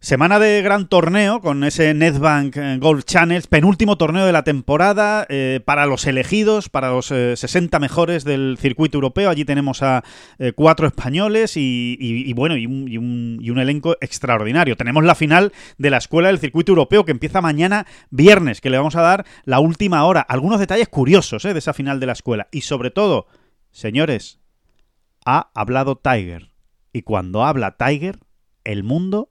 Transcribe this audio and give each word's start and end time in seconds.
Semana 0.00 0.38
de 0.38 0.60
gran 0.62 0.88
torneo 0.88 1.40
con 1.40 1.64
ese 1.64 1.94
Netbank 1.94 2.56
eh, 2.56 2.78
Golf 2.78 3.04
Channels, 3.04 3.46
penúltimo 3.46 3.96
torneo 3.96 4.26
de 4.26 4.32
la 4.32 4.44
temporada 4.44 5.26
eh, 5.28 5.60
para 5.64 5.86
los 5.86 6.06
elegidos, 6.06 6.68
para 6.68 6.90
los 6.90 7.06
60 7.06 7.76
eh, 7.76 7.80
mejores 7.80 8.24
del 8.24 8.58
circuito 8.60 8.98
europeo. 8.98 9.30
Allí 9.30 9.44
tenemos 9.44 9.82
a 9.82 10.04
cuatro 10.54 10.86
españoles 10.86 11.54
y, 11.56 12.32
bueno, 12.34 12.56
y 12.56 12.66
un, 12.66 12.88
y 13.40 13.50
un, 13.50 13.58
elenco 13.58 13.96
extraordinario. 14.00 14.76
Tenemos 14.76 15.02
la 15.02 15.14
final 15.14 15.52
de 15.78 15.90
la 15.90 15.96
Escuela 15.96 16.28
del 16.28 16.38
Circuito 16.38 16.72
Europeo 16.72 17.04
que 17.04 17.12
empieza 17.12 17.40
mañana 17.40 17.86
viernes, 18.10 18.60
que 18.60 18.70
le 18.70 18.76
vamos 18.76 18.96
a 18.96 19.02
dar 19.02 19.24
la 19.44 19.60
última 19.60 20.04
hora. 20.04 20.20
Algunos 20.20 20.60
detalles 20.60 20.88
curiosos 20.88 21.42
de 21.42 21.58
esa 21.58 21.72
final 21.72 22.00
de 22.00 22.06
la 22.06 22.12
escuela. 22.12 22.48
Y 22.52 22.60
sobre 22.62 22.90
todo, 22.90 23.26
señores, 23.70 24.40
ha 25.24 25.50
hablado 25.54 25.96
Tiger. 25.96 26.50
Y 26.92 27.02
cuando 27.02 27.44
habla 27.44 27.76
Tiger, 27.76 28.18
el 28.64 28.84
mundo 28.84 29.30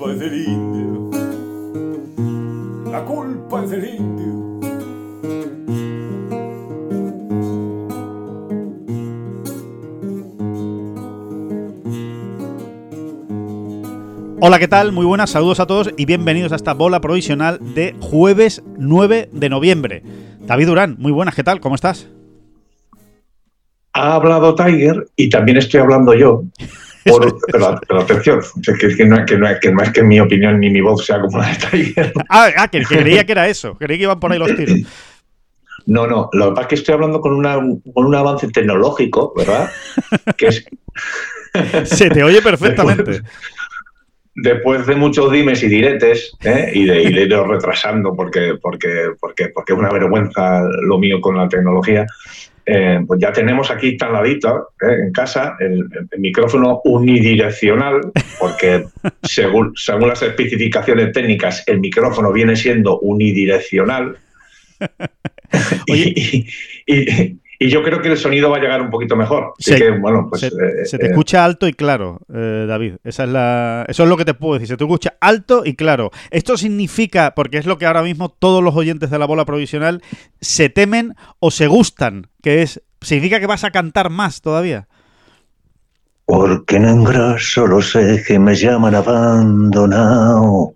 la 0.00 0.06
culpa 0.06 0.24
del 0.24 0.48
indio 0.48 1.10
la 2.90 3.04
culpa 3.04 3.64
es 3.64 3.70
del 3.70 3.84
indio. 3.84 4.60
Hola, 14.40 14.58
¿qué 14.58 14.66
tal? 14.68 14.92
Muy 14.92 15.04
buenas, 15.04 15.30
saludos 15.30 15.60
a 15.60 15.66
todos 15.66 15.90
y 15.96 16.06
bienvenidos 16.06 16.52
a 16.52 16.56
esta 16.56 16.72
bola 16.72 17.00
provisional 17.00 17.58
de 17.74 17.94
jueves 18.00 18.62
9 18.78 19.28
de 19.32 19.48
noviembre. 19.50 20.02
David 20.40 20.66
Durán, 20.66 20.96
muy 20.98 21.12
buenas, 21.12 21.34
¿qué 21.34 21.44
tal? 21.44 21.60
¿Cómo 21.60 21.74
estás? 21.74 22.08
Ha 23.92 24.14
hablado 24.14 24.54
Tiger 24.54 25.06
y 25.14 25.28
también 25.28 25.58
estoy 25.58 25.80
hablando 25.80 26.14
yo. 26.14 26.42
Pero, 27.04 28.00
atención, 28.00 28.40
que, 28.78 29.06
no, 29.06 29.82
es 29.82 29.90
que 29.92 30.02
mi 30.02 30.20
opinión 30.20 30.60
ni 30.60 30.70
mi 30.70 30.80
voz 30.80 31.06
sea 31.06 31.20
como 31.20 31.38
la 31.38 31.48
de 31.48 31.56
Tiger. 31.56 32.12
Ah, 32.28 32.50
ah 32.56 32.68
que, 32.68 32.82
creía 32.82 33.24
que 33.24 33.32
era 33.32 33.48
eso, 33.48 33.76
creía 33.76 33.98
que 33.98 34.02
iban 34.04 34.20
por 34.20 34.32
ahí 34.32 34.38
los 34.38 34.54
tiros. 34.54 34.78
No, 35.86 36.06
no, 36.06 36.28
lo 36.32 36.48
que 36.48 36.50
pasa 36.50 36.62
es 36.62 36.66
que 36.68 36.74
estoy 36.76 36.94
hablando 36.94 37.20
con, 37.20 37.42
con 37.42 38.06
un 38.06 38.14
avance 38.14 38.48
tecnológico, 38.48 39.32
¿verdad? 39.36 39.70
Que 40.36 40.48
es... 40.48 40.64
Se 41.84 42.10
te 42.10 42.22
oye 42.22 42.42
perfectamente. 42.42 43.22
Después, 44.34 44.86
de 44.86 44.94
muchos 44.94 45.32
dimes 45.32 45.62
y 45.62 45.68
diretes 45.68 46.32
¿eh? 46.44 46.70
y 46.72 46.84
de, 46.84 47.02
ir 47.02 47.28
retrasando 47.28 48.14
porque, 48.14 48.54
porque, 48.62 49.10
porque, 49.20 49.48
porque 49.48 49.72
es 49.72 49.78
una 49.78 49.90
vergüenza 49.90 50.62
lo 50.82 50.98
mío 50.98 51.20
con 51.20 51.36
la 51.36 51.48
tecnología, 51.48 52.06
eh, 52.72 53.00
pues 53.04 53.18
ya 53.20 53.32
tenemos 53.32 53.68
aquí 53.68 53.88
instaladito 53.88 54.68
eh, 54.80 55.06
en 55.06 55.12
casa 55.12 55.56
el, 55.58 55.88
micrófono 56.18 56.80
unidireccional, 56.84 58.12
porque 58.38 58.84
según, 59.24 59.72
según 59.74 60.08
las 60.08 60.22
especificaciones 60.22 61.12
técnicas, 61.12 61.64
el 61.66 61.80
micrófono 61.80 62.32
viene 62.32 62.54
siendo 62.54 63.00
unidireccional. 63.00 64.16
y, 65.88 66.46
y 66.86 67.40
yo 67.68 67.82
creo 67.82 68.00
que 68.00 68.08
el 68.08 68.16
sonido 68.16 68.48
va 68.48 68.56
a 68.56 68.60
llegar 68.60 68.80
un 68.80 68.88
poquito 68.88 69.16
mejor. 69.16 69.52
Así 69.58 69.72
se, 69.72 69.78
que, 69.78 69.90
bueno, 69.90 70.28
pues, 70.30 70.40
se, 70.40 70.46
eh, 70.46 70.98
te 70.98 71.06
eh, 71.06 71.10
escucha 71.10 71.44
alto 71.44 71.68
y 71.68 71.74
claro, 71.74 72.18
eh, 72.32 72.64
David. 72.66 72.94
Esa 73.04 73.24
es 73.24 73.28
la, 73.28 73.84
eso 73.86 74.04
es 74.04 74.08
lo 74.08 74.16
que 74.16 74.24
te 74.24 74.32
puedo 74.32 74.54
decir. 74.54 74.68
Se 74.68 74.78
te 74.78 74.84
escucha 74.84 75.18
alto 75.20 75.62
y 75.66 75.76
claro. 75.76 76.10
Esto 76.30 76.56
significa, 76.56 77.34
porque 77.34 77.58
es 77.58 77.66
lo 77.66 77.76
que 77.76 77.84
ahora 77.84 78.02
mismo 78.02 78.30
todos 78.30 78.64
los 78.64 78.74
oyentes 78.74 79.10
de 79.10 79.18
la 79.18 79.26
bola 79.26 79.44
provisional 79.44 80.02
se 80.40 80.70
temen 80.70 81.14
o 81.38 81.50
se 81.50 81.66
gustan, 81.66 82.28
que 82.42 82.62
es, 82.62 82.82
significa 83.02 83.40
que 83.40 83.46
vas 83.46 83.64
a 83.64 83.70
cantar 83.70 84.08
más 84.08 84.40
todavía. 84.40 84.88
Porque 86.24 86.76
en 86.76 86.86
engraso 86.86 87.66
los 87.66 87.92
que 88.26 88.38
me 88.38 88.54
llaman 88.54 88.94
abandonado. 88.94 90.72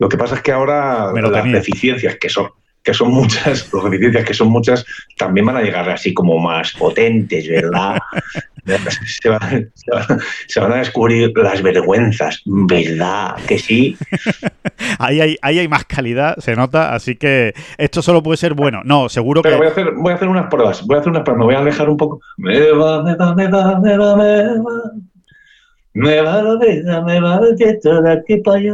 Lo 0.00 0.08
que 0.08 0.16
pasa 0.16 0.34
es 0.34 0.42
que 0.42 0.50
ahora 0.50 1.12
las 1.12 1.44
deficiencias 1.44 2.16
que 2.16 2.28
son 2.28 2.48
que 2.84 2.94
son 2.94 3.12
muchas, 3.12 3.68
las 3.72 3.84
deficiencias 3.84 4.24
que 4.24 4.34
son 4.34 4.48
muchas, 4.48 4.84
también 5.16 5.46
van 5.46 5.56
a 5.56 5.62
llegar 5.62 5.88
así 5.90 6.14
como 6.14 6.38
más 6.38 6.72
potentes, 6.74 7.48
¿verdad? 7.48 7.98
se, 9.22 9.28
van, 10.60 10.72
a 10.72 10.76
descubrir 10.76 11.32
las 11.36 11.62
vergüenzas, 11.62 12.42
¿verdad? 12.44 13.36
Que 13.48 13.58
sí. 13.58 13.96
ahí, 14.98 15.20
hay, 15.20 15.36
ahí 15.42 15.58
hay 15.58 15.68
más 15.68 15.84
calidad, 15.86 16.36
se 16.38 16.54
nota, 16.54 16.94
así 16.94 17.16
que 17.16 17.54
esto 17.78 18.02
solo 18.02 18.22
puede 18.22 18.36
ser 18.36 18.54
bueno. 18.54 18.82
No, 18.84 19.08
seguro 19.08 19.42
Pero 19.42 19.56
que. 19.56 19.58
Voy 19.58 19.66
a, 19.66 19.70
hacer, 19.70 19.92
voy 19.96 20.12
a 20.12 20.16
hacer 20.16 20.28
unas 20.28 20.46
pruebas, 20.48 20.86
voy 20.86 20.96
a 20.96 21.00
hacer 21.00 21.10
unas 21.10 21.22
pruebas, 21.24 21.38
me 21.38 21.44
voy 21.46 21.54
a 21.54 21.58
alejar 21.58 21.88
un 21.88 21.96
poco. 21.96 22.20
Me 22.36 22.70
va, 22.70 23.02
me 23.02 23.16
va, 23.16 23.34
me 23.34 23.48
va, 23.48 23.80
me 23.80 23.96
va, 23.96 24.16
me 24.16 24.58
va. 24.58 25.13
Me 25.96 26.20
va 26.22 26.42
la 26.42 26.56
vida, 26.56 27.02
me 27.02 27.20
va 27.20 27.38
de 27.38 27.54
de 27.54 28.12
aquí 28.12 28.38
para 28.38 28.58
allá. 28.58 28.72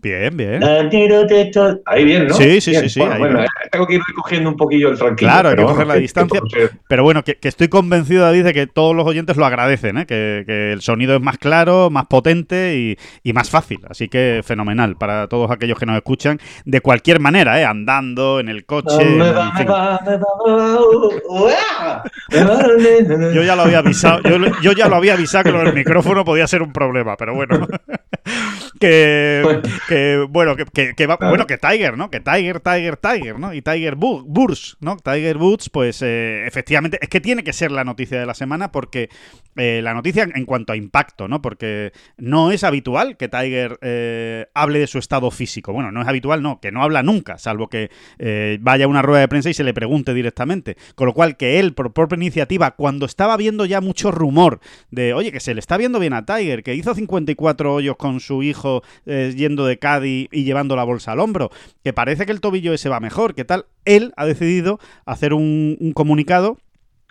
Bien, 0.00 0.36
bien. 0.36 0.62
Ahí 0.62 2.04
bien, 2.04 2.28
¿no? 2.28 2.34
Sí, 2.34 2.60
sí, 2.60 2.72
sí. 2.76 2.88
sí 2.88 3.00
bueno, 3.00 3.44
tengo 3.72 3.88
que 3.88 3.94
ir 3.94 4.00
recogiendo 4.06 4.50
un 4.50 4.56
poquillo 4.56 4.90
el 4.90 4.96
tranquilo. 4.96 5.32
Claro, 5.32 5.48
hay 5.48 5.56
que 5.56 5.64
coger 5.64 5.88
la 5.88 5.94
distancia. 5.96 6.40
Pero 6.88 7.02
bueno, 7.02 7.24
que, 7.24 7.36
estoy 7.42 7.66
convencido, 7.66 8.22
David, 8.22 8.44
de 8.44 8.54
que 8.54 8.68
todos 8.68 8.94
los 8.94 9.04
oyentes 9.04 9.36
lo 9.36 9.46
agradecen, 9.46 9.98
¿eh? 9.98 10.06
que, 10.06 10.70
el 10.72 10.80
sonido 10.80 11.16
es 11.16 11.20
más 11.20 11.38
claro, 11.38 11.90
más 11.90 12.06
potente 12.06 12.96
y, 13.24 13.32
más 13.32 13.50
fácil. 13.50 13.80
Así 13.88 14.06
que 14.06 14.42
fenomenal 14.44 14.96
para 14.96 15.26
todos 15.26 15.50
aquellos 15.50 15.76
que 15.76 15.86
nos 15.86 15.96
escuchan 15.96 16.38
de 16.64 16.80
cualquier 16.80 17.18
manera, 17.18 17.60
¿eh? 17.60 17.64
andando, 17.64 18.38
en 18.38 18.48
el 18.48 18.64
coche. 18.64 19.18
Yo 23.34 23.42
ya 23.42 23.56
lo 23.56 23.62
había 23.62 23.78
avisado, 23.78 24.20
yo, 24.22 24.36
yo 24.62 24.70
ya 24.70 24.88
lo 24.88 24.94
había 24.94 25.14
avisado 25.14 25.44
que 25.44 25.50
el 25.50 25.74
micrófono 25.74 26.24
podía 26.24 26.46
ser 26.46 26.59
un 26.62 26.72
problema, 26.72 27.16
pero 27.16 27.34
bueno. 27.34 27.66
que, 28.80 29.60
que, 29.88 30.26
bueno, 30.28 30.56
que, 30.56 30.94
que, 30.94 31.06
va, 31.06 31.16
bueno, 31.16 31.46
que 31.46 31.58
Tiger, 31.58 31.96
¿no? 31.96 32.10
Que 32.10 32.20
Tiger, 32.20 32.60
Tiger, 32.60 32.96
Tiger, 32.96 33.38
¿no? 33.38 33.52
Y 33.52 33.62
Tiger 33.62 33.94
Woods, 33.96 34.78
¿no? 34.80 34.96
Tiger 34.96 35.36
Woods, 35.36 35.68
pues 35.68 36.00
eh, 36.02 36.46
efectivamente, 36.46 36.98
es 37.00 37.08
que 37.08 37.20
tiene 37.20 37.44
que 37.44 37.52
ser 37.52 37.70
la 37.70 37.84
noticia 37.84 38.18
de 38.18 38.26
la 38.26 38.34
semana 38.34 38.72
porque 38.72 39.10
eh, 39.56 39.80
la 39.82 39.94
noticia 39.94 40.26
en 40.34 40.44
cuanto 40.46 40.72
a 40.72 40.76
impacto, 40.76 41.28
¿no? 41.28 41.42
Porque 41.42 41.92
no 42.16 42.52
es 42.52 42.64
habitual 42.64 43.16
que 43.16 43.28
Tiger 43.28 43.78
eh, 43.82 44.46
hable 44.54 44.78
de 44.78 44.86
su 44.86 44.98
estado 44.98 45.30
físico. 45.30 45.72
Bueno, 45.74 45.92
no 45.92 46.00
es 46.00 46.08
habitual, 46.08 46.42
no, 46.42 46.60
que 46.60 46.72
no 46.72 46.82
habla 46.82 47.02
nunca, 47.02 47.36
salvo 47.38 47.68
que 47.68 47.90
vaya 48.60 48.86
a 48.86 48.88
una 48.88 49.02
rueda 49.02 49.20
de 49.20 49.28
prensa 49.28 49.50
y 49.50 49.54
se 49.54 49.64
le 49.64 49.74
pregunte 49.74 50.14
directamente. 50.14 50.76
Con 50.94 51.06
lo 51.06 51.14
cual, 51.14 51.36
que 51.36 51.58
él, 51.58 51.74
por 51.74 51.92
propia 51.92 52.16
iniciativa, 52.16 52.72
cuando 52.72 53.06
estaba 53.06 53.36
viendo 53.36 53.66
ya 53.66 53.80
mucho 53.80 54.10
rumor 54.10 54.60
de, 54.90 55.12
oye, 55.12 55.32
que 55.32 55.40
se 55.40 55.54
le 55.54 55.60
está 55.60 55.76
viendo 55.76 55.98
bien 55.98 56.12
a 56.14 56.24
Tiger, 56.24 56.49
que 56.62 56.74
hizo 56.74 56.94
54 56.94 57.74
hoyos 57.74 57.96
con 57.96 58.20
su 58.20 58.42
hijo 58.42 58.82
eh, 59.06 59.32
yendo 59.36 59.66
de 59.66 59.78
Cádiz 59.78 60.28
y 60.30 60.44
llevando 60.44 60.76
la 60.76 60.84
bolsa 60.84 61.12
al 61.12 61.20
hombro, 61.20 61.50
que 61.82 61.92
parece 61.92 62.26
que 62.26 62.32
el 62.32 62.40
tobillo 62.40 62.72
ese 62.74 62.88
va 62.88 63.00
mejor, 63.00 63.34
¿qué 63.34 63.44
tal? 63.44 63.66
Él 63.84 64.12
ha 64.16 64.26
decidido 64.26 64.78
hacer 65.06 65.32
un 65.32 65.92
comunicado 65.94 66.58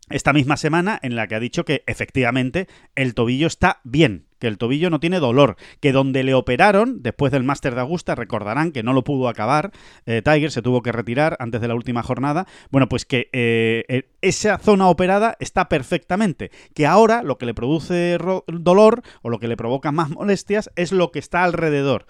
esta 0.09 0.33
misma 0.33 0.57
semana 0.57 0.99
en 1.01 1.15
la 1.15 1.27
que 1.27 1.35
ha 1.35 1.39
dicho 1.39 1.65
que 1.65 1.83
efectivamente 1.87 2.67
el 2.95 3.13
tobillo 3.13 3.47
está 3.47 3.79
bien, 3.83 4.28
que 4.39 4.47
el 4.47 4.57
tobillo 4.57 4.89
no 4.89 4.99
tiene 4.99 5.19
dolor, 5.19 5.57
que 5.79 5.91
donde 5.91 6.23
le 6.23 6.33
operaron 6.33 7.03
después 7.03 7.31
del 7.31 7.43
Máster 7.43 7.75
de 7.75 7.81
Augusta, 7.81 8.15
recordarán 8.15 8.71
que 8.71 8.83
no 8.83 8.93
lo 8.93 9.03
pudo 9.03 9.27
acabar, 9.27 9.71
eh, 10.05 10.21
Tiger 10.23 10.51
se 10.51 10.61
tuvo 10.61 10.81
que 10.81 10.91
retirar 10.91 11.35
antes 11.39 11.61
de 11.61 11.67
la 11.67 11.75
última 11.75 12.03
jornada, 12.03 12.47
bueno, 12.71 12.87
pues 12.89 13.05
que 13.05 13.29
eh, 13.33 13.85
eh, 13.89 14.09
esa 14.21 14.57
zona 14.57 14.87
operada 14.87 15.35
está 15.39 15.69
perfectamente, 15.69 16.51
que 16.73 16.87
ahora 16.87 17.21
lo 17.23 17.37
que 17.37 17.45
le 17.45 17.53
produce 17.53 18.17
dolor 18.47 19.01
o 19.21 19.29
lo 19.29 19.39
que 19.39 19.47
le 19.47 19.57
provoca 19.57 19.91
más 19.91 20.09
molestias 20.09 20.71
es 20.75 20.91
lo 20.91 21.11
que 21.11 21.19
está 21.19 21.43
alrededor, 21.43 22.05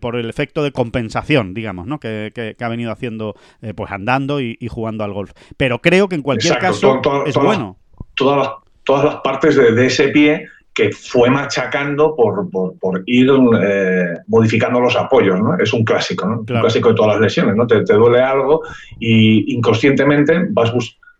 por 0.00 0.16
el 0.16 0.30
efecto 0.30 0.62
de 0.62 0.72
compensación, 0.72 1.52
digamos, 1.52 1.86
¿no? 1.86 2.00
que, 2.00 2.56
ha 2.58 2.68
venido 2.68 2.90
haciendo, 2.90 3.34
pues 3.74 3.90
andando 3.90 4.40
y, 4.40 4.56
jugando 4.68 5.04
al 5.04 5.12
golf. 5.12 5.32
Pero 5.58 5.82
creo 5.82 6.08
que 6.08 6.14
en 6.14 6.22
cualquier 6.22 6.58
caso 6.58 7.00
es 7.26 7.36
bueno. 7.36 7.76
Todas 8.14 8.38
las, 8.38 8.50
todas 8.84 9.04
las 9.04 9.16
partes 9.16 9.56
de 9.56 9.86
ese 9.86 10.08
pie 10.08 10.46
que 10.76 10.92
fue 10.92 11.30
machacando 11.30 12.14
por, 12.14 12.50
por, 12.50 13.02
ir 13.06 13.30
eh, 13.62 14.18
modificando 14.26 14.78
los 14.78 14.94
apoyos, 14.94 15.40
¿no? 15.40 15.56
Es 15.58 15.72
un 15.72 15.82
clásico, 15.82 16.26
¿no? 16.26 16.40
Un 16.40 16.44
clásico 16.44 16.90
de 16.90 16.94
todas 16.94 17.14
las 17.14 17.22
lesiones, 17.22 17.56
¿no? 17.56 17.66
Te, 17.66 17.82
te 17.82 17.94
duele 17.94 18.20
algo 18.20 18.60
y 19.00 19.54
inconscientemente 19.54 20.48
vas 20.50 20.70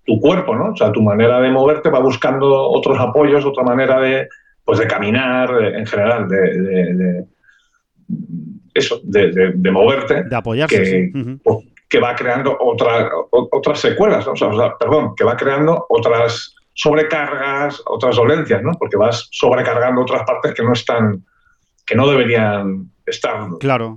tu 0.05 0.20
cuerpo, 0.20 0.55
¿no? 0.55 0.73
O 0.73 0.76
sea, 0.76 0.93
tu 0.93 1.00
manera 1.00 1.41
de 1.41 1.50
moverte 1.50 1.88
va 1.88 2.00
buscando 2.00 2.69
otros 2.69 3.00
apoyos, 3.00 3.47
otra 3.47 3.64
manera 3.64 3.99
de, 3.99 4.29
pues 4.62 4.79
de 4.79 4.87
caminar, 4.87 5.50
en 5.75 5.87
general, 5.87 6.29
de, 6.29 7.25
eso, 8.75 9.00
de, 9.05 9.70
moverte. 9.70 10.25
De 10.25 10.37
apoyarse. 10.37 11.11
Que, 11.14 11.41
que 11.88 11.99
va 11.99 12.14
creando 12.14 12.59
otra, 12.61 13.09
otras 13.31 13.81
secuelas, 13.81 14.26
¿no? 14.26 14.32
o 14.32 14.37
sea, 14.37 14.50
perdón, 14.79 15.14
que 15.17 15.25
va 15.25 15.35
creando 15.35 15.87
otras 15.88 16.56
sobrecargas, 16.76 17.82
otras 17.87 18.17
dolencias, 18.17 18.62
¿no? 18.62 18.73
Porque 18.78 18.96
vas 18.96 19.28
sobrecargando 19.32 20.02
otras 20.02 20.23
partes 20.25 20.52
que 20.55 20.62
no 20.62 20.75
están, 20.75 21.25
que 21.87 21.94
no 21.94 22.06
deberían 22.06 22.90
estar. 23.06 23.49
Claro. 23.58 23.96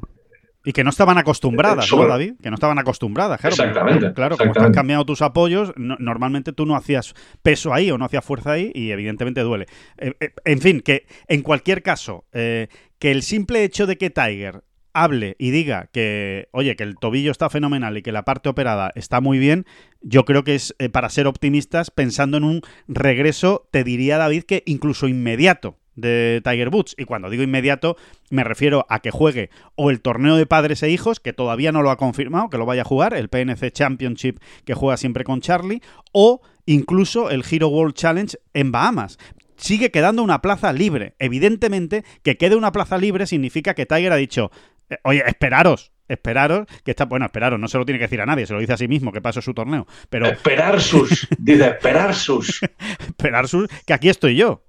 Y 0.63 0.71
que 0.71 0.83
no 0.83 0.89
estaban 0.89 1.17
acostumbradas, 1.17 1.91
¿no, 1.91 2.07
David? 2.07 2.35
Que 2.41 2.49
no 2.49 2.55
estaban 2.55 2.79
acostumbradas, 2.79 3.39
claro. 3.39 3.53
Exactamente. 3.53 4.13
Claro, 4.13 4.37
como 4.37 4.51
están 4.51 4.73
cambiando 4.73 5.05
tus 5.05 5.21
apoyos, 5.21 5.73
normalmente 5.75 6.53
tú 6.53 6.65
no 6.65 6.75
hacías 6.75 7.13
peso 7.41 7.73
ahí 7.73 7.91
o 7.91 7.97
no 7.97 8.05
hacías 8.05 8.23
fuerza 8.23 8.53
ahí 8.53 8.71
y 8.73 8.91
evidentemente 8.91 9.41
duele. 9.41 9.65
Eh, 9.97 10.13
eh, 10.19 10.33
en 10.45 10.59
fin, 10.61 10.81
que 10.81 11.05
en 11.27 11.41
cualquier 11.41 11.81
caso, 11.81 12.25
eh, 12.31 12.67
que 12.97 13.11
el 13.11 13.23
simple 13.23 13.63
hecho 13.63 13.87
de 13.87 13.97
que 13.97 14.09
Tiger 14.09 14.63
hable 14.93 15.35
y 15.39 15.51
diga 15.51 15.89
que, 15.91 16.49
oye, 16.51 16.75
que 16.75 16.83
el 16.83 16.95
tobillo 16.97 17.31
está 17.31 17.49
fenomenal 17.49 17.97
y 17.97 18.01
que 18.01 18.11
la 18.11 18.25
parte 18.25 18.49
operada 18.49 18.91
está 18.95 19.21
muy 19.21 19.39
bien, 19.39 19.65
yo 20.01 20.25
creo 20.25 20.43
que 20.43 20.55
es 20.55 20.75
eh, 20.79 20.89
para 20.89 21.09
ser 21.09 21.27
optimistas 21.27 21.91
pensando 21.91 22.37
en 22.37 22.43
un 22.43 22.61
regreso, 22.87 23.67
te 23.71 23.83
diría 23.83 24.17
David 24.17 24.43
que 24.43 24.63
incluso 24.65 25.07
inmediato 25.07 25.77
de 25.95 26.41
Tiger 26.43 26.69
Woods. 26.69 26.95
Y 26.97 27.05
cuando 27.05 27.29
digo 27.29 27.43
inmediato, 27.43 27.97
me 28.29 28.43
refiero 28.43 28.85
a 28.89 28.99
que 28.99 29.11
juegue 29.11 29.49
o 29.75 29.89
el 29.89 30.01
torneo 30.01 30.35
de 30.35 30.45
padres 30.45 30.83
e 30.83 30.89
hijos, 30.89 31.19
que 31.19 31.33
todavía 31.33 31.71
no 31.71 31.81
lo 31.81 31.91
ha 31.91 31.97
confirmado, 31.97 32.49
que 32.49 32.57
lo 32.57 32.65
vaya 32.65 32.81
a 32.81 32.85
jugar, 32.85 33.13
el 33.13 33.29
PNC 33.29 33.71
Championship 33.71 34.39
que 34.65 34.73
juega 34.73 34.97
siempre 34.97 35.23
con 35.23 35.41
Charlie, 35.41 35.81
o 36.11 36.41
incluso 36.65 37.29
el 37.29 37.43
Hero 37.49 37.67
World 37.67 37.95
Challenge 37.95 38.37
en 38.53 38.71
Bahamas 38.71 39.17
sigue 39.59 39.91
quedando 39.91 40.23
una 40.23 40.41
plaza 40.41 40.73
libre. 40.73 41.15
Evidentemente, 41.19 42.03
que 42.23 42.37
quede 42.37 42.55
una 42.55 42.71
plaza 42.71 42.97
libre 42.97 43.27
significa 43.27 43.73
que 43.73 43.85
Tiger 43.85 44.11
ha 44.11 44.15
dicho, 44.15 44.51
eh, 44.89 44.97
oye, 45.03 45.23
esperaros, 45.27 45.91
esperaros, 46.07 46.67
que 46.83 46.91
está, 46.91 47.05
bueno, 47.05 47.25
esperaros, 47.25 47.59
no 47.59 47.67
se 47.67 47.77
lo 47.77 47.85
tiene 47.85 47.99
que 47.99 48.05
decir 48.05 48.21
a 48.21 48.25
nadie, 48.25 48.47
se 48.47 48.53
lo 48.53 48.59
dice 48.59 48.73
a 48.73 48.77
sí 48.77 48.87
mismo 48.87 49.11
que 49.11 49.21
pasó 49.21 49.41
su 49.41 49.53
torneo. 49.53 49.85
Pero. 50.09 50.27
Esperar 50.27 50.81
sus, 50.81 51.27
dice, 51.37 51.67
esperar 51.67 52.15
sus. 52.15 52.61
esperar 52.99 53.47
sus, 53.47 53.67
que 53.85 53.93
aquí 53.93 54.09
estoy 54.09 54.35
yo, 54.35 54.63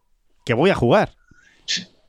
que 0.44 0.54
voy 0.54 0.70
a 0.70 0.74
jugar. 0.74 1.10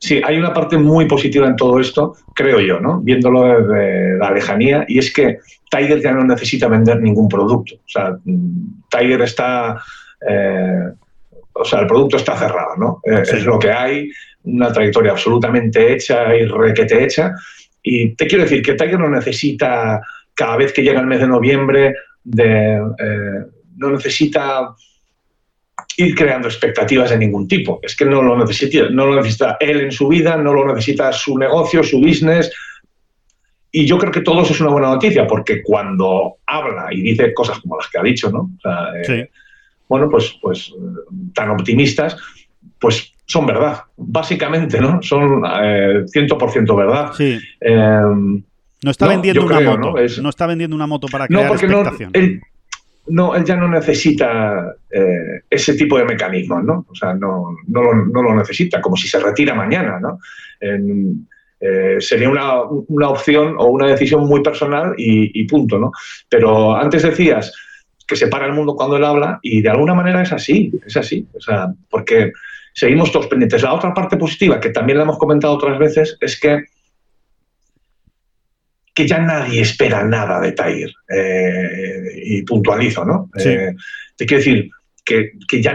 Sí, 0.04 0.20
hay 0.26 0.38
una 0.38 0.52
parte 0.52 0.80
muy 0.80 1.06
positiva 1.06 1.48
en 1.48 1.56
todo 1.56 1.80
esto, 1.80 2.16
creo 2.34 2.60
yo, 2.60 2.80
¿no? 2.80 3.02
Viéndolo 3.02 3.44
desde 3.44 4.18
la 4.18 4.32
lejanía, 4.32 4.84
y 4.88 4.98
es 4.98 5.14
que 5.14 5.38
Tiger 5.70 6.02
ya 6.02 6.12
no 6.12 6.24
necesita 6.24 6.68
vender 6.68 7.00
ningún 7.00 7.30
producto. 7.30 7.76
O 7.76 7.88
sea, 7.88 8.18
Tiger 8.90 9.22
está. 9.22 9.80
Eh, 10.28 10.92
o 11.54 11.66
sea, 11.66 11.80
el 11.80 11.88
producto 11.88 12.18
está 12.18 12.38
cerrado, 12.38 12.76
¿no? 12.78 13.02
Eh, 13.06 13.22
es 13.24 13.46
lo 13.46 13.60
que 13.60 13.72
hay, 13.72 14.10
una 14.44 14.72
trayectoria 14.72 15.12
absolutamente 15.12 15.94
hecha 15.94 16.36
y 16.36 16.46
requete 16.46 17.04
hecha 17.04 17.34
y 17.84 18.16
te 18.16 18.28
quiero 18.28 18.44
decir 18.44 18.62
que 18.62 18.74
Tiger 18.74 19.00
no 19.00 19.10
necesita, 19.10 20.02
cada 20.34 20.58
vez 20.58 20.72
que 20.74 20.84
llega 20.84 21.02
el 21.02 21.08
mes 21.08 21.20
de 21.20 21.28
noviembre, 21.28 21.96
de, 22.24 22.76
eh, 22.76 23.46
no 23.78 23.92
necesita 23.92 24.76
ir 25.98 26.16
creando 26.16 26.48
expectativas 26.48 27.10
de 27.10 27.18
ningún 27.18 27.48
tipo. 27.48 27.80
Es 27.82 27.96
que 27.96 28.06
no 28.06 28.22
lo 28.22 28.38
necesita, 28.38 28.90
no 28.90 29.08
lo 29.08 29.16
necesita 29.16 29.58
él 29.60 29.82
en 29.82 29.92
su 29.92 30.08
vida, 30.08 30.38
no 30.38 30.54
lo 30.54 30.68
necesita 30.68 31.12
su 31.12 31.38
negocio, 31.38 31.84
su 31.84 32.00
business. 32.00 32.52
Y 33.72 33.86
yo 33.86 33.98
creo 33.98 34.12
que 34.12 34.22
todo 34.22 34.44
eso 34.44 34.54
es 34.54 34.62
una 34.62 34.72
buena 34.72 34.90
noticia, 34.90 35.26
porque 35.26 35.64
cuando 35.64 36.38
habla 36.46 36.88
y 36.92 37.02
dice 37.02 37.34
cosas 37.34 37.60
como 37.60 37.78
las 37.78 37.90
que 37.90 37.98
ha 37.98 38.04
dicho, 38.04 38.30
¿no? 38.30 38.52
Eh, 39.08 39.30
bueno, 39.92 40.08
pues, 40.10 40.38
pues 40.42 40.74
tan 41.36 41.50
optimistas, 41.50 42.16
pues 42.80 43.14
son 43.26 43.46
verdad, 43.46 43.82
básicamente, 43.98 44.80
¿no? 44.80 45.02
Son 45.02 45.44
eh, 45.46 46.06
100% 46.06 46.78
verdad. 46.78 47.12
Sí. 47.12 47.38
Em, 47.60 48.42
no 48.84 48.92
está 48.92 49.10
vendiendo 49.10 49.46
una 49.46 49.60
moto. 49.60 49.94
¿no? 50.22 50.30
está 50.30 50.48
vendiendo 50.48 50.78
una 50.78 50.88
moto 50.88 51.08
para 51.08 51.28
crear 51.28 51.52
expectación. 51.52 52.14
No, 53.08 53.36
él, 53.36 53.44
ya 53.44 53.58
no 53.58 53.68
necesita 53.68 54.76
eh, 54.90 55.42
ese 55.50 55.74
tipo 55.74 55.98
de 55.98 56.06
mecanismos, 56.06 56.64
¿no? 56.64 56.86
O 56.90 56.96
sea, 56.96 57.14
no, 57.14 57.58
no, 57.68 57.82
lo, 58.22 58.34
necesita, 58.34 58.80
como 58.80 58.96
si 58.96 59.10
se 59.10 59.20
retira 59.20 59.54
mañana, 59.54 60.00
¿no? 60.00 60.20
Eh, 60.62 61.98
sería 62.00 62.30
una, 62.30 62.62
una, 62.64 63.10
opción 63.10 63.56
o 63.58 63.66
una 63.66 63.88
decisión 63.88 64.26
muy 64.26 64.42
personal 64.42 64.94
y, 64.98 65.38
y, 65.38 65.46
punto, 65.46 65.78
¿no? 65.78 65.92
Pero 66.30 66.76
antes 66.78 67.04
decías 67.04 67.52
que 68.12 68.18
se 68.18 68.28
para 68.28 68.46
el 68.46 68.52
mundo 68.52 68.76
cuando 68.76 68.98
él 68.98 69.06
habla 69.06 69.40
y 69.42 69.62
de 69.62 69.70
alguna 69.70 69.94
manera 69.94 70.22
es 70.22 70.34
así, 70.34 70.70
es 70.86 70.98
así. 70.98 71.26
O 71.34 71.40
sea, 71.40 71.74
porque 71.90 72.34
seguimos 72.74 73.10
todos 73.10 73.28
pendientes. 73.28 73.64
La 73.64 73.74
otra 73.74 73.94
parte 73.94 74.18
positiva, 74.18 74.60
que 74.60 74.72
también 74.72 74.98
la 74.98 75.06
hemos 75.06 75.18
comentado 75.18 75.54
otras 75.54 75.80
veces, 75.80 76.18
es 76.20 76.38
que, 76.38 76.66
que 78.94 79.08
ya 79.08 79.20
nadie 79.20 79.62
espera 79.62 80.04
nada 80.04 80.42
de 80.42 80.52
Tiger. 80.52 80.92
Eh, 81.08 82.22
y 82.22 82.42
puntualizo, 82.42 83.06
¿no? 83.06 83.30
Eh, 83.40 83.72
te 84.18 84.26
quiero 84.26 84.44
decir 84.44 84.70
que, 85.06 85.62
ya 85.62 85.72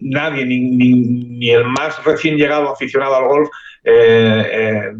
nadie, 0.00 0.44
ni, 0.44 1.48
el 1.48 1.64
más 1.66 2.04
recién 2.04 2.36
llegado 2.36 2.72
aficionado 2.72 3.14
al 3.14 3.28
golf, 3.28 3.48
eh, 3.84 4.90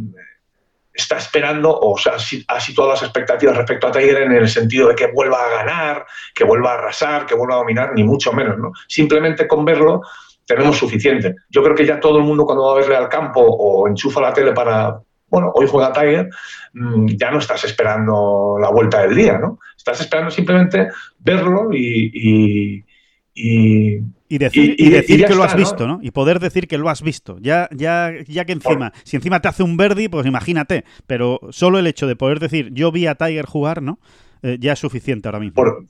está 0.92 1.16
esperando 1.16 1.78
o 1.78 1.96
sea, 1.96 2.14
ha 2.48 2.60
situado 2.60 2.90
las 2.90 3.02
expectativas 3.02 3.56
respecto 3.56 3.86
a 3.86 3.92
Tiger 3.92 4.22
en 4.22 4.32
el 4.32 4.48
sentido 4.48 4.88
de 4.88 4.94
que 4.94 5.06
vuelva 5.06 5.44
a 5.44 5.48
ganar, 5.48 6.06
que 6.34 6.44
vuelva 6.44 6.72
a 6.72 6.74
arrasar, 6.74 7.26
que 7.26 7.34
vuelva 7.34 7.54
a 7.54 7.58
dominar, 7.58 7.92
ni 7.94 8.04
mucho 8.04 8.32
menos. 8.32 8.58
¿no? 8.58 8.72
Simplemente 8.88 9.48
con 9.48 9.64
verlo 9.64 10.02
tenemos 10.46 10.76
suficiente. 10.76 11.36
Yo 11.48 11.62
creo 11.62 11.74
que 11.74 11.86
ya 11.86 12.00
todo 12.00 12.18
el 12.18 12.24
mundo 12.24 12.44
cuando 12.44 12.66
va 12.66 12.72
a 12.72 12.80
verle 12.80 12.96
al 12.96 13.08
campo 13.08 13.40
o 13.40 13.88
enchufa 13.88 14.20
la 14.20 14.32
tele 14.32 14.52
para, 14.52 14.98
bueno, 15.28 15.50
hoy 15.54 15.66
juega 15.66 15.92
Tiger, 15.92 16.28
mm, 16.74 17.06
ya 17.16 17.30
no 17.30 17.38
estás 17.38 17.64
esperando 17.64 18.56
la 18.60 18.70
vuelta 18.70 19.02
del 19.02 19.14
día, 19.14 19.38
¿no? 19.38 19.58
Estás 19.76 20.00
esperando 20.00 20.30
simplemente 20.30 20.88
verlo 21.18 21.72
y... 21.72 22.84
y, 23.34 24.00
decir, 24.38 24.74
y, 24.78 24.90
decir 24.90 25.24
que 25.24 25.34
lo 25.34 25.44
has 25.44 25.56
visto, 25.56 25.86
¿no? 25.86 25.98
Y 26.02 26.10
poder 26.10 26.40
decir 26.40 26.68
que 26.68 26.78
lo 26.78 26.88
has 26.88 27.02
visto. 27.02 27.38
Ya, 27.40 27.68
ya, 27.72 28.12
ya 28.26 28.44
que 28.44 28.52
encima, 28.52 28.92
si 29.04 29.16
encima 29.16 29.40
te 29.40 29.48
hace 29.48 29.62
un 29.62 29.76
verdi, 29.76 30.08
pues 30.08 30.26
imagínate. 30.26 30.84
Pero 31.06 31.40
solo 31.50 31.78
el 31.78 31.86
hecho 31.86 32.06
de 32.06 32.16
poder 32.16 32.40
decir 32.40 32.70
yo 32.72 32.92
vi 32.92 33.06
a 33.06 33.14
Tiger 33.14 33.46
jugar, 33.46 33.82
¿no? 33.82 33.98
Eh, 34.42 34.56
ya 34.60 34.72
es 34.72 34.78
suficiente 34.78 35.28
ahora 35.28 35.40
mismo. 35.40 35.54
Por, 35.54 35.84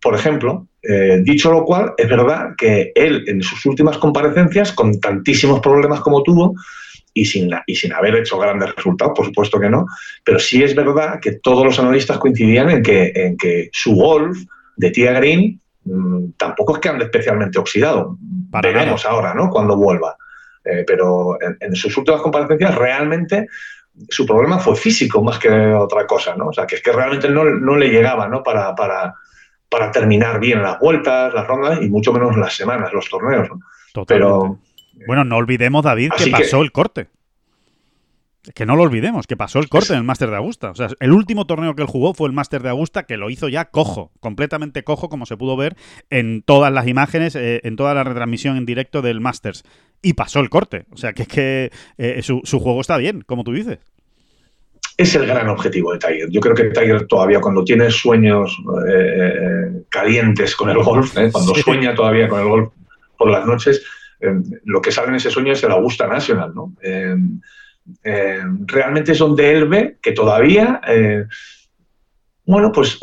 por 0.00 0.14
ejemplo, 0.14 0.66
eh, 0.82 1.20
dicho 1.22 1.52
lo 1.52 1.64
cual, 1.64 1.92
es 1.96 2.08
verdad 2.08 2.54
que 2.58 2.92
él 2.94 3.24
en 3.28 3.42
sus 3.42 3.64
últimas 3.66 3.98
comparecencias, 3.98 4.72
con 4.72 4.98
tantísimos 5.00 5.60
problemas 5.60 6.00
como 6.00 6.22
tuvo, 6.22 6.54
y 7.14 7.24
sin, 7.24 7.50
y 7.66 7.74
sin 7.76 7.92
haber 7.92 8.16
hecho 8.16 8.38
grandes 8.38 8.74
resultados, 8.74 9.12
por 9.14 9.26
supuesto 9.26 9.60
que 9.60 9.68
no, 9.68 9.86
pero 10.24 10.38
sí 10.38 10.62
es 10.62 10.74
verdad 10.74 11.20
que 11.20 11.32
todos 11.32 11.64
los 11.64 11.78
analistas 11.78 12.18
coincidían 12.18 12.70
en 12.70 12.82
que, 12.82 13.12
en 13.14 13.36
que 13.36 13.68
su 13.72 13.94
golf 13.94 14.38
de 14.76 14.90
Tia 14.90 15.12
Green 15.12 15.60
tampoco 16.36 16.74
es 16.74 16.80
que 16.80 16.88
ande 16.88 17.04
especialmente 17.04 17.58
oxidado. 17.58 18.16
Veremos 18.62 19.04
ahora, 19.06 19.34
¿no? 19.34 19.50
Cuando 19.50 19.76
vuelva. 19.76 20.16
Eh, 20.64 20.84
pero 20.86 21.38
en, 21.40 21.74
sus 21.74 21.96
últimas 21.96 22.20
comparecencias 22.22 22.74
realmente 22.76 23.48
su 24.08 24.24
problema 24.24 24.58
fue 24.58 24.76
físico 24.76 25.22
más 25.22 25.38
que 25.38 25.50
otra 25.50 26.06
cosa, 26.06 26.36
¿no? 26.36 26.48
O 26.48 26.52
sea, 26.52 26.66
que 26.66 26.76
es 26.76 26.82
que 26.82 26.92
realmente 26.92 27.28
no, 27.28 27.44
no 27.44 27.76
le 27.76 27.88
llegaba, 27.88 28.28
¿no? 28.28 28.42
Para, 28.42 28.74
para, 28.74 29.14
para 29.68 29.90
terminar 29.90 30.38
bien 30.38 30.62
las 30.62 30.78
vueltas, 30.78 31.34
las 31.34 31.46
rondas 31.46 31.80
y 31.82 31.88
mucho 31.90 32.12
menos 32.12 32.36
las 32.36 32.54
semanas, 32.54 32.92
los 32.92 33.08
torneos. 33.08 33.48
Pero, 34.06 34.58
bueno, 35.06 35.24
no 35.24 35.36
olvidemos, 35.36 35.82
David, 35.82 36.12
que 36.16 36.30
pasó 36.30 36.62
el 36.62 36.72
corte. 36.72 37.08
Que 38.54 38.66
no 38.66 38.74
lo 38.74 38.82
olvidemos, 38.82 39.28
que 39.28 39.36
pasó 39.36 39.60
el 39.60 39.68
corte 39.68 39.92
en 39.92 40.00
el 40.00 40.04
Máster 40.04 40.28
de 40.28 40.36
Augusta. 40.36 40.70
O 40.70 40.74
sea, 40.74 40.88
el 40.98 41.12
último 41.12 41.46
torneo 41.46 41.76
que 41.76 41.82
él 41.82 41.88
jugó 41.88 42.12
fue 42.12 42.26
el 42.26 42.32
Máster 42.32 42.60
de 42.62 42.70
Augusta, 42.70 43.04
que 43.04 43.16
lo 43.16 43.30
hizo 43.30 43.48
ya 43.48 43.66
cojo, 43.66 44.10
completamente 44.18 44.82
cojo, 44.82 45.08
como 45.08 45.26
se 45.26 45.36
pudo 45.36 45.56
ver 45.56 45.76
en 46.10 46.42
todas 46.42 46.72
las 46.72 46.88
imágenes, 46.88 47.36
eh, 47.36 47.60
en 47.62 47.76
toda 47.76 47.94
la 47.94 48.02
retransmisión 48.02 48.56
en 48.56 48.66
directo 48.66 49.00
del 49.00 49.20
Masters. 49.20 49.62
Y 50.02 50.14
pasó 50.14 50.40
el 50.40 50.50
corte. 50.50 50.86
O 50.90 50.96
sea, 50.96 51.12
que 51.12 51.22
es 51.22 51.28
que 51.28 51.70
eh, 51.98 52.20
su, 52.22 52.40
su 52.42 52.58
juego 52.58 52.80
está 52.80 52.96
bien, 52.96 53.22
como 53.22 53.44
tú 53.44 53.52
dices 53.52 53.78
es 54.96 55.14
el 55.14 55.26
gran 55.26 55.48
objetivo 55.48 55.92
de 55.92 55.98
Tiger. 55.98 56.28
Yo 56.30 56.40
creo 56.40 56.54
que 56.54 56.64
Tiger 56.64 57.06
todavía 57.06 57.40
cuando 57.40 57.64
tiene 57.64 57.90
sueños 57.90 58.56
eh, 58.88 59.84
calientes 59.88 60.54
con 60.54 60.70
el 60.70 60.78
golf, 60.78 61.14
cuando 61.32 61.54
sueña 61.54 61.94
todavía 61.94 62.28
con 62.28 62.40
el 62.40 62.46
golf 62.46 62.72
por 63.16 63.30
las 63.30 63.46
noches, 63.46 63.84
lo 64.64 64.80
que 64.80 64.92
sale 64.92 65.08
en 65.08 65.14
ese 65.16 65.30
sueño 65.30 65.52
es 65.52 65.62
el 65.64 65.72
Augusta 65.72 66.06
National. 66.06 66.52
¿no? 66.54 66.74
Realmente 68.02 69.12
es 69.12 69.18
donde 69.18 69.52
él 69.52 69.68
ve 69.68 69.98
que 70.00 70.12
todavía, 70.12 70.80
bueno, 72.44 72.72
pues 72.72 73.00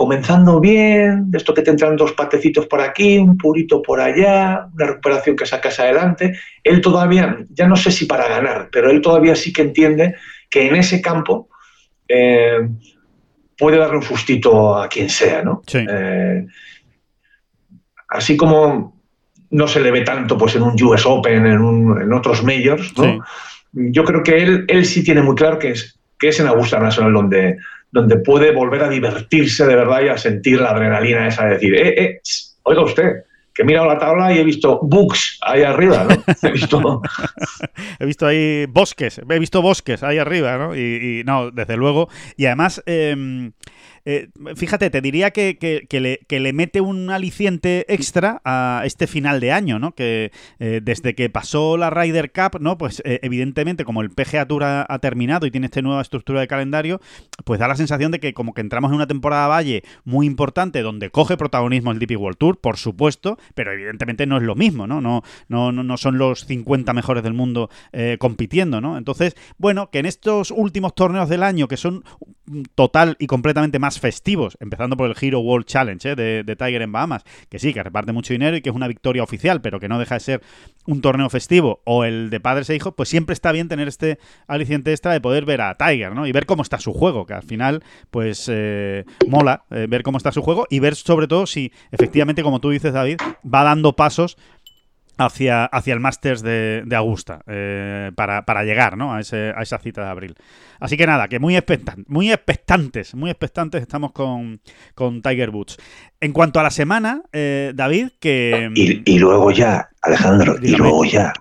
comenzando 0.00 0.60
bien, 0.60 1.30
de 1.30 1.36
esto 1.36 1.52
que 1.52 1.60
te 1.60 1.72
entran 1.72 1.94
dos 1.94 2.12
patecitos 2.12 2.66
por 2.66 2.80
aquí, 2.80 3.18
un 3.18 3.36
purito 3.36 3.82
por 3.82 4.00
allá, 4.00 4.66
una 4.72 4.86
recuperación 4.86 5.36
que 5.36 5.44
sacas 5.44 5.78
adelante. 5.78 6.38
Él 6.64 6.80
todavía, 6.80 7.44
ya 7.50 7.68
no 7.68 7.76
sé 7.76 7.90
si 7.90 8.06
para 8.06 8.26
ganar, 8.26 8.70
pero 8.72 8.90
él 8.90 9.02
todavía 9.02 9.36
sí 9.36 9.52
que 9.52 9.60
entiende 9.60 10.14
que 10.48 10.66
en 10.66 10.76
ese 10.76 11.02
campo 11.02 11.50
eh, 12.08 12.66
puede 13.58 13.76
darle 13.76 13.98
un 13.98 14.02
sustito 14.02 14.74
a 14.74 14.88
quien 14.88 15.10
sea, 15.10 15.42
¿no? 15.42 15.60
Eh, 15.70 16.46
así 18.08 18.38
como 18.38 18.99
no 19.50 19.68
se 19.68 19.80
le 19.80 19.90
ve 19.90 20.02
tanto 20.02 20.38
pues, 20.38 20.54
en 20.56 20.62
un 20.62 20.82
US 20.82 21.04
Open, 21.06 21.46
en, 21.46 22.12
otros 22.12 22.42
majors, 22.42 22.92
yo 23.72 24.04
creo 24.04 24.22
que 24.22 24.42
él, 24.42 24.64
él 24.68 24.84
sí 24.84 25.04
tiene 25.04 25.22
muy 25.22 25.34
claro 25.34 25.58
que 25.58 25.70
es, 25.70 25.98
que 26.18 26.28
es 26.28 26.40
en 26.40 26.46
Augusta 26.46 26.78
Nacional 26.78 27.12
donde, 27.12 27.58
donde 27.90 28.16
puede 28.18 28.52
volver 28.52 28.82
a 28.82 28.88
divertirse 28.88 29.66
de 29.66 29.76
verdad 29.76 30.02
y 30.02 30.08
a 30.08 30.18
sentir 30.18 30.60
la 30.60 30.70
adrenalina 30.70 31.26
esa 31.26 31.46
de 31.46 31.54
decir, 31.54 31.74
eh, 31.74 32.02
eh, 32.02 32.20
oiga 32.64 32.82
usted, 32.82 33.24
que 33.54 33.62
he 33.62 33.64
mirado 33.64 33.86
la 33.86 33.98
tabla 33.98 34.32
y 34.32 34.38
he 34.38 34.44
visto 34.44 34.78
books 34.82 35.38
ahí 35.42 35.62
arriba, 35.62 36.04
¿no? 36.04 36.22
He 36.48 36.52
visto... 36.52 37.02
he 37.98 38.06
visto 38.06 38.26
ahí 38.26 38.66
bosques, 38.66 39.20
he 39.28 39.38
visto 39.38 39.60
bosques 39.60 40.02
ahí 40.02 40.18
arriba, 40.18 40.56
¿no? 40.56 40.76
Y, 40.76 41.22
no, 41.24 41.50
desde 41.50 41.76
luego. 41.76 42.08
Y 42.36 42.46
además... 42.46 42.82
Em, 42.86 43.52
eh, 44.04 44.28
fíjate, 44.56 44.90
te 44.90 45.00
diría 45.00 45.30
que, 45.30 46.18
le, 46.30 46.52
mete 46.52 46.80
un 46.80 47.10
aliciente 47.10 47.84
extra 47.92 48.40
a 48.44 48.82
este 48.84 49.06
final 49.06 49.40
de 49.40 49.52
año, 49.52 49.78
¿no? 49.78 49.92
Que 49.94 50.32
eh, 50.58 50.80
desde 50.82 51.14
que 51.14 51.28
pasó 51.28 51.76
la 51.76 51.90
Ryder 51.90 52.32
Cup, 52.32 52.60
¿no? 52.60 52.78
Pues 52.78 53.02
eh, 53.04 53.20
evidentemente, 53.22 53.84
como 53.84 54.02
el 54.02 54.10
PGA 54.10 54.46
Tour 54.46 54.64
ha, 54.64 54.98
terminado 55.00 55.46
y 55.46 55.50
tiene 55.50 55.66
esta 55.66 55.80
nueva 55.80 56.02
estructura 56.02 56.40
de 56.40 56.46
calendario, 56.46 57.00
pues 57.44 57.58
da 57.58 57.68
la 57.68 57.76
sensación 57.76 58.12
de 58.12 58.20
que 58.20 58.34
como 58.34 58.52
que 58.52 58.60
entramos 58.60 58.90
en 58.90 58.96
una 58.96 59.06
temporada 59.06 59.46
valle 59.46 59.82
muy 60.04 60.26
importante 60.26 60.82
donde 60.82 61.10
coge 61.10 61.36
protagonismo 61.36 61.90
el 61.90 61.98
DP 61.98 62.18
World 62.18 62.36
Tour, 62.36 62.60
por 62.60 62.76
supuesto, 62.76 63.38
pero 63.54 63.72
evidentemente 63.72 64.26
no 64.26 64.36
es 64.36 64.42
lo 64.42 64.54
mismo, 64.56 64.86
¿no? 64.86 65.00
No, 65.00 65.22
no, 65.48 65.72
no 65.72 65.96
son 65.96 66.18
los 66.18 66.44
50 66.44 66.92
mejores 66.92 67.22
del 67.22 67.32
mundo 67.32 67.70
compitiendo, 68.18 68.80
¿no? 68.80 68.98
Entonces, 68.98 69.36
bueno, 69.56 69.90
que 69.90 70.00
en 70.00 70.06
estos 70.06 70.50
últimos 70.50 70.94
torneos 70.94 71.28
del 71.28 71.42
año, 71.42 71.68
que 71.68 71.76
son 71.76 72.04
total 72.74 73.16
y 73.18 73.26
completamente 73.26 73.78
más 73.78 73.89
festivos, 73.98 74.56
empezando 74.60 74.96
por 74.96 75.10
el 75.10 75.16
Hero 75.20 75.40
World 75.40 75.66
Challenge 75.66 76.10
¿eh? 76.10 76.14
de, 76.14 76.56
Tiger 76.56 76.82
en 76.82 76.92
Bahamas, 76.92 77.24
que 77.48 77.58
sí, 77.58 77.72
que 77.72 77.82
reparte 77.82 78.12
mucho 78.12 78.34
dinero 78.34 78.56
y 78.56 78.60
que 78.60 78.70
es 78.70 78.76
una 78.76 78.88
victoria 78.88 79.22
oficial, 79.22 79.60
pero 79.60 79.80
que 79.80 79.88
no 79.88 79.98
deja 79.98 80.14
de 80.14 80.20
ser 80.20 80.42
un 80.86 81.00
torneo 81.00 81.28
festivo, 81.30 81.80
o 81.84 82.04
el 82.04 82.30
de 82.30 82.40
padres 82.40 82.70
e 82.70 82.76
hijos, 82.76 82.94
pues 82.96 83.08
siempre 83.08 83.32
está 83.32 83.52
bien 83.52 83.68
tener 83.68 83.88
este 83.88 84.18
aliciente 84.46 84.92
extra 84.92 85.12
de 85.12 85.20
poder 85.20 85.44
ver 85.44 85.60
a 85.60 85.76
Tiger, 85.76 86.14
¿no? 86.14 86.26
Y 86.26 86.32
ver 86.32 86.46
cómo 86.46 86.62
está 86.62 86.78
su 86.78 86.92
juego, 86.92 87.26
que 87.26 87.34
al 87.34 87.42
final, 87.42 87.82
pues 88.10 88.46
eh, 88.48 89.04
mola 89.26 89.64
eh, 89.70 89.86
ver 89.88 90.02
cómo 90.02 90.18
está 90.18 90.32
su 90.32 90.42
juego 90.42 90.66
y 90.70 90.80
ver 90.80 90.94
sobre 90.96 91.26
todo 91.26 91.46
si 91.46 91.72
efectivamente, 91.90 92.42
como 92.42 92.60
tú 92.60 92.70
dices, 92.70 92.92
David, 92.92 93.18
va 93.42 93.62
dando 93.62 93.94
pasos 93.94 94.36
hacia, 95.24 95.64
hacia 95.66 95.94
el 95.94 96.00
Masters 96.00 96.42
de, 96.42 96.84
Augusta 96.94 97.42
eh, 97.46 98.10
para, 98.14 98.64
llegar 98.64 98.96
¿no? 98.96 99.14
a, 99.14 99.20
ese, 99.20 99.52
a, 99.56 99.62
esa 99.62 99.78
cita 99.78 100.02
de 100.02 100.08
abril. 100.08 100.34
Así 100.80 100.96
que 100.96 101.06
nada, 101.06 101.28
que 101.28 101.38
muy, 101.38 101.56
expectantes, 101.56 102.08
muy 102.08 102.30
expectantes, 102.30 103.14
muy 103.14 103.30
expectantes 103.30 103.82
estamos 103.82 104.12
con, 104.12 104.60
Tiger 105.22 105.50
Woods. 105.50 105.76
En 106.20 106.32
cuanto 106.32 106.58
a 106.60 106.62
la 106.62 106.70
semana, 106.70 107.22
eh, 107.32 107.72
David, 107.74 108.08
que... 108.18 108.70
Y, 108.74 109.18
luego 109.18 109.50
ya, 109.50 109.88
Alejandro, 110.02 110.56
y 110.62 110.70
luego 110.70 111.04
ya 111.04 111.32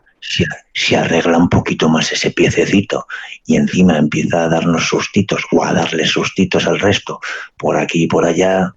se, 0.73 0.95
arregla 0.97 1.37
un 1.37 1.49
poquito 1.49 1.89
más 1.89 2.11
ese 2.11 2.31
piececito 2.31 3.07
y 3.45 3.55
encima 3.55 3.97
empieza 3.97 4.43
a 4.43 4.49
darnos 4.49 4.87
sustitos 4.87 5.41
o 5.51 5.63
a 5.63 5.73
darle 5.73 6.05
sustitos 6.05 6.67
al 6.67 6.79
resto 6.79 7.19
por 7.57 7.77
aquí 7.77 8.03
y 8.03 8.07
por 8.07 8.25
allá, 8.25 8.73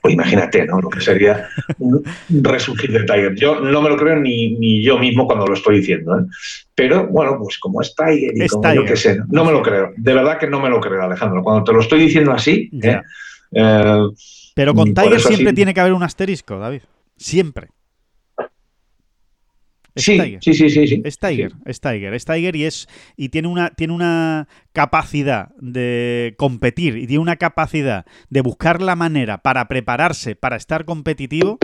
pues 0.00 0.14
imagínate, 0.14 0.66
¿no? 0.66 0.80
Lo 0.80 0.88
que 0.88 1.00
sería 1.00 1.48
un 1.78 2.04
resurgir 2.42 2.92
de 2.92 3.04
Tiger. 3.04 3.34
Yo 3.34 3.60
no 3.60 3.82
me 3.82 3.88
lo 3.88 3.96
creo 3.96 4.16
ni, 4.16 4.54
ni 4.58 4.82
yo 4.82 4.98
mismo 4.98 5.26
cuando 5.26 5.46
lo 5.46 5.54
estoy 5.54 5.78
diciendo, 5.78 6.18
¿eh? 6.18 6.24
Pero 6.74 7.06
bueno, 7.08 7.38
pues 7.38 7.58
como 7.58 7.80
es 7.80 7.94
Tiger 7.94 8.32
y 8.34 8.48
como 8.48 8.74
yo 8.74 8.84
que 8.84 8.96
sé, 8.96 9.18
no 9.28 9.44
me 9.44 9.52
lo 9.52 9.62
creo. 9.62 9.92
De 9.96 10.14
verdad 10.14 10.38
que 10.38 10.46
no 10.46 10.60
me 10.60 10.70
lo 10.70 10.80
creo, 10.80 11.02
Alejandro. 11.02 11.42
Cuando 11.42 11.64
te 11.64 11.72
lo 11.72 11.80
estoy 11.80 12.00
diciendo 12.00 12.32
así, 12.32 12.70
¿eh? 12.82 13.00
Eh, 13.52 14.08
Pero 14.54 14.74
con 14.74 14.94
Tiger 14.94 15.20
siempre 15.20 15.52
tiene 15.52 15.74
que 15.74 15.80
haber 15.80 15.92
un 15.92 16.02
asterisco, 16.02 16.58
David. 16.58 16.82
Siempre. 17.16 17.68
Sí, 19.96 20.38
sí, 20.40 20.54
sí, 20.54 20.70
sí, 20.70 21.02
Es 21.04 21.18
Tiger, 21.18 21.52
es 21.64 21.80
Tiger, 21.80 22.14
es 22.14 22.24
Tiger 22.24 22.56
y 22.56 22.64
es 22.64 22.88
y 23.16 23.28
tiene 23.28 23.48
una 23.48 23.70
tiene 23.70 23.92
una 23.92 24.48
capacidad 24.72 25.50
de 25.56 26.34
competir 26.38 26.96
y 26.96 27.06
tiene 27.06 27.22
una 27.22 27.36
capacidad 27.36 28.06
de 28.30 28.40
buscar 28.40 28.82
la 28.82 28.96
manera 28.96 29.38
para 29.38 29.68
prepararse 29.68 30.34
para 30.36 30.56
estar 30.56 30.84
competitivo 30.84 31.58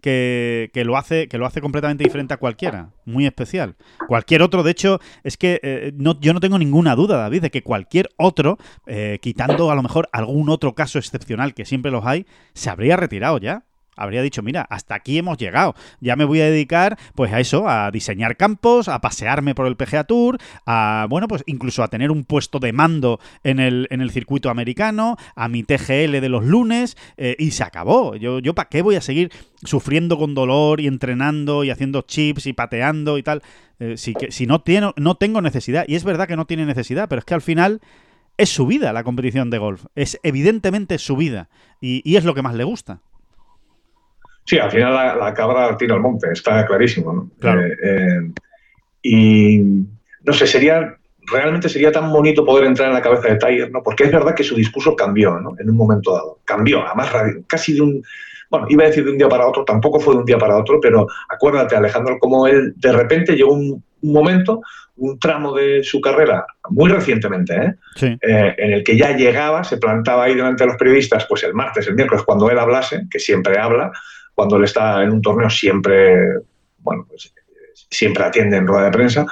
que, 0.00 0.82
lo 0.84 0.96
hace 0.96 1.28
que 1.28 1.38
lo 1.38 1.46
hace 1.46 1.60
completamente 1.60 2.04
diferente 2.04 2.34
a 2.34 2.38
cualquiera, 2.38 2.90
muy 3.04 3.26
especial. 3.26 3.76
Cualquier 4.08 4.42
otro, 4.42 4.62
de 4.62 4.70
hecho, 4.70 5.00
es 5.22 5.36
que 5.36 5.60
eh, 5.62 5.92
no, 5.94 6.18
yo 6.20 6.32
no 6.32 6.40
tengo 6.40 6.58
ninguna 6.58 6.96
duda, 6.96 7.16
David, 7.16 7.42
de 7.42 7.50
que 7.50 7.62
cualquier 7.62 8.08
otro, 8.16 8.58
eh, 8.86 9.18
quitando 9.20 9.70
a 9.70 9.74
lo 9.74 9.82
mejor 9.82 10.08
algún 10.12 10.48
otro 10.48 10.74
caso 10.74 10.98
excepcional 10.98 11.54
que 11.54 11.64
siempre 11.64 11.90
los 11.90 12.04
hay, 12.04 12.26
se 12.54 12.70
habría 12.70 12.96
retirado 12.96 13.38
ya 13.38 13.64
habría 13.96 14.22
dicho, 14.22 14.42
mira, 14.42 14.62
hasta 14.62 14.94
aquí 14.94 15.18
hemos 15.18 15.38
llegado. 15.38 15.74
Ya 16.00 16.16
me 16.16 16.24
voy 16.24 16.40
a 16.40 16.46
dedicar, 16.46 16.98
pues, 17.14 17.32
a 17.32 17.40
eso, 17.40 17.68
a 17.68 17.90
diseñar 17.90 18.36
campos, 18.36 18.88
a 18.88 19.00
pasearme 19.00 19.54
por 19.54 19.66
el 19.66 19.76
PGA 19.76 20.04
Tour, 20.04 20.38
a, 20.66 21.06
bueno, 21.08 21.28
pues 21.28 21.42
incluso 21.46 21.82
a 21.82 21.88
tener 21.88 22.10
un 22.10 22.24
puesto 22.24 22.58
de 22.58 22.72
mando 22.72 23.20
en 23.44 23.60
el, 23.60 23.86
en 23.90 24.00
el 24.00 24.10
circuito 24.10 24.50
americano, 24.50 25.16
a 25.34 25.48
mi 25.48 25.62
TGL 25.62 26.20
de 26.20 26.28
los 26.28 26.44
lunes, 26.44 26.96
eh, 27.16 27.36
y 27.38 27.50
se 27.50 27.62
acabó. 27.62 28.16
Yo, 28.16 28.38
yo 28.38 28.54
¿para 28.54 28.68
qué 28.68 28.82
voy 28.82 28.96
a 28.96 29.00
seguir 29.00 29.30
sufriendo 29.62 30.18
con 30.18 30.34
dolor 30.34 30.80
y 30.80 30.86
entrenando 30.86 31.64
y 31.64 31.70
haciendo 31.70 32.02
chips 32.02 32.46
y 32.46 32.52
pateando 32.52 33.18
y 33.18 33.22
tal? 33.22 33.42
Eh, 33.78 33.96
si, 33.96 34.14
que, 34.14 34.30
si 34.30 34.46
no, 34.46 34.62
tiene, 34.62 34.92
no 34.96 35.16
tengo 35.16 35.42
necesidad. 35.42 35.84
Y 35.86 35.94
es 35.94 36.04
verdad 36.04 36.28
que 36.28 36.36
no 36.36 36.46
tiene 36.46 36.66
necesidad, 36.66 37.08
pero 37.08 37.20
es 37.20 37.24
que 37.24 37.34
al 37.34 37.42
final 37.42 37.80
es 38.36 38.48
su 38.48 38.66
vida 38.66 38.92
la 38.92 39.04
competición 39.04 39.50
de 39.50 39.58
golf. 39.58 39.86
Es 39.94 40.18
evidentemente 40.22 40.98
su 40.98 41.16
vida. 41.16 41.48
y 41.80 42.16
es 42.16 42.24
lo 42.24 42.34
que 42.34 42.42
más 42.42 42.54
le 42.54 42.64
gusta. 42.64 43.00
Sí, 44.44 44.58
al 44.58 44.70
final 44.70 45.18
la, 45.18 45.34
cabra 45.34 45.76
tira 45.76 45.94
al 45.94 46.00
monte, 46.00 46.28
está 46.32 46.66
clarísimo. 46.66 47.12
¿no? 47.12 47.30
Claro. 47.38 47.62
Eh, 47.62 47.76
eh, 47.82 48.30
y 49.02 49.58
no 50.24 50.32
sé, 50.32 50.46
sería 50.46 50.96
realmente 51.30 51.68
sería 51.68 51.92
tan 51.92 52.12
bonito 52.12 52.44
poder 52.44 52.64
entrar 52.64 52.88
en 52.88 52.94
la 52.94 53.02
cabeza 53.02 53.28
de 53.28 53.36
Tiger, 53.36 53.70
¿no? 53.70 53.82
Porque 53.82 54.04
es 54.04 54.12
verdad 54.12 54.34
que 54.34 54.44
su 54.44 54.54
discurso 54.54 54.96
cambió, 54.96 55.38
¿no? 55.38 55.54
En 55.58 55.70
un 55.70 55.76
momento 55.76 56.12
dado. 56.12 56.38
Cambió, 56.44 56.86
además 56.86 57.10
casi 57.46 57.74
de 57.74 57.82
un. 57.82 58.02
Bueno, 58.50 58.66
iba 58.68 58.82
a 58.82 58.88
decir 58.88 59.04
de 59.04 59.12
un 59.12 59.18
día 59.18 59.28
para 59.28 59.46
otro, 59.46 59.64
tampoco 59.64 60.00
fue 60.00 60.14
de 60.14 60.20
un 60.20 60.26
día 60.26 60.38
para 60.38 60.56
otro, 60.56 60.80
pero 60.80 61.06
acuérdate, 61.28 61.76
Alejandro, 61.76 62.18
como 62.18 62.48
él 62.48 62.74
de 62.76 62.92
repente 62.92 63.36
llegó 63.36 63.52
un, 63.52 63.84
momento, 64.02 64.60
un 64.96 65.20
tramo 65.20 65.54
de 65.54 65.84
su 65.84 66.00
carrera, 66.00 66.44
muy 66.70 66.90
recientemente, 66.90 67.54
¿eh? 67.54 67.74
¿eh? 68.00 68.54
en 68.58 68.72
el 68.72 68.82
que 68.82 68.96
ya 68.96 69.16
llegaba, 69.16 69.62
se 69.62 69.76
plantaba 69.76 70.24
ahí 70.24 70.34
delante 70.34 70.64
de 70.64 70.68
los 70.68 70.76
periodistas, 70.76 71.26
pues 71.26 71.44
el 71.44 71.54
martes, 71.54 71.86
el 71.86 71.94
miércoles, 71.94 72.24
cuando 72.24 72.50
él 72.50 72.58
hablase, 72.58 73.06
que 73.08 73.20
siempre 73.20 73.56
habla, 73.56 73.92
cuando 74.40 74.56
él 74.56 74.64
está 74.64 75.02
en 75.02 75.10
un 75.10 75.20
torneo 75.20 75.50
siempre, 75.50 76.16
bueno, 76.78 77.04
pues, 77.06 77.30
siempre 77.90 78.24
atiende 78.24 78.56
en 78.56 78.66
rueda 78.66 78.86
de 78.86 78.90
prensa. 78.90 79.26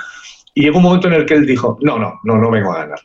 Y 0.53 0.65
llegó 0.65 0.77
un 0.77 0.83
momento 0.83 1.09
en 1.09 1.15
el 1.15 1.25
que 1.25 1.33
él 1.33 1.47
dijo, 1.47 1.79
no, 1.81 1.99
no, 1.99 2.21
no, 2.25 2.37
no 2.37 2.51
vengo 2.51 2.75
a 2.75 2.81
ganar. 2.81 3.01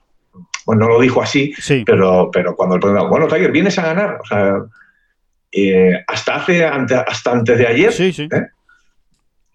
Bueno, 0.65 0.81
no 0.81 0.89
lo 0.89 0.99
dijo 0.99 1.21
así, 1.21 1.53
pero, 1.85 2.29
pero 2.29 2.57
cuando 2.57 2.75
el 2.75 2.81
problema, 2.81 3.07
bueno, 3.07 3.29
Tiger, 3.29 3.53
vienes 3.53 3.79
a 3.79 3.85
ganar. 3.85 4.19
O 4.21 4.25
sea, 4.25 4.55
eh, 5.49 6.03
hasta, 6.05 6.35
hace, 6.35 6.65
hasta 6.65 7.31
antes 7.31 7.57
de 7.57 7.67
ayer, 7.67 7.93
¿eh? 7.97 8.47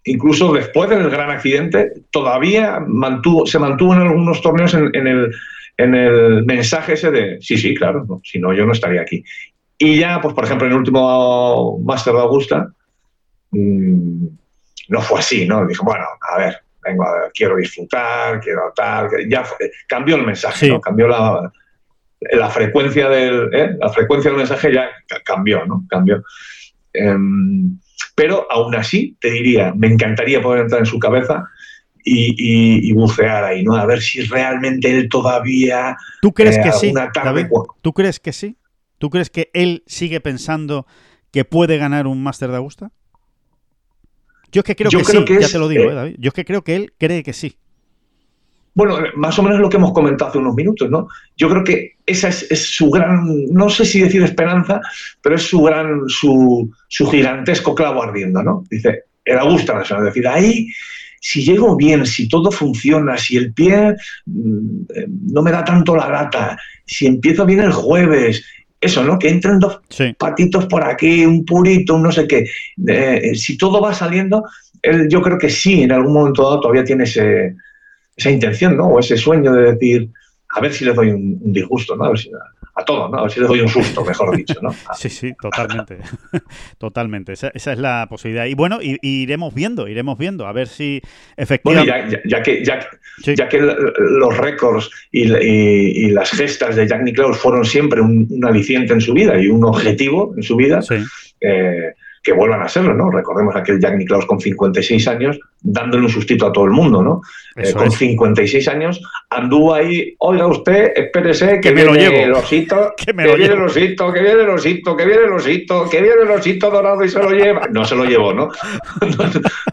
incluso 0.05 0.51
después 0.51 0.89
del 0.89 1.07
gran 1.07 1.29
accidente, 1.29 1.91
todavía 2.09 2.79
mantuvo, 2.79 3.45
se 3.45 3.59
mantuvo 3.59 3.93
en 3.93 4.01
algunos 4.01 4.41
torneos 4.41 4.73
en, 4.73 5.05
el, 5.05 5.35
en 5.77 5.93
el 5.93 6.45
mensaje 6.45 6.93
ese 6.93 7.11
de, 7.11 7.37
sí, 7.41 7.57
sí, 7.57 7.75
claro, 7.75 8.07
si 8.23 8.39
no, 8.39 8.53
yo 8.53 8.65
no 8.65 8.71
estaría 8.71 9.01
aquí. 9.01 9.23
Y 9.81 9.97
ya, 9.97 10.19
pues 10.21 10.35
por 10.35 10.43
ejemplo, 10.43 10.67
en 10.67 10.73
el 10.73 10.79
último 10.79 11.79
Master 11.79 12.13
de 12.13 12.19
Augusta, 12.19 12.69
mm, 13.51 14.27
no 14.89 15.01
fue 15.01 15.19
así, 15.19 15.47
¿no? 15.47 15.65
Dijo, 15.65 15.85
bueno, 15.85 16.05
a 16.29 16.37
ver, 16.37 16.57
vengo 16.83 17.03
a, 17.03 17.31
quiero 17.33 17.55
disfrutar, 17.55 18.41
quiero 18.41 18.73
tal, 18.75 19.09
ya 19.29 19.45
cambió 19.87 20.17
el 20.17 20.25
mensaje, 20.25 20.67
¿no? 20.67 20.81
Cambió 20.81 21.07
la, 21.07 21.49
la 22.19 22.49
frecuencia 22.49 23.07
del 23.07 23.49
¿eh? 23.53 23.77
la 23.79 23.89
frecuencia 23.89 24.29
del 24.29 24.39
mensaje 24.39 24.73
ya 24.73 24.89
cambió, 25.23 25.65
¿no? 25.65 25.85
Cambió. 25.89 26.23
Em, 26.91 27.79
pero 28.15 28.45
aún 28.49 28.75
así, 28.75 29.15
te 29.21 29.31
diría, 29.31 29.73
me 29.73 29.87
encantaría 29.87 30.41
poder 30.41 30.63
entrar 30.63 30.81
en 30.81 30.85
su 30.85 30.99
cabeza 30.99 31.45
y, 32.03 32.91
bucear 32.93 33.43
ahí, 33.43 33.63
¿no? 33.63 33.75
A 33.75 33.85
ver 33.85 34.01
si 34.01 34.21
realmente 34.21 34.89
él 34.89 35.07
todavía. 35.09 35.95
¿Tú 36.21 36.33
crees 36.33 36.57
que 36.57 36.69
eh, 36.69 36.73
sí? 36.73 36.93
¿Tú 37.81 37.93
crees 37.93 38.19
que 38.19 38.33
sí? 38.33 38.57
¿Tú 38.99 39.09
crees 39.09 39.29
que 39.29 39.49
él 39.53 39.83
sigue 39.87 40.19
pensando 40.19 40.85
que 41.31 41.45
puede 41.45 41.77
ganar 41.77 42.05
un 42.05 42.21
Master 42.21 42.51
de 42.51 42.57
Augusta? 42.57 42.91
Yo 44.51 44.59
es 44.59 44.65
que 44.65 44.75
creo 44.75 44.91
que 44.91 45.03
sí, 45.03 45.25
ya 45.39 45.47
te 45.47 45.57
lo 45.57 45.67
digo, 45.67 45.85
eh, 45.85 45.93
David. 45.93 46.15
Yo 46.19 46.27
es 46.29 46.33
que 46.33 46.45
creo 46.45 46.63
que 46.63 46.75
él 46.75 46.93
cree 46.97 47.23
que 47.23 47.33
sí. 47.33 47.55
bueno, 48.73 48.97
más 49.15 49.37
o 49.39 49.43
menos 49.43 49.59
lo 49.59 49.69
que 49.69 49.77
hemos 49.77 49.93
comentado 49.93 50.29
hace 50.29 50.39
unos 50.39 50.55
minutos, 50.55 50.89
¿no? 50.89 51.07
Yo 51.37 51.49
creo 51.49 51.63
que 51.63 51.97
esa 52.05 52.27
es, 52.27 52.51
es 52.51 52.75
su 52.75 52.89
gran, 52.89 53.45
no 53.51 53.69
sé 53.69 53.85
si 53.85 54.01
decir 54.01 54.21
esperanza, 54.23 54.81
pero 55.21 55.35
es 55.35 55.43
su 55.43 55.61
gran, 55.61 56.01
su, 56.07 56.71
su 56.87 57.07
gigantesco 57.07 57.73
clavo 57.73 58.03
ardiendo, 58.03 58.43
¿no? 58.43 58.63
Dice, 58.69 59.03
el 59.23 59.39
Augusta 59.39 59.75
Nacional, 59.75 60.07
es 60.07 60.13
decir, 60.13 60.27
ahí 60.27 60.67
si 61.21 61.43
llego 61.43 61.75
bien, 61.75 62.05
si 62.05 62.27
todo 62.27 62.51
funciona, 62.51 63.17
si 63.17 63.37
el 63.37 63.53
pie 63.53 63.95
mm, 64.25 64.81
eh, 64.95 65.05
no 65.31 65.41
me 65.41 65.51
da 65.51 65.63
tanto 65.63 65.95
la 65.95 66.07
gata, 66.07 66.57
si 66.85 67.05
empiezo 67.05 67.45
bien 67.45 67.59
el 67.59 67.71
jueves, 67.71 68.43
eso, 68.81 69.03
¿no? 69.03 69.19
Que 69.19 69.29
entren 69.29 69.59
dos 69.59 69.81
Sí. 69.89 70.13
patitos 70.17 70.65
por 70.67 70.83
aquí, 70.83 71.25
un 71.25 71.45
purito, 71.45 71.95
un 71.95 72.03
no 72.03 72.11
sé 72.11 72.27
qué. 72.27 72.45
Eh, 72.87 73.35
si 73.35 73.57
todo 73.57 73.81
va 73.81 73.93
saliendo, 73.93 74.43
él 74.81 75.07
yo 75.09 75.21
creo 75.21 75.37
que 75.37 75.49
sí, 75.49 75.81
en 75.83 75.91
algún 75.91 76.13
momento 76.13 76.43
dado 76.43 76.61
todavía 76.61 76.83
tiene 76.85 77.03
ese, 77.03 77.55
esa 78.15 78.31
intención, 78.31 78.77
¿no? 78.77 78.87
O 78.87 78.99
ese 78.99 79.17
sueño 79.17 79.51
de 79.53 79.73
decir, 79.73 80.09
a 80.49 80.61
ver 80.61 80.73
si 80.73 80.85
le 80.85 80.93
doy 80.93 81.09
un, 81.09 81.39
un 81.41 81.51
disgusto, 81.53 81.95
¿no? 81.95 82.05
A, 82.05 82.09
ver 82.09 82.19
si- 82.19 82.31
a 82.75 82.85
todo, 82.85 83.09
¿no? 83.09 83.17
A 83.19 83.21
ver 83.23 83.31
si 83.31 83.39
le 83.39 83.47
doy 83.47 83.59
un 83.61 83.67
susto, 83.67 84.03
mejor 84.05 84.35
dicho, 84.35 84.55
¿no? 84.61 84.69
Sí, 84.95 85.09
sí, 85.09 85.33
totalmente. 85.41 85.97
totalmente. 86.77 87.33
Esa, 87.33 87.49
esa 87.53 87.73
es 87.73 87.79
la 87.79 88.07
posibilidad. 88.09 88.45
Y 88.45 88.53
bueno, 88.53 88.79
y, 88.81 88.97
y 89.01 89.23
iremos 89.23 89.53
viendo, 89.53 89.87
iremos 89.87 90.17
viendo, 90.17 90.47
a 90.47 90.53
ver 90.53 90.67
si 90.67 91.01
Bueno, 91.01 91.35
efectivamente. 91.37 91.91
ya, 91.91 92.09
ya- 92.09 92.21
ya 92.37 92.41
que, 92.43 92.63
ya, 92.63 92.79
Sí. 93.23 93.35
ya 93.35 93.49
que 93.49 93.59
los 93.59 94.37
récords 94.37 94.89
y, 95.11 95.29
y- 95.29 96.05
y 96.05 96.09
las 96.11 96.31
gestas 96.31 96.75
de 96.77 96.87
Jack 96.87 97.01
Nicklaus 97.03 97.37
fueron 97.37 97.65
siempre 97.65 97.99
un, 97.99 98.25
un 98.29 98.45
aliciente 98.45 98.93
en 98.93 99.01
su 99.01 99.13
vida 99.13 99.37
y 99.37 99.47
un 99.47 99.65
objetivo 99.65 100.33
en 100.37 100.43
su 100.43 100.55
vida, 100.55 100.81
Sí. 100.81 100.95
eh, 101.41 101.93
que 102.23 102.33
vuelvan 102.33 102.61
a 102.61 102.67
serlo, 102.67 102.93
¿no? 102.93 103.09
Recordemos 103.11 103.55
aquel 103.55 103.79
Jack 103.79 103.95
Nicklaus 103.97 104.25
con 104.25 104.39
56 104.39 105.07
años 105.07 105.39
dándole 105.61 106.03
un 106.05 106.09
sustito 106.09 106.47
a 106.47 106.51
todo 106.51 106.65
el 106.65 106.71
mundo, 106.71 107.01
¿no? 107.01 107.21
Eh, 107.55 107.73
con 107.73 107.87
es. 107.87 107.95
56 107.95 108.67
años 108.69 109.01
anduvo 109.29 109.73
ahí, 109.73 110.15
oiga 110.19 110.47
usted, 110.47 110.91
espérese 110.95 111.55
que, 111.55 111.59
Que 111.69 111.71
me 111.73 111.83
lo 111.83 111.93
llevo. 111.93 112.15
el 112.17 112.33
osito, 112.33 112.93
Que 112.97 113.05
que, 113.07 113.13
me 113.13 113.25
lo 113.25 113.35
viene 113.35 113.53
llevo. 113.53 113.63
el 113.65 113.69
osito, 113.69 114.13
que 114.13 114.21
viene 114.21 114.41
el 114.41 114.49
osito, 114.49 114.95
que 114.97 115.05
viene 115.05 115.23
el 115.23 115.31
osito, 115.33 115.89
que 115.89 116.01
viene 116.01 116.21
el 116.23 116.29
osito 116.31 116.69
dorado 116.71 117.03
y 117.03 117.09
se 117.09 117.19
lo 117.19 117.31
lleva. 117.31 117.67
No 117.71 117.83
se 117.85 117.95
lo 117.95 118.05
llevó, 118.05 118.33
¿no? 118.33 118.49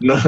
no, 0.01 0.15
no- 0.15 0.23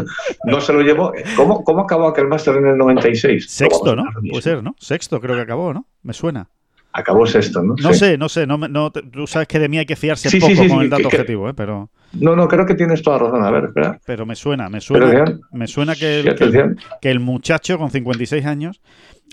no 0.45 0.61
se 0.61 0.73
lo 0.73 0.83
llevó. 0.83 1.13
¿Cómo, 1.37 1.63
cómo 1.65 1.81
acabó 1.83 2.09
aquel 2.09 2.29
máster 2.29 2.57
en 2.57 2.67
el 2.67 2.79
96? 2.79 3.49
Sexto, 3.51 3.95
¿no? 3.97 4.05
Puede 4.31 4.43
ser, 4.43 4.63
¿no? 4.63 4.75
Sexto 4.79 5.21
creo 5.21 5.35
que 5.37 5.43
acabó, 5.43 5.73
¿no? 5.73 5.87
Me 6.03 6.13
suena. 6.13 6.49
Acabó 6.93 7.27
sexto, 7.27 7.63
¿no? 7.63 7.75
No 7.81 7.93
Sí. 7.93 7.99
sé, 7.99 8.19
no 8.19 8.29
sé. 8.29 8.47
No, 8.47 8.59
me- 8.59 8.69
no, 8.69 8.91
tú 8.91 9.27
sabes 9.27 9.47
que 9.47 9.59
de 9.59 9.69
mí 9.69 9.79
hay 9.79 9.87
que 9.87 9.95
fiarse 9.95 10.31
Sí, 10.31 10.41
poco 10.41 10.55
sí, 10.55 10.69
con 10.69 10.81
el 10.83 10.91
dato 10.91 11.03
que- 11.05 11.09
que- 11.11 11.17
objetivo, 11.17 11.49
¿eh? 11.49 11.55
Pero, 11.55 11.91
No, 12.13 12.35
no, 12.35 12.49
creo 12.49 12.65
que 12.65 12.75
tienes 12.75 13.03
toda 13.03 13.19
razón. 13.19 13.45
A 13.45 13.51
ver, 13.51 13.65
espera. 13.65 14.01
pero 14.07 14.25
me 14.25 14.35
suena, 14.35 14.69
me 14.69 14.81
suena. 14.81 15.25
Me 15.53 15.67
suena 15.67 15.95
que 15.95 16.21
el, 16.21 16.35
que 16.35 16.75
que 17.01 17.11
el 17.11 17.21
muchacho 17.21 17.77
con 17.79 17.91
56 17.91 18.47
años 18.47 18.81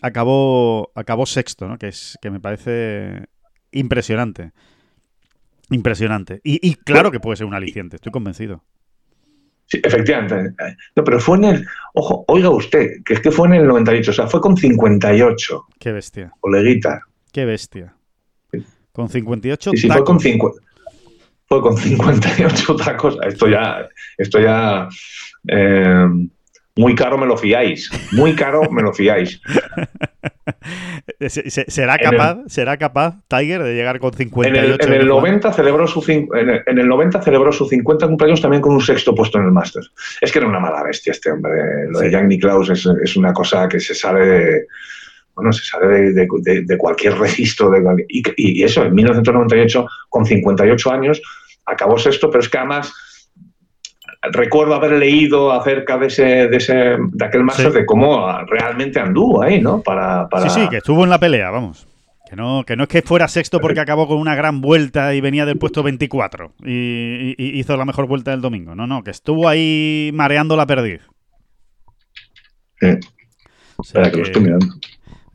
acabó, 0.01 0.91
acabó 0.96 1.25
sexto, 1.25 1.67
¿no? 1.67 1.77
Que, 1.77 1.88
es, 1.88 2.17
que 2.22 2.29
me 2.29 2.39
parece 2.39 3.25
impresionante. 3.72 4.51
Impresionante. 5.70 6.41
Y, 6.44 6.60
y 6.67 6.75
claro 6.75 7.12
que 7.12 7.20
puede 7.20 7.38
ser 7.38 7.48
un 7.48 7.53
aliciente, 7.55 7.96
estoy 7.96 8.12
convencido. 8.12 8.63
Sí, 9.67 9.82
efectivamente. 9.84 10.53
No, 10.96 11.03
pero 11.03 11.20
fue 11.20 11.38
en 11.38 11.44
el. 11.46 11.65
Ojo, 11.94 12.24
oiga 12.27 12.50
usted, 12.51 13.01
que 13.03 13.15
es 13.15 13.20
que 13.20 13.32
fue 13.32 13.48
en 13.48 13.55
el 13.55 13.67
98, 13.67 14.12
o 14.12 14.13
sea, 14.13 14.27
fue 14.27 14.39
con 14.41 14.55
58, 14.55 15.65
Qué 15.79 15.91
bestia, 15.91 16.32
coleguita. 16.39 17.01
qué 17.32 17.46
bestia. 17.46 17.96
Con 18.91 19.10
58 19.10 19.72
Sí, 19.72 19.77
sí, 19.77 19.88
fue 19.88 19.96
tacos. 19.96 20.08
con 20.08 20.20
50. 20.20 20.62
Fue 21.47 21.61
con 21.61 21.77
58 21.77 22.73
otra 22.73 22.97
cosa. 22.97 23.19
Esto 23.27 23.47
ya, 23.47 23.87
esto 24.17 24.39
ya 24.39 24.87
eh, 25.47 26.07
muy 26.75 26.95
caro 26.95 27.17
me 27.17 27.25
lo 27.25 27.37
fiáis. 27.37 27.89
Muy 28.13 28.35
caro 28.35 28.69
me 28.71 28.81
lo 28.81 28.91
fiáis. 28.93 29.39
Eh, 31.19 31.29
se- 31.29 31.49
se- 31.49 31.65
¿Será 31.69 31.95
En 31.95 32.05
el- 32.05 32.11
capaz, 32.11 32.37
será 32.47 32.77
capaz 32.77 33.15
Tiger 33.27 33.61
de 33.63 33.73
llegar 33.75 33.99
con 33.99 34.11
En 34.13 34.17
58 34.17 34.75
el, 34.75 34.81
en 34.81 34.93
el 34.93 35.01
años? 35.01 35.07
90 35.15 35.53
celebró 35.53 35.87
su 35.87 36.03
en 36.11 36.49
el, 36.49 36.63
en 36.65 36.79
el 36.79 36.87
90 36.87 37.21
celebró 37.21 37.51
su 37.51 37.67
50 37.67 38.07
cumpleaños 38.07 38.41
también 38.41 38.61
con 38.61 38.73
un 38.73 38.81
sexto 38.81 39.13
puesto 39.13 39.37
en 39.37 39.45
el 39.45 39.51
máster. 39.51 39.83
Es 40.21 40.31
que 40.31 40.39
era 40.39 40.47
una 40.47 40.59
mala 40.59 40.83
bestia 40.83 41.11
este 41.11 41.31
hombre. 41.31 41.53
Lo 41.89 41.99
de. 41.99 42.11
Jack 42.11 42.25
Nicklaus 42.25 42.69
es, 42.69 42.85
es 43.03 43.15
una 43.15 43.33
cosa 43.33 43.67
que 43.69 43.79
se 43.79 43.93
sale 43.95 44.65
bueno, 45.36 45.51
se 45.51 45.63
sale 45.65 45.88
de, 45.88 46.13
de- 46.13 46.27
de- 46.42 46.62
de 46.63 46.77
cualquier 46.77 47.18
registro. 47.18 47.70
De, 47.70 48.06
y, 48.10 48.24
y 48.38 48.63
eso, 48.63 48.84
en 48.86 48.96
1998, 48.96 49.86
con 50.10 50.25
58 50.25 50.92
años, 50.92 51.22
acabó 51.65 51.98
sexto, 51.98 52.30
pero 52.30 52.42
es 52.42 52.50
que 52.50 52.58
además 52.58 52.94
recuerdo 54.32 54.74
haber 54.74 54.94
leído 54.94 55.51
acerca 55.51 55.98
de 55.98 56.08
ese, 56.08 56.24
de 56.48 56.58
ese, 56.58 56.74
de 57.00 57.26
aquel 57.26 57.43
máster, 57.43 57.71
Sí. 57.71 57.78
de 57.80 57.86
cómo 57.86 58.28
realmente 58.48 59.00
anduvo 59.00 59.43
ahí, 59.43 59.62
¿no? 59.62 59.82
Para, 59.82 60.28
para... 60.30 60.50
Sí, 60.50 60.62
sí, 60.62 60.69
que 60.69 60.78
estuvo 60.78 61.04
en 61.04 61.10
la 61.12 61.19
pelea, 61.19 61.52
vamos. 61.52 61.88
Que 62.28 62.36
no, 62.36 62.63
que 62.65 62.76
no 62.76 62.84
es 62.84 62.89
que 62.89 63.04
fuera 63.04 63.28
sexto 63.28 63.60
porque 63.60 63.80
acabó 63.82 64.08
con 64.08 64.17
una 64.17 64.34
gran 64.34 64.60
vuelta 64.62 65.13
y 65.13 65.21
venía 65.21 65.45
del 65.45 65.60
puesto 65.60 65.84
24 65.84 66.54
y, 66.63 66.71
y- 66.71 67.36
y 67.38 67.60
hizo 67.60 67.78
la 67.78 67.86
mejor 67.86 68.08
vuelta 68.08 68.32
del 68.32 68.41
domingo. 68.41 68.74
No, 68.74 68.88
no, 68.88 69.04
que 69.04 69.12
estuvo 69.12 69.48
ahí 69.48 70.10
mareando 70.12 70.58
la 70.58 70.65
perdiz. 70.65 71.02
Sí. 72.80 72.88
Espera, 73.84 74.10
que 74.10 74.17
lo 74.17 74.24
que- 74.24 74.30
estoy 74.30 74.41
mirando. 74.43 74.65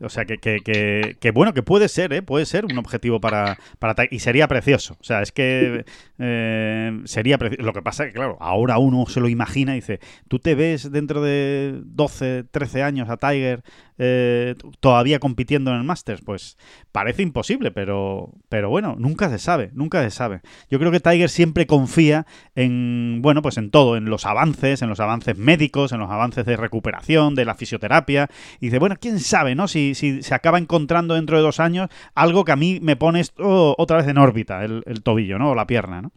O 0.02 0.08
sea, 0.08 0.24
que, 0.24 0.38
que- 0.38 1.16
que- 1.20 1.30
bueno, 1.30 1.52
que 1.52 1.62
puede 1.62 1.88
ser, 1.88 2.12
¿eh? 2.12 2.22
Puede 2.22 2.46
ser 2.46 2.64
un 2.64 2.78
objetivo 2.78 3.20
para, 3.20 3.58
para 3.78 3.94
Y 4.10 4.18
sería 4.20 4.48
precioso. 4.48 4.96
O 5.00 5.04
sea, 5.04 5.20
es 5.22 5.30
que 5.32 5.84
eh, 6.18 7.00
sería 7.04 7.38
precioso. 7.38 7.62
Lo 7.64 7.72
que 7.72 7.82
pasa 7.82 8.04
es 8.04 8.08
que, 8.10 8.14
claro, 8.14 8.36
ahora 8.40 8.78
uno 8.78 9.04
se 9.06 9.20
lo 9.20 9.28
imagina 9.28 9.72
y 9.72 9.76
dice, 9.76 10.00
¿tú 10.28 10.38
te 10.38 10.54
ves 10.54 10.90
dentro 10.90 11.22
de 11.22 11.80
12, 11.84 12.44
13 12.50 12.82
años 12.82 13.08
a 13.10 13.16
Tiger 13.18 13.62
eh, 14.02 14.54
todavía 14.80 15.18
compitiendo 15.18 15.70
en 15.70 15.76
el 15.76 15.84
Masters? 15.84 16.22
Pues 16.22 16.56
parece 16.90 17.22
imposible, 17.22 17.70
pero, 17.70 18.32
pero 18.48 18.70
bueno, 18.70 18.96
nunca 18.98 19.28
se 19.28 19.38
sabe, 19.38 19.70
nunca 19.74 20.02
se 20.02 20.10
sabe. 20.10 20.40
Yo 20.70 20.78
creo 20.78 20.90
que 20.90 21.00
Tiger 21.00 21.28
siempre 21.28 21.66
confía 21.66 22.26
en, 22.54 23.20
bueno, 23.20 23.42
pues 23.42 23.58
en 23.58 23.70
todo, 23.70 23.98
en 23.98 24.06
los 24.06 24.24
avances, 24.24 24.80
en 24.80 24.88
los 24.88 25.00
avances 25.00 25.36
médicos, 25.36 25.92
en 25.92 26.00
los 26.00 26.10
avances 26.10 26.46
de 26.46 26.56
recuperación, 26.56 27.34
de 27.34 27.44
la 27.44 27.54
fisioterapia. 27.54 28.30
Y 28.58 28.66
dice, 28.66 28.78
bueno, 28.78 28.96
quién 28.98 29.20
sabe, 29.20 29.54
¿no? 29.54 29.68
Si, 29.68 29.94
si 29.94 30.22
se 30.22 30.34
acaba 30.34 30.56
encontrando 30.56 31.14
dentro 31.14 31.36
de 31.36 31.42
dos 31.42 31.60
años 31.60 31.90
algo 32.14 32.46
que 32.46 32.52
a 32.52 32.56
mí 32.56 32.78
me 32.80 32.96
pone 32.96 33.20
esto 33.20 33.74
otra 33.76 33.98
vez 33.98 34.08
en 34.08 34.16
órbita, 34.16 34.64
el, 34.64 34.82
el 34.86 35.02
tobillo, 35.02 35.38
¿no? 35.38 35.50
O 35.50 35.54
la 35.54 35.66
pierna, 35.66 36.00
¿no? 36.00 36.12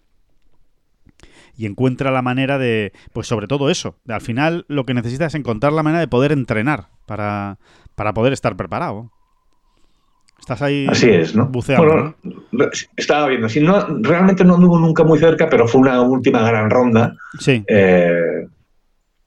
Y 1.56 1.66
encuentra 1.66 2.12
la 2.12 2.22
manera 2.22 2.58
de, 2.58 2.94
pues 3.14 3.28
sobre 3.28 3.48
todo 3.48 3.70
eso. 3.70 3.96
Al 4.08 4.22
final 4.22 4.66
lo 4.68 4.86
que 4.86 4.94
necesita 4.94 5.26
es 5.28 5.36
encontrar 5.36 5.74
la 5.74 5.84
manera 5.84 6.00
de 6.00 6.08
poder 6.08 6.32
entrenar 6.32 6.88
para, 7.06 7.58
para 7.96 8.14
poder 8.14 8.34
estar 8.34 8.56
preparado. 8.56 9.12
Estás 10.40 10.62
ahí 10.62 10.88
Así 10.90 11.10
es, 11.10 11.36
¿no? 11.36 11.46
buceando. 11.46 12.16
Bueno, 12.52 12.70
estaba 12.98 13.28
viendo. 13.28 13.48
Si 13.48 13.62
no, 13.62 13.80
realmente 14.02 14.44
no 14.44 14.56
anduvo 14.56 14.78
nunca 14.78 15.04
muy 15.04 15.18
cerca, 15.20 15.48
pero 15.50 15.68
fue 15.68 15.82
una 15.82 16.02
última 16.02 16.42
gran 16.42 16.70
ronda. 16.70 17.16
Sí, 17.40 17.64
eh, 17.68 18.48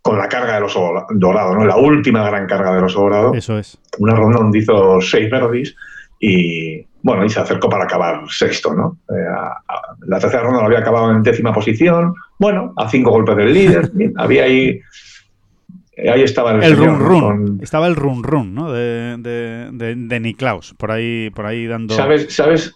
con 0.02 0.18
la 0.18 0.28
carga 0.28 0.54
del 0.54 0.64
oso 0.64 1.06
dorado, 1.14 1.54
¿no? 1.54 1.64
La 1.64 1.76
última 1.76 2.22
gran 2.28 2.46
carga 2.46 2.74
del 2.74 2.84
oso 2.84 3.00
dorado. 3.00 3.34
eso 3.34 3.58
es. 3.58 3.78
Una 3.98 4.14
ronda 4.14 4.38
donde 4.38 4.58
hizo 4.58 5.00
seis 5.00 5.30
birdies 5.30 5.74
y, 6.20 6.84
bueno, 7.02 7.24
y 7.24 7.28
se 7.28 7.40
acercó 7.40 7.68
para 7.68 7.84
acabar 7.84 8.22
sexto, 8.28 8.74
¿no? 8.74 8.98
Eh, 9.08 9.14
a- 9.28 9.62
a- 9.72 9.96
la 10.06 10.18
tercera 10.18 10.42
ronda 10.42 10.60
lo 10.60 10.66
había 10.66 10.78
acabado 10.80 11.10
en 11.12 11.22
décima 11.22 11.52
posición. 11.52 12.14
Bueno, 12.38 12.72
a 12.76 12.88
cinco 12.88 13.10
golpes 13.10 13.36
del 13.36 13.52
líder. 13.52 13.90
Bien, 13.94 14.12
había 14.16 14.44
ahí. 14.44 14.80
eh, 15.96 16.10
Ahí 16.10 16.22
estaba 16.22 16.52
el, 16.52 16.62
El 16.62 16.76
señor, 16.76 16.98
run 16.98 17.08
run. 17.08 17.20
Con- 17.20 17.58
Estaba 17.62 17.86
el 17.86 17.96
run 17.96 18.22
run, 18.22 18.54
¿no? 18.54 18.72
De, 18.72 19.16
de, 19.18 19.68
de, 19.72 19.94
de 19.96 20.20
Niklaus. 20.20 20.74
Por 20.74 20.90
ahí, 20.90 21.30
por 21.30 21.46
ahí 21.46 21.66
dando. 21.66 21.94
¿Sabes, 21.94 22.34
sabes, 22.34 22.74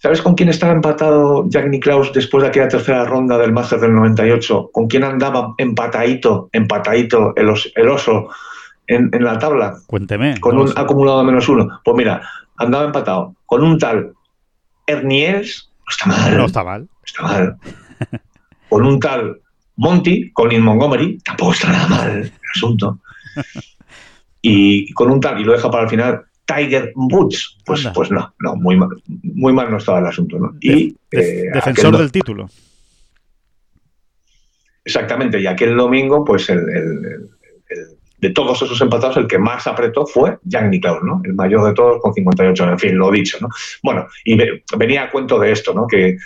¿Sabes 0.00 0.22
con 0.22 0.36
quién 0.36 0.48
estaba 0.48 0.72
empatado 0.72 1.48
Jack 1.48 1.66
Nicklaus 1.68 2.12
después 2.12 2.42
de 2.42 2.48
aquella 2.50 2.68
tercera 2.68 3.04
ronda 3.04 3.36
del 3.36 3.52
Máster 3.52 3.80
del 3.80 3.92
98? 3.94 4.70
¿Con 4.72 4.86
quién 4.86 5.02
andaba 5.02 5.54
empatadito, 5.58 6.48
empatadito 6.52 7.32
el, 7.34 7.48
os- 7.48 7.72
el 7.74 7.88
oso 7.88 8.28
en, 8.86 9.10
en 9.12 9.24
la 9.24 9.36
tabla? 9.40 9.74
Cuénteme. 9.88 10.38
Con 10.38 10.56
un 10.56 10.72
acumulado 10.76 11.18
de 11.18 11.24
menos 11.24 11.48
uno. 11.48 11.80
Pues 11.84 11.96
mira, 11.96 12.22
andaba 12.58 12.84
empatado 12.84 13.34
con 13.46 13.62
un 13.64 13.78
tal 13.78 14.12
Erniels, 14.86 15.70
no 15.78 15.90
está 15.90 16.06
mal, 16.06 16.36
No 16.36 16.46
está 16.46 16.64
mal. 16.64 16.88
está 17.04 17.22
mal. 17.22 17.56
Con 18.68 18.84
un 18.84 19.00
tal 19.00 19.40
Monty, 19.76 20.30
Colin 20.32 20.60
Montgomery, 20.62 21.18
tampoco 21.24 21.52
está 21.52 21.72
nada 21.72 21.88
mal 21.88 22.10
el 22.18 22.32
asunto. 22.54 22.98
Y 24.42 24.92
con 24.92 25.10
un 25.10 25.20
tal, 25.20 25.40
y 25.40 25.44
lo 25.44 25.52
deja 25.52 25.70
para 25.70 25.84
el 25.84 25.88
final, 25.90 26.22
Tiger 26.46 26.92
Woods. 26.94 27.58
Pues, 27.64 27.80
Anda. 27.80 27.92
pues 27.94 28.10
no, 28.10 28.34
no, 28.40 28.56
muy 28.56 28.76
mal, 28.76 28.88
muy 29.22 29.52
mal 29.52 29.70
no 29.70 29.78
estaba 29.78 30.00
el 30.00 30.06
asunto. 30.06 30.38
¿no? 30.38 30.54
Y, 30.60 30.90
De- 31.10 31.46
eh, 31.46 31.50
defensor 31.54 31.96
del 31.96 32.12
título. 32.12 32.48
Exactamente, 34.84 35.40
y 35.40 35.46
aquel 35.46 35.76
domingo, 35.76 36.24
pues 36.24 36.48
el, 36.50 36.58
el- 36.60 36.66
el- 36.68 37.04
el- 37.06 37.30
de 38.20 38.30
todos 38.30 38.60
esos 38.62 38.80
empatados, 38.80 39.16
el 39.16 39.28
que 39.28 39.38
más 39.38 39.66
apretó 39.66 40.04
fue 40.04 40.38
Jan 40.48 40.70
Nicklaus, 40.70 41.02
¿no? 41.04 41.20
El 41.24 41.34
mayor 41.34 41.68
de 41.68 41.74
todos 41.74 42.00
con 42.02 42.12
58, 42.12 42.64
en 42.64 42.78
fin, 42.78 42.98
lo 42.98 43.10
dicho, 43.10 43.38
¿no? 43.40 43.48
Bueno, 43.82 44.06
y 44.24 44.36
venía 44.76 45.04
a 45.04 45.10
cuento 45.10 45.38
de 45.38 45.52
esto, 45.52 45.72
¿no? 45.72 45.86
Que 45.86 46.16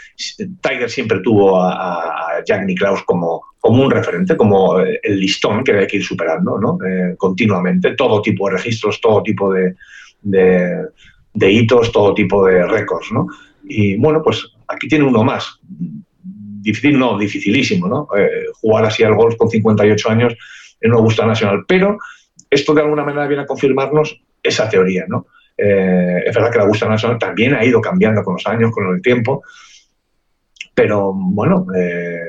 Tiger 0.60 0.88
siempre 0.88 1.20
tuvo 1.20 1.60
a, 1.60 2.42
Jack 2.46 2.64
Nicklaus 2.64 3.02
como, 3.04 3.42
como 3.60 3.82
un 3.84 3.90
referente, 3.90 4.36
como 4.36 4.78
el 4.80 5.20
listón 5.20 5.62
que 5.62 5.72
hay 5.72 5.86
que 5.86 5.98
ir 5.98 6.04
superando, 6.04 6.58
¿no? 6.58 6.78
Eh, 6.84 7.14
continuamente, 7.16 7.94
todo 7.94 8.22
tipo 8.22 8.48
de 8.48 8.54
registros, 8.54 9.00
todo 9.00 9.22
tipo 9.22 9.52
de, 9.52 9.74
de, 10.22 11.52
hitos, 11.52 11.92
todo 11.92 12.14
tipo 12.14 12.46
de 12.46 12.66
récords, 12.66 13.12
¿no? 13.12 13.26
Y 13.64 13.96
bueno, 13.96 14.22
pues 14.22 14.44
aquí 14.66 14.88
tiene 14.88 15.04
uno 15.04 15.22
más. 15.22 15.60
Difícil, 15.62 16.98
no, 16.98 17.18
dificilísimo, 17.18 17.86
¿no? 17.86 18.08
Eh, 18.16 18.46
jugar 18.60 18.86
así 18.86 19.02
al 19.02 19.14
golf 19.14 19.36
con 19.36 19.50
58 19.50 20.10
años 20.10 20.34
en 20.82 20.92
Augusta 20.92 21.24
Nacional. 21.26 21.64
Pero 21.66 21.98
esto 22.50 22.74
de 22.74 22.82
alguna 22.82 23.04
manera 23.04 23.26
viene 23.26 23.44
a 23.44 23.46
confirmarnos 23.46 24.20
esa 24.42 24.68
teoría, 24.68 25.04
¿no? 25.08 25.26
Eh, 25.56 26.24
es 26.26 26.34
verdad 26.34 26.50
que 26.50 26.58
la 26.58 26.64
Augusta 26.64 26.88
Nacional 26.88 27.18
también 27.18 27.54
ha 27.54 27.64
ido 27.64 27.80
cambiando 27.80 28.22
con 28.22 28.34
los 28.34 28.46
años, 28.46 28.70
con 28.72 28.94
el 28.94 29.00
tiempo, 29.00 29.42
pero 30.74 31.12
bueno, 31.14 31.66
eh, 31.76 32.20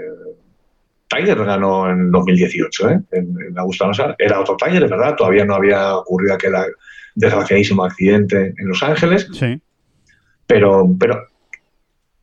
Tiger 1.08 1.44
ganó 1.44 1.90
en 1.90 2.12
2018, 2.12 2.90
¿eh? 2.90 3.00
en, 3.12 3.36
en 3.50 3.58
Augusta 3.58 3.88
Nacional. 3.88 4.16
Era 4.20 4.40
otro 4.40 4.58
Tiger, 4.58 4.84
es 4.84 4.90
verdad, 4.90 5.16
todavía 5.16 5.46
no 5.46 5.56
había 5.56 5.96
ocurrido 5.96 6.36
aquel 6.36 6.54
desgraciadísimo 7.16 7.84
accidente 7.86 8.54
en 8.58 8.68
Los 8.68 8.84
Ángeles. 8.84 9.30
Sí. 9.32 9.62
Pero, 10.46 10.90
pero 11.00 11.28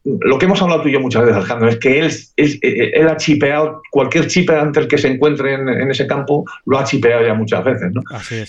lo 0.05 0.39
que 0.39 0.47
hemos 0.47 0.61
hablado 0.63 0.83
tú 0.83 0.89
y 0.89 0.93
yo 0.93 1.01
muchas 1.01 1.23
veces, 1.23 1.37
Alejandro, 1.37 1.69
es 1.69 1.77
que 1.79 1.99
él, 1.99 2.11
él, 2.37 3.09
ha 3.09 3.17
chipeado, 3.17 3.83
cualquier 3.91 4.27
chip 4.29 4.49
antes 4.51 4.87
que 4.87 4.97
se 4.97 5.09
encuentre 5.09 5.55
en, 5.55 5.91
ese 5.91 6.07
campo, 6.07 6.45
lo 6.65 6.79
ha 6.79 6.85
chipeado 6.85 7.27
ya 7.27 7.35
muchas 7.35 7.63
veces, 7.65 7.93
¿no? 7.93 8.03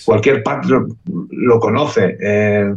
Cualquier 0.04 0.42
pack 0.42 0.64
lo, 0.66 1.60
conoce. 1.60 2.16
Eh, 2.20 2.74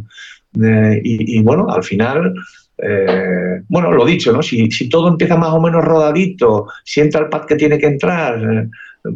eh, 0.62 1.00
y, 1.02 1.42
bueno, 1.42 1.68
al 1.70 1.84
final, 1.84 2.34
eh, 2.78 3.62
bueno, 3.68 3.92
lo 3.92 4.04
dicho, 4.04 4.30
¿no? 4.32 4.42
Si, 4.42 4.70
si, 4.70 4.90
todo 4.90 5.08
empieza 5.08 5.36
más 5.36 5.52
o 5.52 5.60
menos 5.60 5.82
rodadito, 5.82 6.66
si 6.84 7.00
entra 7.00 7.22
el 7.22 7.28
pad 7.28 7.46
que 7.46 7.56
tiene 7.56 7.78
que 7.78 7.86
entrar, 7.86 8.68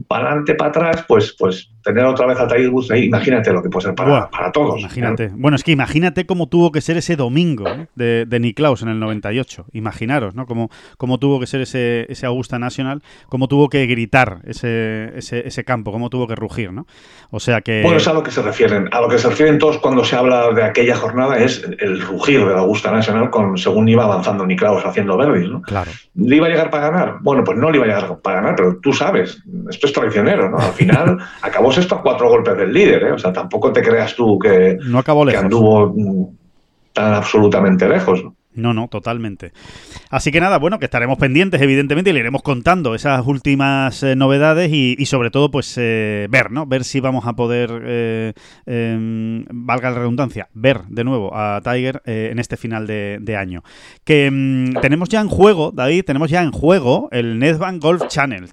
para 0.09 0.27
adelante, 0.27 0.55
para 0.55 0.71
atrás, 0.71 1.05
pues, 1.07 1.35
pues 1.39 1.71
tener 1.83 2.05
otra 2.05 2.27
vez 2.27 2.39
a 2.39 2.47
Woods 2.71 2.91
ahí, 2.91 3.05
imagínate 3.05 3.53
lo 3.53 3.63
que 3.63 3.69
puede 3.69 3.87
ser 3.87 3.95
para, 3.95 4.53
todos. 4.53 4.81
Imagínate. 4.81 5.31
Bueno, 5.35 5.57
es 5.57 5.65
que 5.65 5.73
imagínate 5.73 6.27
cómo 6.27 6.49
tuvo 6.49 6.73
que 6.73 6.81
ser 6.81 6.97
ese 6.97 7.17
domingo 7.17 7.65
de, 7.95 8.27
de 8.27 8.41
Niklaus 8.41 8.83
en 8.83 8.89
el 8.89 9.01
98. 9.01 9.67
Imaginaros, 9.73 10.35
¿no? 10.35 10.47
Cómo, 10.47 10.71
cómo 10.99 11.19
tuvo 11.19 11.41
que 11.41 11.47
ser 11.47 11.61
ese, 11.63 12.07
ese 12.11 12.27
Augusta 12.27 12.59
National, 12.59 13.03
cómo 13.29 13.49
tuvo 13.49 13.69
que 13.69 13.87
gritar 13.87 14.41
ese, 14.45 15.13
ese, 15.17 15.47
ese, 15.47 15.65
campo, 15.65 15.93
cómo 15.93 16.11
tuvo 16.11 16.27
que 16.27 16.35
rugir, 16.35 16.73
¿no? 16.73 16.87
O 17.31 17.41
sea 17.41 17.61
que... 17.61 17.83
Bueno, 17.83 17.99
es 17.99 18.09
a 18.09 18.13
lo 18.13 18.23
que 18.23 18.31
se 18.31 18.43
refieren. 18.43 18.89
A 18.93 19.01
lo 19.01 19.09
que 19.09 19.19
se 19.19 19.29
refieren 19.29 19.59
todos 19.59 19.79
cuando 19.79 20.05
se 20.05 20.17
habla 20.17 20.53
de 20.53 20.63
aquella 20.63 20.97
jornada 20.97 21.39
es 21.39 21.65
el 21.79 22.01
rugir 22.01 22.45
de 22.47 22.53
la 22.53 22.61
Augusta 22.61 22.91
National 22.91 23.31
con, 23.31 23.57
según 23.57 23.89
iba 23.89 24.05
avanzando 24.05 24.47
Niklaus 24.47 24.85
haciendo 24.85 25.17
verdes, 25.17 25.49
¿no? 25.49 25.63
Claro. 25.63 25.91
¿Le 26.15 26.37
iba 26.37 26.47
a 26.47 26.51
llegar 26.51 26.71
para 26.71 26.91
ganar? 26.91 27.17
Bueno, 27.21 27.45
pues 27.45 27.57
no 27.57 27.71
le 27.71 27.77
iba 27.77 27.87
a 27.87 27.89
llegar 27.89 28.21
para 28.21 28.41
ganar, 28.41 28.57
pero 28.57 28.79
tú 28.81 28.93
sabes, 28.93 29.43
esto 29.81 29.87
es 29.87 29.93
traicionero, 29.95 30.51
¿no? 30.51 30.59
Al 30.59 30.73
final 30.73 31.19
acabó 31.43 31.71
estos 31.71 32.01
cuatro 32.01 32.29
golpes 32.29 32.57
del 32.57 32.73
líder, 32.73 33.03
¿eh? 33.05 33.13
O 33.13 33.19
sea, 33.19 33.33
tampoco 33.33 33.73
te 33.73 33.83
creas 33.83 34.15
tú 34.15 34.39
que, 34.39 34.77
no 34.85 34.99
acabó 34.99 35.25
que 35.25 35.37
anduvo 35.37 35.95
tan 36.93 37.15
absolutamente 37.15 37.89
lejos. 37.89 38.23
No, 38.23 38.35
no, 38.61 38.89
totalmente. 38.89 39.53
Así 40.11 40.31
que 40.31 40.41
nada, 40.41 40.59
bueno, 40.59 40.79
que 40.79 40.85
estaremos 40.85 41.19
pendientes, 41.19 41.61
evidentemente, 41.61 42.11
y 42.11 42.13
le 42.13 42.21
iremos 42.21 42.43
contando 42.43 42.95
esas 42.95 43.27
últimas 43.27 44.03
eh, 44.03 44.17
novedades 44.17 44.71
y, 44.73 45.05
sobre 45.07 45.31
todo, 45.31 45.51
pues, 45.51 45.75
eh, 45.79 46.27
ver, 46.31 46.51
¿no? 46.51 46.67
Ver 46.67 46.85
si 46.85 47.01
vamos 47.01 47.27
a 47.27 47.35
poder, 47.35 47.71
eh, 47.85 48.33
em, 48.67 49.45
valga 49.51 49.91
la 49.91 49.99
redundancia, 49.99 50.49
ver 50.55 50.83
de 50.89 51.05
nuevo 51.05 51.37
a 51.37 51.61
Tiger 51.63 52.03
en 52.05 52.39
este 52.39 52.57
final 52.57 52.87
de, 52.87 53.37
año. 53.37 53.63
Que 54.05 54.27
em, 54.27 54.75
tenemos 54.75 55.09
ya 55.09 55.21
en 55.21 55.29
juego, 55.29 55.73
David, 55.73 56.05
tenemos 56.05 56.31
ya 56.31 56.43
en 56.43 56.51
juego 56.51 57.09
el 57.13 57.39
Netbank 57.39 57.81
Golf 57.81 58.09
Channel. 58.09 58.49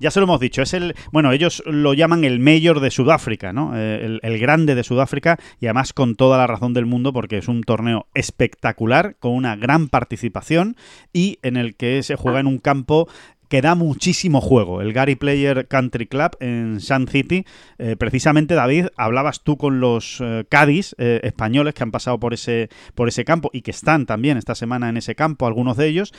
ya 0.00 0.10
se 0.10 0.20
lo 0.20 0.24
hemos 0.24 0.40
dicho, 0.40 0.62
es 0.62 0.74
el, 0.74 0.94
bueno, 1.12 1.32
ellos 1.32 1.62
lo 1.66 1.94
llaman 1.94 2.24
el 2.24 2.40
Mayor 2.40 2.80
de 2.80 2.90
Sudáfrica, 2.90 3.52
¿no? 3.52 3.76
El, 3.76 4.20
el 4.22 4.38
grande 4.38 4.74
de 4.74 4.82
Sudáfrica 4.82 5.38
y 5.60 5.66
además 5.66 5.92
con 5.92 6.16
toda 6.16 6.38
la 6.38 6.46
razón 6.46 6.74
del 6.74 6.86
mundo 6.86 7.12
porque 7.12 7.38
es 7.38 7.48
un 7.48 7.62
torneo 7.62 8.06
espectacular 8.14 9.05
con 9.14 9.32
una 9.32 9.56
gran 9.56 9.88
participación 9.88 10.76
y 11.12 11.38
en 11.42 11.56
el 11.56 11.76
que 11.76 12.02
se 12.02 12.16
juega 12.16 12.40
en 12.40 12.46
un 12.46 12.58
campo 12.58 13.08
que 13.48 13.62
da 13.62 13.74
muchísimo 13.74 14.40
juego, 14.40 14.80
el 14.80 14.92
Gary 14.92 15.14
Player 15.14 15.68
Country 15.68 16.06
Club 16.06 16.36
en 16.40 16.80
Sun 16.80 17.06
City. 17.08 17.44
Eh, 17.78 17.96
precisamente, 17.96 18.54
David, 18.54 18.88
hablabas 18.96 19.44
tú 19.44 19.56
con 19.56 19.80
los 19.80 20.20
eh, 20.20 20.44
Cádiz 20.48 20.94
eh, 20.98 21.20
españoles 21.22 21.74
que 21.74 21.82
han 21.82 21.92
pasado 21.92 22.18
por 22.18 22.34
ese, 22.34 22.68
por 22.94 23.08
ese 23.08 23.24
campo 23.24 23.50
y 23.52 23.62
que 23.62 23.70
están 23.70 24.06
también 24.06 24.36
esta 24.36 24.54
semana 24.54 24.88
en 24.88 24.96
ese 24.96 25.14
campo, 25.14 25.46
algunos 25.46 25.76
de 25.76 25.86
ellos 25.86 26.12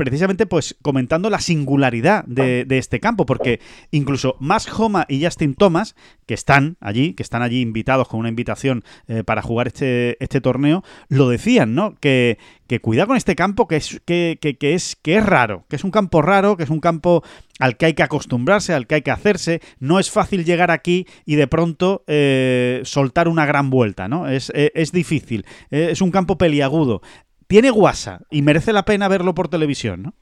precisamente 0.00 0.46
pues 0.46 0.78
comentando 0.80 1.28
la 1.28 1.40
singularidad 1.40 2.24
de, 2.24 2.64
este 2.70 3.00
campo, 3.00 3.26
porque 3.26 3.60
incluso 3.90 4.34
Max 4.40 4.66
Homa 4.74 5.04
y 5.10 5.22
Justin 5.22 5.54
Thomas, 5.54 5.94
que 6.24 6.32
están 6.32 6.78
allí, 6.80 7.12
que 7.12 7.22
están 7.22 7.42
allí 7.42 7.60
invitados 7.60 8.08
con 8.08 8.18
una 8.18 8.30
invitación 8.30 8.82
eh, 9.08 9.24
para 9.24 9.42
jugar 9.42 9.66
este, 9.66 10.16
este 10.24 10.40
torneo, 10.40 10.82
lo 11.10 11.28
decían, 11.28 11.74
¿no? 11.74 11.96
Que, 12.00 12.38
que 12.66 12.80
cuida 12.80 13.06
con 13.06 13.18
este 13.18 13.36
campo 13.36 13.68
que 13.68 13.76
es, 13.76 14.00
que, 14.06 14.38
es, 14.62 15.26
raro, 15.26 15.66
que 15.68 15.76
es 15.76 15.84
un 15.84 15.90
campo 15.90 16.22
raro, 16.22 16.56
que 16.56 16.62
es 16.62 16.70
un 16.70 16.80
campo 16.80 17.22
al 17.58 17.76
que 17.76 17.84
hay 17.84 17.92
que 17.92 18.02
acostumbrarse, 18.02 18.72
al 18.72 18.86
que 18.86 18.94
hay 18.94 19.02
que 19.02 19.10
hacerse. 19.10 19.60
No 19.80 19.98
es 19.98 20.10
fácil 20.10 20.46
llegar 20.46 20.70
aquí 20.70 21.06
y 21.26 21.34
de 21.34 21.46
pronto 21.46 22.04
eh, 22.06 22.80
soltar 22.84 23.28
una 23.28 23.44
gran 23.44 23.68
vuelta, 23.68 24.08
¿no? 24.08 24.28
Es, 24.28 24.50
eh, 24.54 24.72
es 24.74 24.92
difícil. 24.92 25.44
es 25.70 26.00
un 26.00 26.10
campo 26.10 26.38
peliagudo 26.38 27.02
tiene 27.50 27.70
guasa 27.70 28.20
y 28.30 28.42
merece 28.42 28.72
la 28.72 28.84
pena 28.84 29.08
verlo 29.08 29.34
por 29.34 29.48
televisión, 29.48 30.02
¿no? 30.02 30.14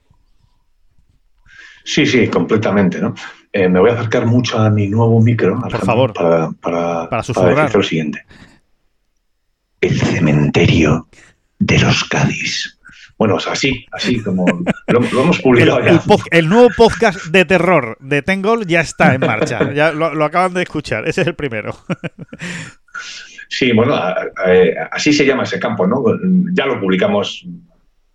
Sí, 1.85 2.07
sí, 2.07 2.27
completamente, 2.29 2.99
¿no? 3.03 3.14
Eh, 3.53 3.69
me 3.69 3.81
voy 3.81 3.91
a 3.91 3.93
acercar 3.93 4.25
mucho 4.25 4.59
a 4.59 4.71
mi 4.71 4.88
nuevo 4.88 5.21
micro. 5.21 5.61
Por 5.61 5.85
favor. 5.85 6.14
Para, 6.14 6.51
para, 6.53 7.11
para, 7.11 7.69
lo 7.69 7.83
siguiente. 7.83 8.25
El 9.79 10.01
cementerio 10.01 11.07
de 11.59 11.79
los 11.79 12.03
Cádiz. 12.05 12.79
Bueno, 13.19 13.35
o 13.35 13.41
sea, 13.41 13.53
así, 13.53 13.85
así 13.93 14.23
como 14.23 14.47
lo, 14.87 15.05
hemos 15.21 15.38
publicado 15.41 15.81
el, 15.81 15.85
ya. 15.85 16.03
El, 16.31 16.49
nuevo 16.49 16.71
podcast 16.75 17.27
de 17.27 17.45
terror 17.45 17.99
de 18.01 18.23
Tengol 18.23 18.67
ya 18.67 18.81
está 18.81 19.12
en 19.12 19.21
marcha. 19.21 19.71
Ya 19.75 19.93
lo, 19.93 20.14
lo 20.14 20.25
acaban 20.25 20.55
de 20.55 20.62
escuchar. 20.62 21.07
Ese 21.07 21.21
es 21.21 21.27
el 21.27 21.35
primero. 21.35 21.77
Sí, 23.49 23.73
bueno, 23.73 23.95
así 24.91 25.13
se 25.13 25.25
llama 25.25 25.45
ese 25.45 25.59
campo, 25.59 25.87
¿no? 25.87 26.05
Ya 26.53 26.67
lo 26.67 26.79
publicamos 26.79 27.47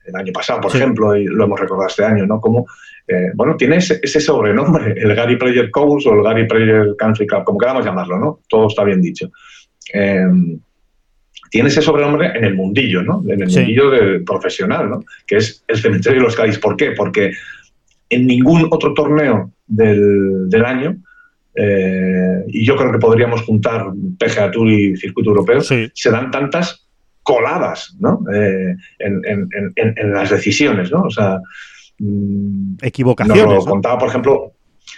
el 0.05 0.15
año 0.15 0.31
pasado, 0.31 0.61
por 0.61 0.75
ejemplo, 0.75 1.15
y 1.15 1.25
lo 1.25 1.45
hemos 1.45 1.59
recordado 1.59 1.87
este 1.87 2.05
año, 2.05 2.25
¿no? 2.25 2.39
Como, 2.39 2.67
eh, 3.07 3.31
bueno, 3.33 3.55
tiene 3.57 3.77
ese, 3.77 4.19
sobrenombre, 4.19 4.93
el 4.97 5.15
Gary 5.15 5.37
Player 5.37 5.71
Course 5.71 6.07
o 6.07 6.13
el 6.13 6.23
Gary 6.23 6.47
Player 6.47 6.95
Country 6.97 7.25
Club, 7.25 7.43
como 7.45 7.57
queramos 7.57 7.83
llamarlo, 7.83 8.19
¿no? 8.19 8.39
Todo 8.47 8.67
está 8.67 8.83
bien 8.83 9.01
dicho. 9.01 9.31
Em, 9.91 10.59
tiene 11.49 11.69
ese 11.69 11.81
sobrenombre 11.81 12.31
en 12.35 12.43
el 12.43 12.55
mundillo, 12.55 13.01
¿no? 13.01 13.23
En 13.27 13.41
el 13.41 13.47
mundillo 13.47 13.91
profesional, 14.25 14.89
¿no? 14.89 15.03
Que 15.25 15.37
es 15.37 15.63
el 15.67 15.77
cementerio 15.77 16.19
de 16.19 16.25
los 16.25 16.35
Cádiz. 16.35 16.59
¿Por 16.59 16.75
qué? 16.75 16.91
Porque 16.91 17.31
en 18.09 18.27
ningún 18.27 18.67
otro 18.71 18.93
torneo 18.93 19.51
del, 19.67 20.49
del 20.49 20.65
año 20.65 20.97
eh, 21.55 22.43
y 22.47 22.65
yo 22.65 22.75
creo 22.75 22.91
que 22.91 22.99
podríamos 22.99 23.41
juntar 23.43 23.87
PGA 24.17 24.51
Tour 24.51 24.69
y 24.69 24.97
Circuito 24.97 25.29
Europeo, 25.29 25.61
se 25.61 26.11
dan 26.11 26.31
tantas 26.31 26.83
coladas 27.23 27.95
¿no? 27.99 28.19
Eh, 28.31 28.75
en, 28.99 30.13
las 30.13 30.29
decisiones, 30.29 30.91
¿no? 30.91 31.03
O 31.03 31.09
sea, 31.09 31.39
mm, 31.99 32.75
equivocaciones. 32.81 33.45
Nos 33.45 33.65
lo 33.65 33.71
contaba, 33.71 33.97
por 33.97 34.09
ejemplo, 34.09 34.51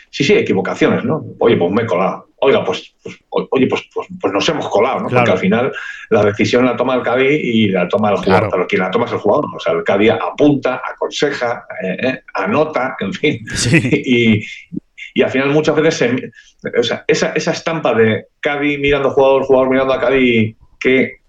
sí, 0.10 0.24
sí, 0.24 0.34
equivocaciones, 0.34 1.06
¿no? 1.06 1.24
Oye, 1.39 1.56
pues 1.56 1.72
me 1.72 1.84
he 1.84 1.86
colado. 1.86 2.26
Oiga, 2.38 2.63
pues, 2.65 2.94
pues 3.02 3.18
oye, 3.30 3.65
pues, 3.68 3.84
pues, 3.94 4.08
pues, 4.20 4.34
nos 4.34 4.48
hemos 4.50 4.68
colado, 4.68 5.00
¿no? 5.00 5.10
Porque 5.10 5.32
al 5.32 5.38
final 5.38 5.72
la 6.10 6.24
decisión 6.24 6.65
la 6.65 6.76
toma 6.76 6.96
el 6.96 7.02
Cádiz 7.02 7.39
y 7.41 7.70
la 7.70 7.88
toma 7.88 8.12
el 8.12 8.18
jugador, 8.18 8.50
pero 8.52 8.68
quien 8.68 8.82
la 8.82 8.91
toma 8.91 9.06
es 9.06 9.13
el 9.13 9.20
jugador. 9.20 9.46
O 9.56 9.60
sea, 9.60 9.74
el 9.74 9.84
Cádiz 9.84 10.12
apunta, 10.12 10.82
aconseja, 10.86 11.65
eh, 11.82 12.22
anota, 12.34 12.98
en 13.00 13.13
fin. 13.13 13.46
Y, 14.06 14.46
y 15.15 15.23
al 15.23 15.32
final 15.32 15.49
muchas 15.49 15.75
veces 15.78 16.13
o 16.78 16.84
sea, 16.84 17.06
esa, 17.08 17.30
esa, 17.30 17.51
estampa 17.51 17.93
de 17.93 18.28
Cádiz 18.41 18.78
mirando 18.78 19.12
jugador, 19.12 19.43
jugador 19.45 19.69
mirando 19.69 19.93
a 19.93 19.99
Cádiz, 19.99 20.58
que, 20.78 21.19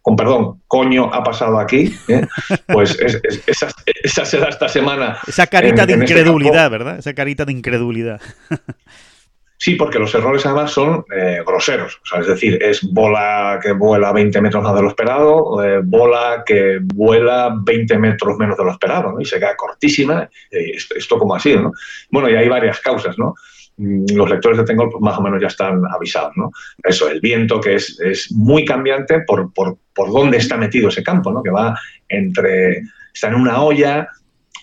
con 0.00 0.14
perdón, 0.14 0.62
coño 0.68 1.12
ha 1.12 1.24
pasado 1.24 1.58
aquí, 1.58 1.92
¿eh? 2.06 2.24
pues 2.68 2.96
esa, 3.00 3.68
esa, 4.04 4.24
será 4.24 4.50
esta 4.50 4.68
semana. 4.68 5.18
Esa 5.26 5.48
carita 5.48 5.84
de 5.84 5.94
incredulidad, 5.94 6.70
¿verdad? 6.70 6.98
Esa 6.98 7.12
carita 7.12 7.44
de 7.44 7.52
incredulidad. 7.52 8.20
Sí, 9.56 9.76
porque 9.76 9.98
los 9.98 10.14
errores 10.14 10.44
además 10.44 10.72
son 10.72 11.04
eh, 11.14 11.42
groseros. 11.46 12.00
O 12.02 12.06
sea, 12.06 12.20
es 12.20 12.26
decir, 12.26 12.62
es 12.62 12.82
bola 12.92 13.60
que 13.62 13.72
vuela 13.72 14.12
20 14.12 14.40
metros 14.40 14.62
más 14.62 14.74
de 14.74 14.82
lo 14.82 14.88
esperado, 14.88 15.64
eh, 15.64 15.80
bola 15.82 16.42
que 16.44 16.80
vuela 16.82 17.56
20 17.64 17.98
metros 17.98 18.36
menos 18.36 18.56
de 18.56 18.64
lo 18.64 18.72
esperado, 18.72 19.12
¿no? 19.12 19.20
Y 19.20 19.24
se 19.24 19.38
queda 19.38 19.56
cortísima. 19.56 20.28
esto, 20.50 21.18
como 21.18 21.34
así, 21.34 21.54
¿no? 21.54 21.72
Bueno, 22.10 22.28
y 22.28 22.34
hay 22.34 22.48
varias 22.48 22.80
causas, 22.80 23.16
¿no? 23.16 23.34
mm, 23.76 24.06
los 24.14 24.28
lectores 24.28 24.58
de 24.58 24.64
Tengol 24.64 24.90
pues, 24.90 25.02
más 25.02 25.18
o 25.18 25.22
menos 25.22 25.40
ya 25.40 25.48
están 25.48 25.82
avisados, 25.90 26.32
¿no? 26.36 26.50
Eso, 26.82 27.08
el 27.08 27.20
viento 27.20 27.60
que 27.60 27.76
es, 27.76 27.98
es 28.00 28.32
muy 28.32 28.64
cambiante 28.64 29.20
por, 29.20 29.52
por, 29.52 29.78
por, 29.94 30.12
dónde 30.12 30.38
está 30.38 30.56
metido 30.56 30.88
ese 30.88 31.02
campo, 31.02 31.32
¿no? 31.32 31.42
Que 31.42 31.50
va 31.50 31.78
entre, 32.08 32.82
está 33.12 33.28
en 33.28 33.36
una 33.36 33.62
olla 33.62 34.08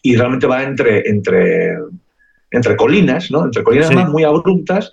y 0.01 0.15
realmente 0.15 0.47
va 0.47 0.63
entre, 0.63 1.07
entre, 1.09 1.77
entre 2.51 2.75
colinas, 2.75 3.31
¿no? 3.31 3.45
Entre 3.45 3.63
colinas 3.63 3.87
Sí. 3.87 3.95
más 3.95 4.09
muy 4.09 4.23
abruptas 4.23 4.91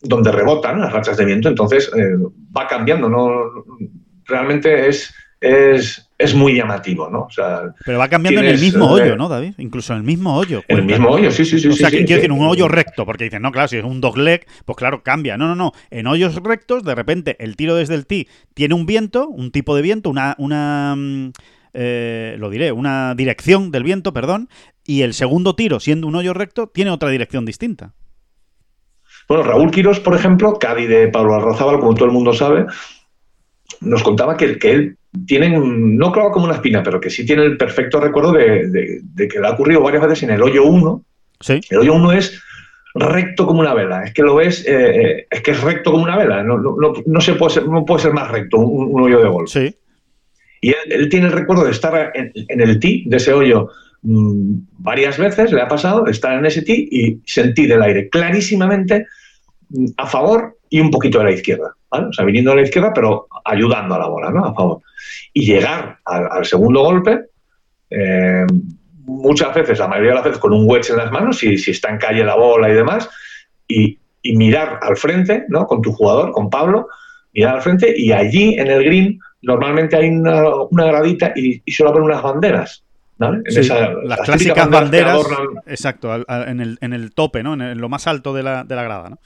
donde 0.00 0.30
rebotan 0.30 0.80
las 0.80 0.92
rachas 0.92 1.16
de 1.16 1.24
viento, 1.24 1.48
entonces 1.48 1.90
eh, 1.96 2.16
va 2.56 2.66
cambiando, 2.68 3.08
¿no? 3.08 3.64
Realmente 4.26 4.88
es, 4.88 5.12
es, 5.40 6.10
es 6.18 6.34
muy 6.34 6.54
llamativo, 6.56 7.08
¿no? 7.08 7.22
O 7.22 7.30
sea, 7.30 7.62
Pero 7.84 7.98
va 7.98 8.08
cambiando 8.08 8.40
en 8.42 8.48
el 8.48 8.60
mismo 8.60 8.98
eh, 8.98 9.02
hoyo, 9.02 9.16
¿no, 9.16 9.28
David? 9.28 9.54
Incluso 9.58 9.94
en 9.94 10.00
el 10.00 10.04
mismo 10.04 10.36
hoyo. 10.36 10.62
en 10.68 10.78
el 10.78 10.84
mismo 10.84 11.08
hoyo, 11.08 11.30
sí, 11.30 11.44
sí, 11.44 11.58
sí. 11.58 11.68
O 11.68 11.72
sea, 11.72 11.88
sí, 11.88 11.96
que 11.96 12.02
sí, 12.02 12.06
quiero 12.06 12.20
decir, 12.20 12.32
un 12.32 12.44
hoyo 12.46 12.68
recto, 12.68 13.06
porque 13.06 13.24
dicen, 13.24 13.42
no, 13.42 13.50
claro, 13.50 13.68
si 13.68 13.78
es 13.78 13.84
un 13.84 14.00
dogleg, 14.00 14.46
pues 14.64 14.76
claro, 14.76 15.02
cambia. 15.02 15.36
No, 15.38 15.46
no, 15.48 15.54
no. 15.54 15.72
En 15.90 16.06
hoyos 16.06 16.34
rectos, 16.36 16.84
de 16.84 16.94
repente, 16.94 17.36
el 17.40 17.56
tiro 17.56 17.74
desde 17.74 17.94
el 17.94 18.06
tee 18.06 18.28
tiene 18.52 18.74
un 18.74 18.84
viento, 18.86 19.28
un 19.28 19.50
tipo 19.50 19.74
de 19.74 19.82
viento, 19.82 20.10
una, 20.10 20.34
una 20.38 20.94
mm, 20.96 21.32
eh, 21.74 22.36
lo 22.38 22.48
diré, 22.50 22.72
una 22.72 23.14
dirección 23.14 23.70
del 23.70 23.82
viento, 23.84 24.12
perdón, 24.12 24.48
y 24.86 25.02
el 25.02 25.12
segundo 25.14 25.54
tiro, 25.54 25.80
siendo 25.80 26.06
un 26.06 26.14
hoyo 26.14 26.32
recto, 26.34 26.68
tiene 26.68 26.90
otra 26.90 27.08
dirección 27.10 27.44
distinta. 27.44 27.92
Bueno, 29.28 29.42
Raúl 29.44 29.70
Quirós, 29.70 30.00
por 30.00 30.14
ejemplo, 30.14 30.58
Cádiz 30.58 30.88
de 30.88 31.08
Pablo 31.08 31.34
Arrazábal, 31.34 31.80
como 31.80 31.94
todo 31.94 32.04
el 32.06 32.12
mundo 32.12 32.32
sabe, 32.34 32.66
nos 33.80 34.02
contaba 34.02 34.36
que, 34.36 34.58
que 34.58 34.70
él 34.72 34.98
tiene, 35.26 35.58
un- 35.58 35.96
no 35.96 36.12
clava 36.12 36.30
como 36.32 36.44
una 36.44 36.54
espina, 36.54 36.82
pero 36.82 37.00
que 37.00 37.10
sí 37.10 37.24
tiene 37.24 37.44
el 37.44 37.56
perfecto 37.56 38.00
recuerdo 38.00 38.32
de, 38.32 38.68
de- 38.68 39.00
de 39.02 39.28
que 39.28 39.40
le 39.40 39.46
ha 39.46 39.52
ocurrido 39.52 39.80
varias 39.82 40.02
veces 40.02 40.22
en 40.24 40.30
el 40.30 40.42
hoyo 40.42 40.64
1. 40.64 41.02
Sí, 41.40 41.60
El 41.70 41.78
hoyo 41.78 41.94
1 41.94 42.12
es 42.12 42.40
recto 42.94 43.46
como 43.46 43.60
una 43.60 43.74
vela, 43.74 44.04
es 44.04 44.12
que 44.14 44.22
lo 44.22 44.34
ves, 44.36 44.64
eh, 44.68 44.72
eh, 45.20 45.26
es 45.30 45.40
que 45.42 45.50
es 45.52 45.60
recto 45.62 45.90
como 45.90 46.04
una 46.04 46.16
vela, 46.16 46.42
no, 46.44 46.58
no, 46.58 46.76
no- 46.78 46.92
no 47.04 47.20
se 47.20 47.34
puede 47.34 47.54
ser, 47.54 47.66
no 47.66 47.84
puede 47.84 48.02
ser 48.02 48.12
más 48.12 48.30
recto 48.30 48.58
un, 48.58 48.94
un 48.94 49.00
hoyo 49.02 49.20
de 49.20 49.28
golf. 49.28 49.50
sí. 49.50 49.74
Y 50.64 50.74
él, 50.88 51.10
tiene 51.10 51.26
el 51.26 51.32
recuerdo 51.32 51.66
de 51.66 51.72
estar 51.72 52.10
en, 52.14 52.32
el 52.48 52.80
tee 52.80 53.02
de 53.04 53.18
ese 53.18 53.34
hoyo 53.34 53.68
mm, 54.00 54.60
varias 54.78 55.18
veces, 55.18 55.52
le 55.52 55.60
ha 55.60 55.68
pasado, 55.68 56.06
estar 56.06 56.38
en 56.38 56.46
ese 56.46 56.62
tee 56.62 56.88
y 56.90 57.20
sentir 57.26 57.70
el 57.70 57.82
aire 57.82 58.08
clarísimamente 58.08 59.06
mm, 59.68 59.88
a 59.98 60.06
favor 60.06 60.56
y 60.70 60.80
un 60.80 60.90
poquito 60.90 61.18
de 61.18 61.24
la 61.24 61.32
izquierda. 61.32 61.74
¿vale? 61.90 62.06
O 62.06 62.12
sea, 62.14 62.24
viniendo 62.24 62.52
de 62.52 62.56
la 62.56 62.62
izquierda, 62.62 62.92
pero 62.94 63.28
ayudando 63.44 63.94
a 63.94 63.98
la 63.98 64.06
bola, 64.06 64.30
¿no? 64.30 64.42
A 64.42 64.54
favor. 64.54 64.80
Y 65.34 65.44
llegar 65.44 65.98
al, 66.06 66.46
segundo 66.46 66.80
golpe, 66.80 67.26
eh, 67.90 68.46
muchas 69.04 69.54
veces, 69.54 69.78
la 69.78 69.88
mayoría 69.88 70.12
de 70.12 70.16
las 70.16 70.24
veces, 70.24 70.40
con 70.40 70.54
un 70.54 70.64
wedge 70.66 70.88
en 70.92 70.96
las 70.96 71.12
manos, 71.12 71.36
si, 71.36 71.58
si 71.58 71.72
está 71.72 71.90
en 71.90 71.98
calle 71.98 72.24
la 72.24 72.36
bola 72.36 72.70
y 72.70 72.72
demás, 72.72 73.10
y 73.68 73.98
mirar 74.22 74.78
al 74.80 74.96
frente, 74.96 75.44
¿no? 75.50 75.66
Con 75.66 75.82
tu 75.82 75.92
jugador, 75.92 76.32
con 76.32 76.48
Pablo, 76.48 76.88
mirar 77.34 77.56
al 77.56 77.62
frente 77.62 77.94
y 77.96 78.12
allí 78.12 78.54
en 78.58 78.68
el 78.68 78.84
green 78.84 79.18
normalmente 79.42 79.96
hay 79.96 80.08
una, 80.08 80.42
una 80.70 80.86
gradita 80.86 81.32
y, 81.36 81.60
y 81.64 81.72
suele 81.72 81.90
haber 81.90 82.02
unas 82.02 82.22
banderas. 82.22 82.82
¿vale? 83.18 83.42
En 83.44 83.52
Sí, 83.52 83.60
esa- 83.60 83.92
las, 84.04 84.20
clásicas 84.22 84.68
banderas, 84.70 85.14
adornan- 85.16 85.62
exacto, 85.66 86.10
al- 86.12 86.24
al- 86.28 86.48
en, 86.48 86.60
el, 86.60 86.78
en 86.80 86.92
el 86.92 87.12
tope, 87.14 87.42
¿no? 87.42 87.54
En, 87.54 87.60
el- 87.60 87.72
en 87.72 87.80
lo 87.80 87.88
más 87.88 88.06
alto 88.06 88.32
de 88.34 88.42
la, 88.42 88.64
de 88.64 88.74
la 88.74 88.82
grada, 88.82 89.10
¿no? 89.10 89.18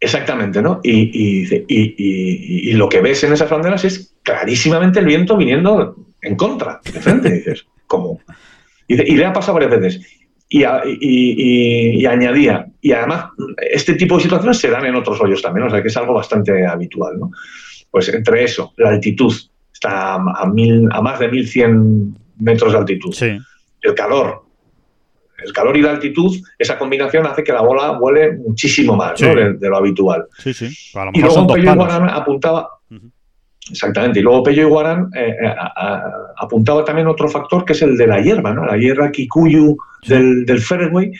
Exactamente, 0.00 0.60
¿no? 0.62 0.80
Y, 0.82 0.90
y 1.12 1.64
y- 1.68 2.70
y- 2.70 2.72
lo 2.72 2.88
que 2.88 3.00
ves 3.00 3.22
en 3.22 3.32
esas 3.32 3.48
banderas 3.50 3.84
es 3.84 4.14
clarísimamente 4.24 4.98
el 4.98 5.06
viento 5.06 5.36
viniendo 5.36 5.94
en 6.22 6.34
contra, 6.34 6.80
de 6.92 7.00
frente. 7.00 7.30
dices, 7.32 7.66
dice- 8.88 9.04
y 9.06 9.16
le 9.16 9.26
ha 9.26 9.32
pasado 9.32 9.54
varias 9.54 9.70
veces. 9.80 10.06
Y, 10.54 10.64
a- 10.64 10.82
y- 10.84 10.98
y- 11.00 12.00
y 12.02 12.06
añadía, 12.06 12.66
y 12.82 12.92
además, 12.92 13.26
este 13.70 13.94
tipo 13.94 14.16
de 14.16 14.22
situaciones 14.24 14.58
se 14.58 14.68
dan 14.68 14.84
en 14.84 14.94
otros 14.96 15.18
hoyos 15.22 15.40
también, 15.40 15.66
o 15.66 15.70
sea 15.70 15.80
que 15.80 15.88
es 15.88 15.96
algo 15.96 16.12
bastante 16.12 16.66
habitual, 16.66 17.18
¿no? 17.18 17.30
Pues 17.90 18.08
entre 18.10 18.44
eso, 18.44 18.72
la 18.76 18.90
altitud, 18.90 19.32
está 19.72 20.14
a, 20.14 20.46
mil, 20.52 20.88
a 20.92 21.00
más 21.00 21.18
de 21.20 21.28
1100 21.28 22.16
metros 22.40 22.72
de 22.72 22.78
altitud 22.78 23.12
Sí, 23.12 23.30
el 23.82 23.94
calor. 23.94 24.42
El 25.44 25.52
calor 25.52 25.76
y 25.76 25.82
la 25.82 25.90
altitud, 25.92 26.36
esa 26.58 26.78
combinación 26.78 27.26
hace 27.26 27.42
que 27.42 27.52
la 27.52 27.62
bola 27.62 27.92
vuele 27.98 28.32
muchísimo 28.36 28.94
más 28.94 29.18
Sí. 29.18 29.24
¿no? 29.24 29.34
de, 29.34 29.54
de 29.54 29.68
lo 29.70 29.76
habitual. 29.78 30.26
sí, 30.38 30.52
sí. 30.52 30.66
A 30.98 31.06
lo 31.06 31.10
Y 31.14 31.20
luego 31.20 31.34
son 31.34 31.46
dos 31.46 31.56
apuntaba. 32.12 32.68
Exactamente, 33.70 34.18
y 34.20 34.22
luego 34.22 34.42
Pello 34.42 34.62
Iguarán 34.62 35.08
eh, 35.14 35.36
eh, 35.42 35.54
apuntaba 36.38 36.84
también 36.84 37.06
otro 37.06 37.28
factor 37.28 37.64
que 37.64 37.72
es 37.74 37.82
el 37.82 37.96
de 37.96 38.06
la 38.06 38.20
hierba, 38.20 38.52
¿no? 38.52 38.64
la 38.66 38.76
hierba 38.76 39.10
Kikuyu 39.10 39.76
del, 40.06 40.44
del 40.46 40.60
fairway, 40.60 41.12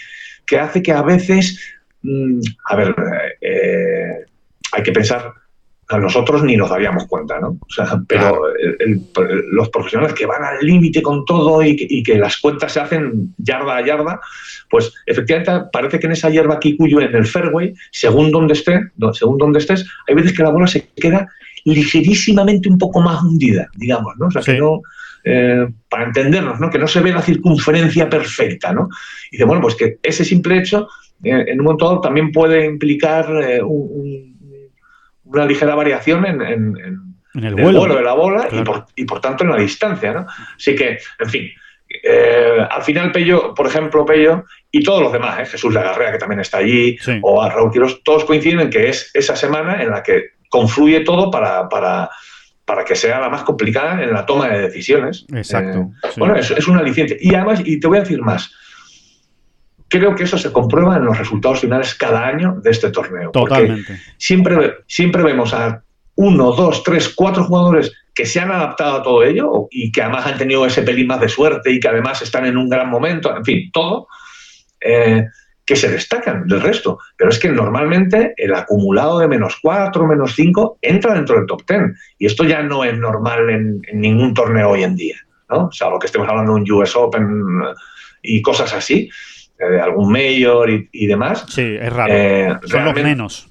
que 0.47 0.59
hace 0.59 0.83
que 0.83 0.93
a 0.93 1.03
veces, 1.03 1.59
mm, 2.03 2.41
a 2.69 2.77
ver, 2.77 2.95
eh, 3.41 4.25
hay 4.73 4.83
que 4.83 4.93
pensar, 4.93 5.33
a 5.89 5.99
nosotros 5.99 6.43
ni 6.43 6.57
nos 6.57 6.71
daríamos 6.71 7.07
cuenta, 7.07 7.39
¿no? 7.39 7.49
O 7.49 7.69
sea, 7.69 8.01
pero 8.09 8.49
el- 8.57 8.77
el- 8.81 9.01
los 9.51 9.69
profesionales 9.69 10.15
que 10.15 10.25
van 10.25 10.43
al 10.43 10.65
límite 10.65 11.03
con 11.03 11.25
todo 11.27 11.63
y 11.63 11.77
que, 11.77 11.87
y 11.87 12.03
que 12.03 12.17
las 12.17 12.39
cuentas 12.39 12.73
se 12.73 12.81
hacen 12.81 13.35
yarda 13.37 13.77
a 13.77 13.85
yarda, 13.85 14.21
pues 14.71 14.91
efectivamente 15.05 15.69
parece 15.71 16.01
que 16.01 16.07
en 16.07 16.13
esa 16.13 16.31
hierba 16.31 16.59
Kikuyu 16.61 16.99
en 17.01 17.15
el 17.15 17.27
fairway, 17.27 17.75
según 17.91 18.31
donde 18.31 18.55
esté, 18.55 18.81
según 19.13 19.37
donde 19.37 19.59
estés, 19.59 19.87
hay 20.09 20.15
veces 20.15 20.33
que 20.35 20.43
la 20.43 20.49
bola 20.51 20.67
se 20.67 20.89
queda 20.97 21.29
ligerísimamente 21.65 22.69
un 22.69 22.79
poco 22.79 23.01
más 23.01 23.23
hundida, 23.23 23.69
digamos, 23.75 24.15
¿no? 24.19 24.27
O 24.27 24.31
sea, 24.31 24.43
Sí. 24.43 24.53
que 24.53 24.59
no, 24.59 24.81
eh, 25.25 25.67
para 25.89 26.05
entendernos, 26.05 26.59
¿no? 26.61 26.71
Que 26.71 26.79
no 26.79 26.89
se 26.89 27.01
ve 27.01 27.13
la 27.13 27.23
circunferencia 27.23 28.09
perfecta, 28.09 28.73
¿no? 28.73 28.89
Y 29.31 29.37
dice, 29.37 29.45
bueno, 29.45 29.63
pues 29.63 29.75
que 29.77 29.99
ese 30.03 30.25
simple 30.25 30.59
hecho, 30.59 30.89
eh, 31.23 31.45
en 31.49 31.61
un 31.61 31.65
momento 31.67 31.87
dado, 31.87 32.01
también 32.01 32.33
puede 32.33 32.65
implicar 32.67 33.27
eh, 33.43 33.63
un- 33.63 33.89
un- 33.93 34.33
una 35.25 35.47
ligera 35.47 35.75
variación 35.75 36.27
en, 36.27 36.43
en- 36.43 36.77
en- 36.77 36.99
En 37.35 37.45
el 37.45 37.55
vuelo. 37.55 37.79
vuelo 37.81 37.97
de 37.97 38.03
la 38.03 38.13
bola 38.15 38.49
y, 38.53 38.63
por, 38.63 38.85
y 38.97 39.05
por 39.05 39.21
tanto 39.21 39.45
en 39.45 39.51
la 39.51 39.57
distancia, 39.57 40.13
¿no? 40.13 40.27
Así 40.57 40.75
que, 40.75 40.99
en 41.21 41.31
fin, 41.31 41.49
eh, 42.03 42.59
al 42.71 42.83
final 42.83 43.13
Pello, 43.13 43.55
por 43.55 43.67
ejemplo, 43.67 44.05
Pello 44.05 44.45
y 44.71 44.83
todos 44.83 45.01
los 45.03 45.13
demás, 45.13 45.39
¿eh? 45.41 45.47
Jesús 45.47 45.73
Lagarrea, 45.73 46.11
que 46.13 46.19
también 46.19 46.41
está 46.41 46.59
allí, 46.59 46.99
Sí. 46.99 47.19
o 47.23 47.41
a 47.43 47.49
Raúl 47.49 47.71
Quiroz, 47.71 48.03
todos 48.03 48.25
coinciden 48.25 48.61
en 48.61 48.71
que 48.71 48.89
es 48.89 49.11
esa 49.15 49.37
semana 49.37 49.83
en 49.83 49.91
la 49.91 50.03
que 50.03 50.25
confluye 50.53 51.01
todo 51.01 51.31
para, 51.31 51.67
para, 51.71 52.11
para 52.67 52.85
que 52.85 52.95
sea 52.95 53.19
la 53.19 53.31
más 53.31 53.43
complicada 53.43 54.03
en 54.03 54.13
la 54.13 54.27
toma 54.27 54.49
de 54.49 54.61
decisiones. 54.61 55.25
Exacto. 55.35 55.79
Eh, 55.79 56.09
sí. 56.13 56.21
Bueno, 56.21 56.37
es, 56.37 56.51
es 56.51 56.69
un 56.69 56.77
aliciente. 56.77 57.17
Y 57.21 57.35
además, 57.35 57.63
y 57.65 57.81
te 57.81 57.89
voy 57.89 57.97
a 57.97 58.01
decir 58.03 58.21
más, 58.21 58.53
creo 59.89 60.15
que 60.15 60.25
eso 60.25 60.37
se 60.37 60.53
comprueba 60.53 60.97
en 60.97 61.07
los 61.07 61.17
resultados 61.17 61.61
finales 61.61 61.95
cada 61.95 62.27
año 62.27 62.61
de 62.63 62.71
este 62.71 62.91
torneo. 62.91 63.33
porque 63.33 63.55
Totalmente. 63.55 63.99
siempre, 64.19 64.75
siempre 64.87 65.23
vemos 65.23 65.55
a 65.55 65.83
uno, 66.17 66.53
dos, 66.53 66.83
tres, 66.85 67.09
cuatro 67.09 67.45
jugadores 67.45 67.91
que 68.15 68.27
se 68.27 68.39
han 68.39 68.53
adaptado 68.53 68.99
a 68.99 69.03
todo 69.03 69.23
ello 69.23 69.69
y 69.71 69.91
que 69.91 70.03
además 70.03 70.27
han 70.27 70.37
tenido 70.37 70.67
ese 70.67 70.83
pelín 70.83 71.07
más 71.07 71.21
de 71.21 71.31
suerte 71.31 71.73
y 71.73 71.81
que 71.81 71.89
además 71.89 72.21
están 72.21 72.45
en 72.45 72.59
un 72.59 72.69
gran 72.69 72.91
momento, 72.91 73.35
en 73.35 73.43
fin, 73.43 73.71
todo, 73.73 74.07
eh, 74.81 75.25
que 75.65 75.77
se 75.77 75.89
destacan 75.91 76.47
del 76.47 76.61
resto. 76.61 76.99
Pero 77.17 77.31
es 77.31 77.39
que 77.39 77.49
normalmente 77.49 78.35
el 78.37 78.55
acumulado 78.55 79.19
de 79.21 79.29
menos 79.29 79.59
cuatro, 79.63 80.07
menos 80.07 80.35
cinco 80.35 80.79
entra 80.83 81.15
dentro 81.15 81.37
del 81.37 81.47
top 81.47 81.65
ten. 81.65 81.95
Y 82.19 82.27
esto 82.27 82.45
ya 82.45 82.63
no 82.63 82.85
es 82.85 82.99
normal 82.99 83.49
en, 83.51 83.81
en 83.87 84.01
ningún 84.01 84.35
torneo 84.35 84.71
hoy 84.71 84.83
en 84.83 84.97
día. 84.97 85.17
¿no? 85.51 85.67
O 85.67 85.73
sea, 85.73 85.91
lo 85.91 85.99
que 85.99 86.07
estemos 86.07 86.29
hablando 86.29 86.55
de 86.55 86.61
un 86.63 86.73
US 86.73 86.97
Open 86.97 87.29
y 88.23 88.41
cosas 88.43 88.73
así, 88.75 89.09
eh, 89.59 89.81
algún 89.81 90.11
mayor 90.11 90.71
y, 90.71 90.89
y 90.93 91.07
demás. 91.07 91.45
Sí, 91.49 91.77
es 91.81 91.93
raro. 91.93 92.13
eh, 92.13 92.59
Son 92.65 92.85
los 92.85 92.95
menos. 92.95 93.49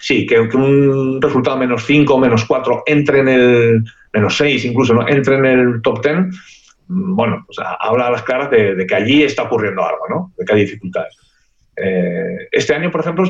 Sí, 0.00 0.26
que, 0.26 0.48
que 0.50 0.56
un 0.58 1.20
resultado 1.22 1.56
menos 1.56 1.84
5 1.86 2.18
menos 2.18 2.44
4 2.44 2.82
entre 2.86 3.20
en 3.20 3.28
el. 3.28 3.84
menos 4.12 4.36
6 4.36 4.64
incluso, 4.66 4.92
¿no? 4.92 5.08
entre 5.08 5.36
en 5.36 5.46
el 5.46 5.80
top 5.82 6.02
10, 6.04 6.16
mm, 6.16 6.30
bueno, 6.88 7.44
pues 7.46 7.58
habla 7.80 8.08
a 8.08 8.10
las 8.10 8.22
claras 8.22 8.50
de, 8.50 8.74
de 8.74 8.86
que 8.86 8.94
allí 8.94 9.22
está 9.22 9.44
ocurriendo 9.44 9.82
algo, 9.84 10.08
¿no? 10.08 10.32
De 10.36 10.44
que 10.44 10.52
hay 10.54 10.60
dificultades. 10.60 11.16
Eh, 11.76 12.48
este 12.52 12.74
año, 12.74 12.90
por 12.90 13.00
ejemplo, 13.00 13.24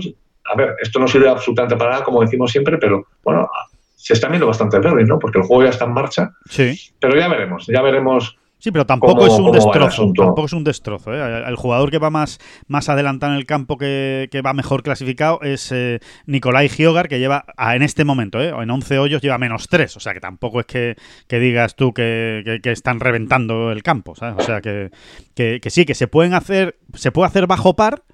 a 0.45 0.57
ver, 0.57 0.75
esto 0.81 0.99
no 0.99 1.09
sirve 1.09 1.29
absolutamente 1.29 1.77
para 1.77 1.91
nada, 1.93 2.05
como 2.05 2.21
decimos 2.21 2.51
siempre, 2.51 2.79
pero 2.79 3.07
bueno, 3.23 3.49
se 3.97 4.13
está 4.13 4.29
viendo 4.29 4.47
bastante 4.47 4.79
verde, 4.79 5.05
¿no? 5.05 5.19
Porque 5.19 5.39
el 5.39 5.45
juego 5.45 5.63
ya 5.65 5.71
está 5.71 5.85
en 5.87 5.93
marcha, 5.95 6.33
Sí. 6.49 6.79
pero 7.01 7.17
ya 7.19 7.29
veremos, 7.29 7.67
ya 7.67 7.81
veremos. 7.81 8.37
Sí, 8.65 8.71
pero 8.71 8.87
tampoco 8.87 9.17
¿Cómo- 9.17 9.27
es 9.27 9.39
un 9.39 9.53
destrozo. 9.53 10.11
Tampoco 10.17 10.47
es 10.47 10.53
un 10.55 10.65
destrozo. 10.65 11.13
¿eh? 11.13 11.45
El 11.47 11.55
jugador 11.55 11.91
que 11.91 11.99
va 11.99 12.09
más, 12.09 12.39
más 12.67 12.89
adelantado 12.89 13.33
en 13.35 13.39
el 13.39 13.45
campo, 13.45 13.77
que, 13.77 14.31
que 14.33 14.41
va 14.41 14.55
mejor 14.55 14.83
clasificado, 14.83 15.39
es 15.43 15.71
eh, 15.71 16.01
Nicolai 16.25 16.71
Giogar, 16.71 17.09
que 17.11 17.19
lleva 17.19 17.45
a- 17.59 17.77
en 17.77 17.83
este 17.83 18.07
momento, 18.07 18.41
¿eh? 18.41 18.55
en 18.59 18.71
11 18.71 18.99
hoyos, 18.99 19.21
lleva 19.21 19.37
menos 19.37 19.69
3. 19.69 19.95
O 19.99 20.01
sea 20.01 20.15
que 20.15 20.21
tampoco 20.21 20.61
es 20.61 20.67
que, 20.67 20.97
que 21.29 21.39
digas 21.41 21.77
tú 21.77 21.93
que, 21.93 22.41
que- 22.43 22.61
que 22.63 22.71
están 22.73 23.01
reventando 23.01 23.71
el 23.71 23.83
campo. 23.83 24.15
¿sabes? 24.15 24.37
O 24.39 24.47
sea 24.47 24.63
que, 24.63 24.91
que, 25.35 25.61
que 25.61 25.69
sí, 25.69 25.85
que 25.85 25.95
se 25.95 26.09
pueden 26.09 26.33
hacer, 26.33 26.79
se 26.95 27.13
puede 27.13 27.27
hacer 27.29 27.47
bajo 27.47 27.77
par. 27.77 28.05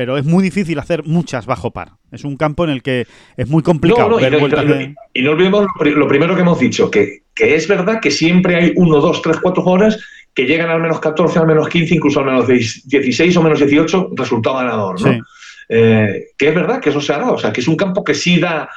Pero 0.00 0.16
es 0.16 0.24
muy 0.24 0.42
difícil 0.42 0.78
hacer 0.78 1.04
muchas 1.04 1.44
bajo 1.44 1.72
par. 1.72 1.90
Es 2.10 2.24
un 2.24 2.38
campo 2.38 2.64
en 2.64 2.70
el 2.70 2.82
que 2.82 3.06
es 3.36 3.48
muy 3.50 3.62
complicado 3.62 4.08
No, 4.08 4.14
no, 4.14 4.18
y, 4.18 4.22
ver 4.22 4.32
no, 4.32 4.38
y 4.48 4.50
no- 4.50 4.74
de- 4.74 4.94
y 5.12 5.20
no 5.20 5.32
olvidemos 5.32 5.60
lo, 5.64 5.68
pri- 5.78 5.90
lo 5.94 6.08
primero 6.08 6.34
que 6.34 6.40
hemos 6.40 6.58
dicho, 6.58 6.90
que, 6.90 7.24
que 7.34 7.54
es 7.54 7.68
verdad 7.68 8.00
que 8.00 8.10
siempre 8.10 8.56
hay 8.56 8.72
uno, 8.76 8.98
dos, 8.98 9.20
tres, 9.20 9.36
cuatro 9.42 9.62
jugadores 9.62 10.02
que 10.32 10.46
llegan 10.46 10.70
al 10.70 10.80
menos 10.80 11.00
14, 11.00 11.38
al 11.38 11.46
menos 11.46 11.68
15, 11.68 11.96
incluso 11.96 12.20
al 12.20 12.24
menos 12.24 12.46
16 12.48 13.36
o 13.36 13.42
menos 13.42 13.58
18, 13.58 14.12
resultado 14.16 14.56
ganador, 14.56 14.98
¿no? 15.02 15.22
Eh, 15.68 16.28
que 16.38 16.48
es 16.48 16.54
verdad 16.54 16.80
que 16.80 16.88
eso 16.88 17.00
se 17.02 17.12
ha 17.12 17.18
dado, 17.18 17.34
o 17.34 17.38
sea, 17.38 17.52
que 17.52 17.60
es 17.60 17.68
un 17.68 17.76
campo 17.76 18.02
que 18.02 18.14
sí 18.14 18.40
da, 18.40 18.70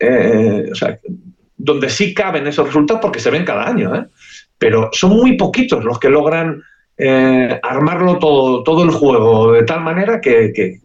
eh, 0.00 0.70
o 0.72 0.74
sea, 0.74 0.98
donde 1.56 1.88
sí 1.88 2.12
caben 2.12 2.48
esos 2.48 2.66
resultados 2.66 3.00
porque 3.00 3.20
se 3.20 3.30
ven 3.30 3.44
cada 3.44 3.68
año, 3.68 3.94
¿eh? 3.94 4.06
pero 4.58 4.90
son 4.92 5.10
muy 5.10 5.36
poquitos 5.36 5.84
los 5.84 6.00
que 6.00 6.08
logran 6.10 6.60
eh, 6.96 7.58
armarlo 7.62 8.18
todo, 8.18 8.62
todo 8.62 8.84
el 8.84 8.90
juego 8.90 9.52
de 9.52 9.64
tal 9.64 9.82
manera 9.82 10.20
que, 10.20 10.52
que, 10.52 10.80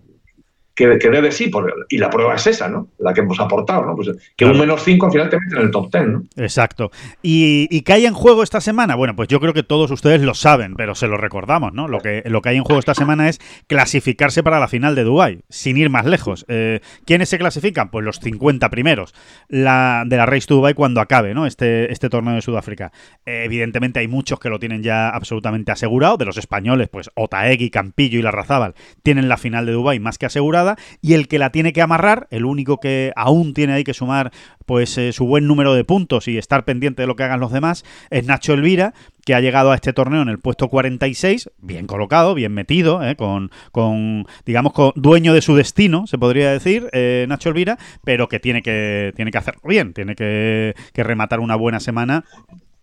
debe 0.87 1.31
sí, 1.31 1.51
y 1.89 1.97
la 1.97 2.09
prueba 2.09 2.35
es 2.35 2.47
esa, 2.47 2.67
¿no? 2.67 2.87
La 2.99 3.13
que 3.13 3.21
hemos 3.21 3.39
aportado, 3.39 3.85
¿no? 3.85 3.95
Pues 3.95 4.09
que 4.35 4.45
un 4.45 4.59
menos 4.59 4.83
5 4.83 5.05
al 5.05 5.11
final 5.11 5.29
te 5.29 5.39
mete 5.39 5.55
en 5.55 5.61
el 5.61 5.71
top 5.71 5.91
10, 5.91 6.07
¿no? 6.07 6.23
Exacto. 6.37 6.91
¿Y, 7.21 7.67
¿Y 7.69 7.81
qué 7.81 7.93
hay 7.93 8.05
en 8.05 8.13
juego 8.13 8.43
esta 8.43 8.61
semana? 8.61 8.95
Bueno, 8.95 9.15
pues 9.15 9.27
yo 9.27 9.39
creo 9.39 9.53
que 9.53 9.63
todos 9.63 9.91
ustedes 9.91 10.21
lo 10.21 10.33
saben, 10.33 10.75
pero 10.75 10.95
se 10.95 11.07
lo 11.07 11.17
recordamos, 11.17 11.73
¿no? 11.73 11.87
Lo 11.87 11.99
que, 11.99 12.23
lo 12.25 12.41
que 12.41 12.49
hay 12.49 12.57
en 12.57 12.63
juego 12.63 12.79
esta 12.79 12.95
semana 12.95 13.29
es 13.29 13.39
clasificarse 13.67 14.43
para 14.43 14.59
la 14.59 14.67
final 14.67 14.95
de 14.95 15.03
Dubai 15.03 15.41
sin 15.49 15.77
ir 15.77 15.89
más 15.89 16.05
lejos. 16.05 16.45
Eh, 16.47 16.79
¿Quiénes 17.05 17.29
se 17.29 17.37
clasifican? 17.37 17.89
Pues 17.89 18.05
los 18.05 18.19
50 18.19 18.69
primeros 18.69 19.13
la, 19.47 20.03
de 20.05 20.17
la 20.17 20.25
Race 20.25 20.47
to 20.47 20.55
Dubai 20.55 20.73
cuando 20.73 21.01
acabe, 21.01 21.33
¿no? 21.33 21.45
Este, 21.45 21.91
este 21.91 22.09
torneo 22.09 22.35
de 22.35 22.41
Sudáfrica. 22.41 22.91
Eh, 23.25 23.43
evidentemente 23.45 23.99
hay 23.99 24.07
muchos 24.07 24.39
que 24.39 24.49
lo 24.49 24.59
tienen 24.59 24.83
ya 24.83 25.09
absolutamente 25.09 25.71
asegurado. 25.71 26.17
De 26.17 26.25
los 26.25 26.37
españoles, 26.37 26.89
pues 26.89 27.09
Otaegui, 27.15 27.69
Campillo 27.69 28.19
y 28.19 28.21
Larrazábal 28.21 28.75
tienen 29.03 29.29
la 29.29 29.37
final 29.37 29.65
de 29.65 29.73
Dubai 29.73 29.99
más 29.99 30.17
que 30.17 30.25
asegurada 30.25 30.68
y 31.01 31.13
el 31.13 31.27
que 31.27 31.39
la 31.39 31.51
tiene 31.51 31.73
que 31.73 31.81
amarrar, 31.81 32.27
el 32.31 32.45
único 32.45 32.79
que 32.79 33.11
aún 33.15 33.53
tiene 33.53 33.73
ahí 33.73 33.83
que 33.83 33.93
sumar 33.93 34.31
pues 34.65 34.97
eh, 34.97 35.13
su 35.13 35.25
buen 35.25 35.47
número 35.47 35.73
de 35.73 35.83
puntos 35.83 36.27
y 36.27 36.37
estar 36.37 36.63
pendiente 36.63 37.01
de 37.01 37.07
lo 37.07 37.15
que 37.15 37.23
hagan 37.23 37.39
los 37.39 37.51
demás, 37.51 37.83
es 38.11 38.25
Nacho 38.25 38.53
Elvira, 38.53 38.93
que 39.25 39.33
ha 39.33 39.41
llegado 39.41 39.71
a 39.71 39.75
este 39.75 39.93
torneo 39.93 40.21
en 40.21 40.29
el 40.29 40.39
puesto 40.39 40.67
46, 40.67 41.49
bien 41.59 41.87
colocado, 41.87 42.35
bien 42.35 42.53
metido, 42.53 43.03
eh, 43.03 43.15
con, 43.15 43.49
con, 43.71 44.27
digamos, 44.45 44.73
con 44.73 44.91
dueño 44.95 45.33
de 45.33 45.41
su 45.41 45.55
destino, 45.55 46.05
se 46.07 46.17
podría 46.17 46.51
decir, 46.51 46.87
eh, 46.93 47.25
Nacho 47.27 47.49
Elvira, 47.49 47.79
pero 48.03 48.27
que 48.29 48.39
tiene 48.39 48.61
que, 48.61 49.11
tiene 49.15 49.31
que 49.31 49.37
hacerlo 49.39 49.61
bien, 49.65 49.93
tiene 49.93 50.15
que, 50.15 50.75
que 50.93 51.03
rematar 51.03 51.39
una 51.39 51.55
buena 51.55 51.79
semana 51.79 52.25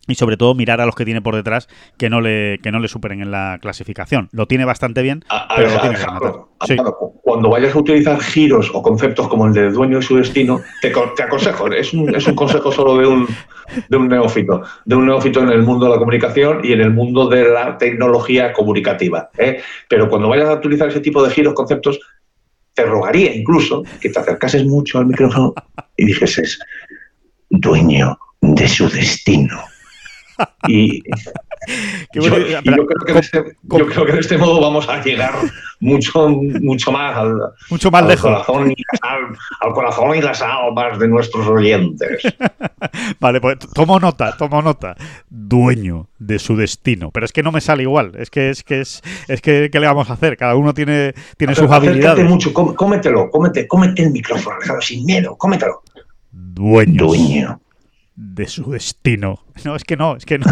y 0.06 0.14
sobre 0.14 0.36
todo 0.36 0.54
mirar 0.54 0.80
a 0.80 0.86
los 0.86 0.94
que 0.94 1.04
tiene 1.04 1.22
por 1.22 1.34
detrás 1.34 1.68
que 1.98 2.10
no 2.10 2.20
le 2.20 2.58
que 2.62 2.72
no 2.72 2.78
le 2.78 2.88
superen 2.88 3.20
en 3.22 3.30
la 3.30 3.58
clasificación. 3.60 4.28
Lo 4.32 4.46
tiene 4.46 4.64
bastante 4.64 5.02
bien, 5.02 5.24
pero 5.56 5.70
lo 5.70 5.80
tiene 5.80 5.96
que. 5.96 6.76
Cuando 7.22 7.50
vayas 7.50 7.74
a 7.74 7.78
utilizar 7.78 8.20
giros 8.20 8.70
o 8.72 8.82
conceptos 8.82 9.28
como 9.28 9.46
el 9.46 9.52
de 9.52 9.70
dueño 9.70 9.98
y 9.98 10.02
su 10.02 10.16
destino, 10.16 10.60
te, 10.80 10.92
te 11.16 11.22
aconsejo, 11.22 11.66
es 11.72 11.92
un, 11.92 12.14
es 12.14 12.26
un 12.26 12.36
consejo 12.36 12.70
solo 12.70 12.96
de 12.98 13.06
un, 13.06 13.26
de 13.88 13.96
un 13.96 14.08
neófito, 14.08 14.62
de 14.84 14.94
un 14.94 15.06
neófito 15.06 15.40
en 15.40 15.48
el 15.48 15.62
mundo 15.62 15.86
de 15.86 15.92
la 15.92 15.98
comunicación 15.98 16.60
y 16.62 16.72
en 16.72 16.80
el 16.80 16.92
mundo 16.92 17.28
de 17.28 17.48
la 17.48 17.76
tecnología 17.78 18.52
comunicativa. 18.52 19.28
¿eh? 19.36 19.60
Pero 19.88 20.08
cuando 20.08 20.28
vayas 20.28 20.48
a 20.48 20.54
utilizar 20.54 20.88
ese 20.88 21.00
tipo 21.00 21.22
de 21.22 21.30
giros, 21.30 21.54
conceptos, 21.54 21.98
te 22.74 22.84
rogaría 22.84 23.34
incluso 23.34 23.82
que 24.00 24.10
te 24.10 24.18
acercases 24.18 24.64
mucho 24.64 24.98
al 24.98 25.06
micrófono 25.06 25.52
y 25.96 26.06
dijeses, 26.06 26.58
dueño 27.50 28.16
de 28.40 28.68
su 28.68 28.88
destino. 28.88 29.58
Y, 30.68 31.02
yo, 32.12 32.22
creo 32.22 34.06
que 34.06 34.12
de 34.12 34.20
este, 34.20 34.38
modo 34.38 34.60
vamos 34.60 34.88
a 34.88 35.02
llegar 35.02 35.34
mucho, 35.80 36.28
mucho 36.28 36.92
más 36.92 37.16
al, 37.16 37.34
mucho 37.70 37.90
más 37.90 38.06
lejos. 38.06 38.30
Corazón 38.30 38.70
y 38.70 38.82
al, 39.02 39.72
corazón 39.72 40.16
y 40.16 40.22
las 40.22 40.42
almas 40.42 40.98
de 40.98 41.08
nuestros 41.08 41.46
oyentes. 41.46 42.22
vale, 43.20 43.40
pues 43.40 43.58
tomo 43.74 43.98
nota, 43.98 44.36
tomo 44.36 44.62
nota. 44.62 44.96
Dueño 45.28 46.08
de 46.18 46.38
su 46.38 46.56
destino. 46.56 47.10
Pero 47.10 47.26
es 47.26 47.32
que 47.32 47.42
no 47.42 47.52
me 47.52 47.60
sale 47.60 47.82
igual. 47.82 48.12
Es 48.16 48.30
que 48.30 48.50
es 48.50 48.62
que 48.62 48.80
es, 48.80 49.02
es 49.28 49.40
que 49.40 49.68
¿qué 49.70 49.80
le 49.80 49.86
vamos 49.86 50.08
a 50.10 50.14
hacer? 50.14 50.36
Cada 50.36 50.54
uno 50.56 50.72
tiene, 50.72 51.14
tiene 51.36 51.54
sus 51.54 51.70
habilidades. 51.70 52.24
mucho, 52.24 52.52
cómetelo, 52.52 53.30
cómete, 53.30 53.66
cómete 53.66 54.02
el 54.02 54.10
micrófono, 54.10 54.56
sin 54.80 55.04
miedo, 55.04 55.36
cómetelo. 55.36 55.82
Dueño. 56.32 57.06
Dueño 57.06 57.60
de 58.16 58.48
su 58.48 58.70
destino. 58.70 59.40
No, 59.64 59.74
es 59.74 59.84
que 59.84 59.96
no, 59.96 60.16
es 60.16 60.26
que 60.26 60.38
no. 60.38 60.44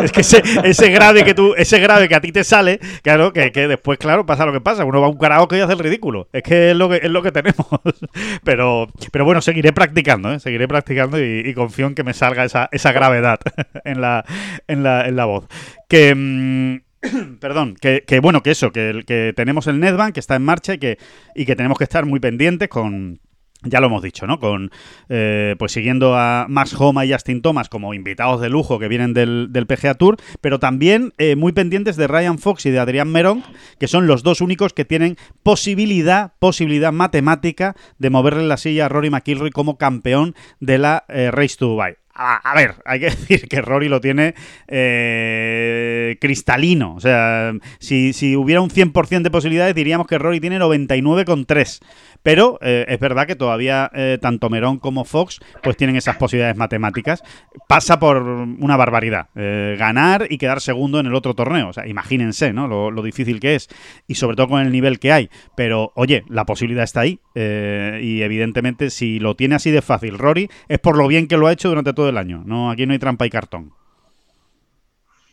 Es 0.00 0.12
que, 0.12 0.20
ese, 0.20 0.90
grave 0.90 1.24
que 1.24 1.34
tú, 1.34 1.54
ese 1.56 1.80
grave 1.80 2.08
que 2.08 2.14
a 2.14 2.20
ti 2.20 2.30
te 2.30 2.44
sale, 2.44 2.78
claro, 3.02 3.32
que, 3.32 3.50
que, 3.50 3.66
después, 3.66 3.98
claro, 3.98 4.26
pasa 4.26 4.46
lo 4.46 4.52
que 4.52 4.60
pasa. 4.60 4.84
Uno 4.84 5.00
va 5.00 5.08
a 5.08 5.10
un 5.10 5.18
karaoke 5.18 5.58
y 5.58 5.60
hace 5.60 5.72
el 5.72 5.80
ridículo. 5.80 6.28
Es 6.32 6.44
que 6.44 6.70
es 6.70 6.76
lo 6.76 6.88
que, 6.88 7.00
es 7.02 7.10
lo 7.10 7.20
que 7.20 7.32
tenemos. 7.32 7.66
Pero, 8.44 8.86
pero 9.10 9.24
bueno, 9.24 9.40
seguiré 9.40 9.72
practicando, 9.72 10.32
¿eh? 10.32 10.38
seguiré 10.38 10.68
practicando 10.68 11.18
y, 11.20 11.52
confío 11.52 11.88
en 11.88 11.96
que 11.96 12.04
me 12.04 12.14
salga 12.14 12.44
esa, 12.44 12.68
esa 12.70 12.92
gravedad 12.92 13.40
en 13.84 14.00
la, 14.00 14.24
en 14.68 14.84
la, 14.84 15.06
en 15.06 15.16
la 15.16 15.24
voz. 15.24 15.46
Que. 15.88 16.14
Mm, 16.14 16.80
perdón, 17.40 17.76
que, 17.80 18.04
que, 18.06 18.20
bueno, 18.20 18.42
que 18.42 18.52
eso, 18.52 18.70
que, 18.70 19.02
que 19.04 19.32
tenemos 19.34 19.66
el 19.66 19.80
Netbank 19.80 20.14
que 20.14 20.20
está 20.20 20.36
en 20.36 20.44
marcha 20.44 20.74
y 20.74 20.78
que, 20.78 20.98
y 21.34 21.44
que 21.44 21.56
tenemos 21.56 21.76
que 21.76 21.84
estar 21.84 22.06
muy 22.06 22.20
pendientes 22.20 22.68
con, 22.68 23.20
ya 23.64 23.80
lo 23.80 23.88
hemos 23.88 24.02
dicho, 24.02 24.26
¿no? 24.26 24.38
Con 24.38 24.70
eh, 25.08 25.56
pues 25.58 25.72
siguiendo 25.72 26.16
a 26.16 26.46
Max 26.48 26.74
Homa 26.78 27.04
y 27.04 27.12
Justin 27.12 27.42
Thomas 27.42 27.68
como 27.68 27.92
invitados 27.92 28.40
de 28.40 28.48
lujo 28.48 28.78
que 28.78 28.88
vienen 28.88 29.14
del, 29.14 29.48
del 29.50 29.66
PGA 29.66 29.94
Tour, 29.94 30.16
pero 30.40 30.58
también 30.58 31.12
eh, 31.18 31.34
muy 31.34 31.52
pendientes 31.52 31.96
de 31.96 32.06
Ryan 32.06 32.38
Fox 32.38 32.66
y 32.66 32.70
de 32.70 32.78
Adrián 32.78 33.10
Merón, 33.10 33.42
que 33.80 33.88
son 33.88 34.06
los 34.06 34.22
dos 34.22 34.40
únicos 34.40 34.72
que 34.72 34.84
tienen 34.84 35.16
posibilidad, 35.42 36.34
posibilidad 36.38 36.92
matemática 36.92 37.74
de 37.98 38.10
moverle 38.10 38.46
la 38.46 38.56
silla 38.56 38.86
a 38.86 38.88
Rory 38.88 39.10
McIlroy 39.10 39.50
como 39.50 39.76
campeón 39.76 40.34
de 40.60 40.78
la 40.78 41.04
eh, 41.08 41.30
Race 41.32 41.56
to 41.58 41.66
Dubai. 41.66 41.96
A, 42.18 42.54
ver, 42.54 42.74
hay 42.84 43.00
que 43.00 43.06
decir 43.10 43.48
que 43.48 43.62
Rory 43.62 43.88
lo 43.88 44.00
tiene 44.00 44.34
cristalino. 46.20 46.94
O 46.94 47.00
sea, 47.00 47.52
si, 47.78 48.12
si 48.12 48.36
hubiera 48.36 48.60
un 48.60 48.70
100% 48.70 49.22
de 49.22 49.30
posibilidades, 49.30 49.74
diríamos 49.74 50.06
que 50.06 50.18
Rory 50.18 50.40
tiene 50.40 50.58
99,3. 50.58 51.80
Pero 52.22 52.58
eh, 52.62 52.84
es 52.88 52.98
verdad 52.98 53.26
que 53.26 53.36
todavía 53.36 53.90
eh, 53.94 54.18
tanto 54.20 54.50
Merón 54.50 54.78
como 54.78 55.04
Fox 55.04 55.40
pues 55.62 55.76
tienen 55.76 55.96
esas 55.96 56.16
posibilidades 56.16 56.56
matemáticas. 56.56 57.22
Pasa 57.68 57.98
por 57.98 58.22
una 58.22 58.76
barbaridad. 58.76 59.28
Eh, 59.34 59.76
ganar 59.78 60.26
y 60.28 60.38
quedar 60.38 60.60
segundo 60.60 61.00
en 61.00 61.06
el 61.06 61.14
otro 61.14 61.34
torneo. 61.34 61.68
O 61.68 61.72
sea, 61.72 61.86
imagínense, 61.86 62.52
¿no? 62.52 62.66
Lo, 62.68 63.02
difícil 63.02 63.40
que 63.40 63.54
es. 63.54 63.68
Y 64.06 64.16
sobre 64.16 64.36
todo 64.36 64.48
con 64.48 64.60
el 64.60 64.72
nivel 64.72 64.98
que 64.98 65.12
hay. 65.12 65.30
Pero, 65.56 65.92
oye, 65.94 66.24
la 66.28 66.44
posibilidad 66.44 66.84
está 66.84 67.00
ahí. 67.00 67.20
y 67.34 68.22
evidentemente, 68.22 68.90
si 68.90 69.20
lo 69.20 69.36
tiene 69.36 69.54
así 69.54 69.70
de 69.70 69.82
fácil 69.82 70.18
Rory, 70.18 70.50
es 70.68 70.78
por 70.80 70.96
lo 70.98 71.06
bien 71.06 71.28
que 71.28 71.36
lo 71.36 71.46
ha 71.46 71.52
hecho 71.52 71.68
durante 71.68 71.92
todo 71.92 72.07
el 72.08 72.18
año. 72.18 72.42
No, 72.44 72.70
aquí 72.70 72.86
no 72.86 72.92
hay 72.92 72.98
trampa 72.98 73.26
y 73.26 73.30
cartón. 73.30 73.72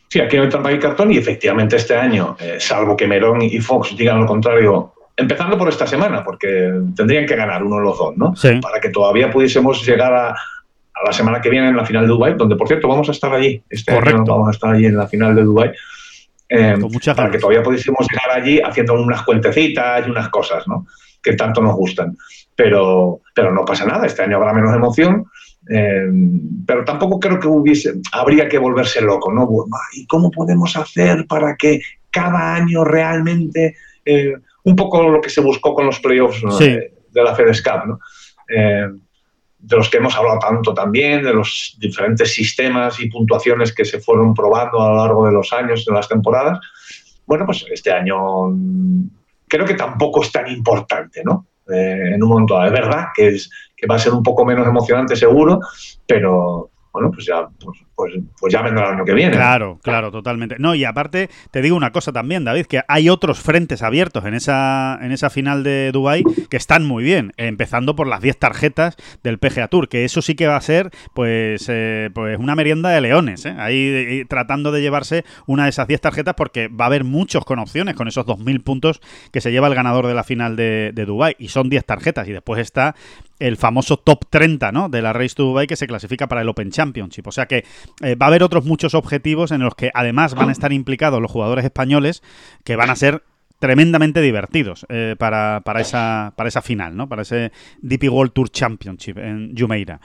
Sí, 0.08 0.20
aquí 0.20 0.36
no 0.36 0.44
hay 0.44 0.48
trampa 0.48 0.72
y 0.72 0.78
cartón 0.78 1.12
y 1.12 1.18
efectivamente 1.18 1.76
este 1.76 1.96
año, 1.96 2.36
salvo 2.58 2.96
que 2.96 3.06
Merón 3.06 3.42
y 3.42 3.58
Fox 3.58 3.96
digan 3.96 4.20
lo 4.20 4.26
contrario, 4.26 4.94
empezando 5.16 5.56
por 5.56 5.68
esta 5.68 5.86
semana, 5.86 6.22
porque 6.22 6.72
tendrían 6.94 7.26
que 7.26 7.34
ganar 7.34 7.64
uno 7.64 7.76
de 7.76 7.82
los 7.82 7.98
dos, 7.98 8.16
¿no? 8.16 8.34
Para 8.60 8.80
que 8.80 8.90
todavía 8.90 9.30
pudiésemos 9.30 9.84
llegar 9.84 10.12
a, 10.12 10.34
la 11.04 11.12
semana 11.12 11.40
que 11.40 11.50
viene 11.50 11.68
en 11.68 11.76
la 11.76 11.84
final 11.84 12.02
de 12.02 12.08
Dubai, 12.08 12.34
donde 12.36 12.56
por 12.56 12.68
cierto 12.68 12.88
vamos 12.88 13.08
a 13.08 13.12
estar 13.12 13.32
allí. 13.32 13.62
Este 13.68 13.92
año 13.92 14.24
vamos 14.24 14.48
a 14.48 14.50
estar 14.50 14.74
allí 14.74 14.86
en 14.86 14.96
la 14.96 15.06
final 15.06 15.34
de 15.34 15.42
Dubai. 15.42 15.72
Eh, 16.48 16.76
para 17.16 17.30
que 17.30 17.38
todavía 17.38 17.62
pudiésemos 17.62 18.06
llegar 18.08 18.38
allí 18.38 18.60
haciendo 18.60 18.94
unas 18.94 19.22
cuentecitas 19.22 20.06
y 20.06 20.10
unas 20.10 20.28
cosas, 20.28 20.66
¿no? 20.68 20.86
Que 21.22 21.32
tanto 21.32 21.60
nos 21.60 21.74
gustan. 21.74 22.16
Pero, 22.54 23.20
pero 23.34 23.52
no 23.52 23.64
pasa 23.64 23.84
nada, 23.84 24.06
este 24.06 24.22
año 24.22 24.36
habrá 24.36 24.52
menos 24.52 24.74
emoción. 24.74 25.26
Eh, 25.68 26.06
pero 26.66 26.84
tampoco 26.84 27.18
creo 27.18 27.40
que 27.40 27.48
hubiese, 27.48 27.94
habría 28.12 28.48
que 28.48 28.58
volverse 28.58 29.00
loco, 29.00 29.32
¿no? 29.32 29.48
¿Y 29.92 30.06
cómo 30.06 30.30
podemos 30.30 30.76
hacer 30.76 31.26
para 31.26 31.56
que 31.56 31.80
cada 32.10 32.54
año 32.54 32.84
realmente 32.84 33.76
eh, 34.04 34.34
un 34.64 34.76
poco 34.76 35.08
lo 35.08 35.20
que 35.20 35.30
se 35.30 35.40
buscó 35.40 35.74
con 35.74 35.86
los 35.86 36.00
playoffs 36.00 36.40
de, 36.58 36.92
la 37.12 37.34
FedEx 37.34 37.62
Cup, 37.62 37.86
¿no? 37.86 37.98
Eh, 38.48 38.88
de 39.58 39.76
los 39.76 39.88
que 39.88 39.96
hemos 39.96 40.14
hablado 40.14 40.38
tanto 40.38 40.72
también, 40.72 41.24
de 41.24 41.32
los 41.32 41.76
diferentes 41.80 42.32
sistemas 42.32 43.00
y 43.00 43.10
puntuaciones 43.10 43.74
que 43.74 43.84
se 43.84 44.00
fueron 44.00 44.32
probando 44.34 44.80
a 44.80 44.90
lo 44.90 44.96
largo 44.96 45.26
de 45.26 45.32
los 45.32 45.52
años, 45.52 45.84
de 45.84 45.92
las 45.92 46.08
temporadas. 46.08 46.60
Bueno, 47.26 47.44
pues 47.44 47.66
este 47.70 47.90
año 47.90 48.50
mm, 48.50 49.08
creo 49.48 49.64
que 49.64 49.74
tampoco 49.74 50.22
es 50.22 50.30
tan 50.30 50.48
importante, 50.48 51.22
¿no? 51.24 51.46
Eh, 51.68 52.12
en 52.14 52.22
un 52.22 52.28
momento 52.28 52.64
Es 52.64 52.70
verdad 52.70 53.06
que, 53.14 53.28
es, 53.28 53.50
que 53.76 53.86
va 53.86 53.96
a 53.96 53.98
ser 53.98 54.12
un 54.12 54.22
poco 54.22 54.44
menos 54.44 54.66
emocionante 54.66 55.16
seguro, 55.16 55.60
pero, 56.06 56.70
bueno, 56.96 57.10
pues 57.10 57.26
ya, 57.26 57.46
pues, 57.62 57.78
pues, 57.94 58.14
pues, 58.40 58.52
ya 58.52 58.62
vendrá 58.62 58.88
el 58.88 58.94
año 58.94 59.04
que 59.04 59.12
viene. 59.12 59.32
Claro, 59.32 59.78
claro, 59.82 60.10
totalmente. 60.10 60.56
No, 60.58 60.74
y 60.74 60.84
aparte, 60.84 61.28
te 61.50 61.60
digo 61.60 61.76
una 61.76 61.92
cosa 61.92 62.10
también, 62.10 62.44
David, 62.44 62.64
que 62.64 62.80
hay 62.88 63.10
otros 63.10 63.38
frentes 63.38 63.82
abiertos 63.82 64.24
en 64.24 64.32
esa, 64.32 64.98
en 65.02 65.12
esa 65.12 65.28
final 65.28 65.62
de 65.62 65.92
Dubai 65.92 66.24
que 66.48 66.56
están 66.56 66.86
muy 66.86 67.04
bien, 67.04 67.32
empezando 67.36 67.96
por 67.96 68.06
las 68.06 68.22
10 68.22 68.38
tarjetas 68.38 68.96
del 69.22 69.38
PGA 69.38 69.68
Tour, 69.68 69.90
que 69.90 70.06
eso 70.06 70.22
sí 70.22 70.34
que 70.34 70.46
va 70.46 70.56
a 70.56 70.60
ser, 70.62 70.90
pues, 71.14 71.66
eh, 71.68 72.08
pues 72.14 72.38
una 72.38 72.54
merienda 72.54 72.88
de 72.88 73.02
leones, 73.02 73.44
¿eh? 73.44 73.54
ahí 73.58 74.24
tratando 74.26 74.72
de 74.72 74.80
llevarse 74.80 75.26
una 75.46 75.64
de 75.64 75.70
esas 75.70 75.86
10 75.86 76.00
tarjetas 76.00 76.34
porque 76.34 76.68
va 76.68 76.86
a 76.86 76.88
haber 76.88 77.04
muchos 77.04 77.44
con 77.44 77.58
opciones, 77.58 77.94
con 77.94 78.08
esos 78.08 78.24
2.000 78.24 78.62
puntos 78.62 79.02
que 79.32 79.42
se 79.42 79.52
lleva 79.52 79.68
el 79.68 79.74
ganador 79.74 80.06
de 80.06 80.14
la 80.14 80.24
final 80.24 80.56
de, 80.56 80.92
de 80.94 81.04
Dubai, 81.04 81.36
y 81.38 81.48
son 81.48 81.68
10 81.68 81.84
tarjetas, 81.84 82.26
y 82.26 82.32
después 82.32 82.58
está 82.58 82.94
el 83.38 83.56
famoso 83.56 83.98
top 83.98 84.24
30 84.30 84.72
¿no? 84.72 84.88
de 84.88 85.02
la 85.02 85.12
Race 85.12 85.34
to 85.34 85.44
Dubai 85.44 85.66
que 85.66 85.76
se 85.76 85.86
clasifica 85.86 86.26
para 86.26 86.42
el 86.42 86.48
Open 86.48 86.70
Championship. 86.70 87.26
O 87.26 87.32
sea 87.32 87.46
que 87.46 87.64
eh, 88.02 88.14
va 88.14 88.26
a 88.26 88.28
haber 88.28 88.42
otros 88.42 88.64
muchos 88.64 88.94
objetivos 88.94 89.50
en 89.50 89.60
los 89.60 89.74
que 89.74 89.90
además 89.94 90.34
van 90.34 90.48
a 90.48 90.52
estar 90.52 90.72
implicados 90.72 91.20
los 91.20 91.30
jugadores 91.30 91.64
españoles 91.64 92.22
que 92.64 92.76
van 92.76 92.90
a 92.90 92.96
ser 92.96 93.22
tremendamente 93.58 94.20
divertidos 94.20 94.86
eh, 94.88 95.16
para, 95.18 95.62
para, 95.64 95.80
esa, 95.80 96.34
para 96.36 96.48
esa 96.48 96.62
final, 96.62 96.96
¿no? 96.96 97.08
Para 97.08 97.22
ese 97.22 97.52
DP 97.80 98.10
World 98.10 98.32
Tour 98.32 98.50
Championship 98.50 99.18
en 99.18 99.56
Jumeirah. 99.56 100.00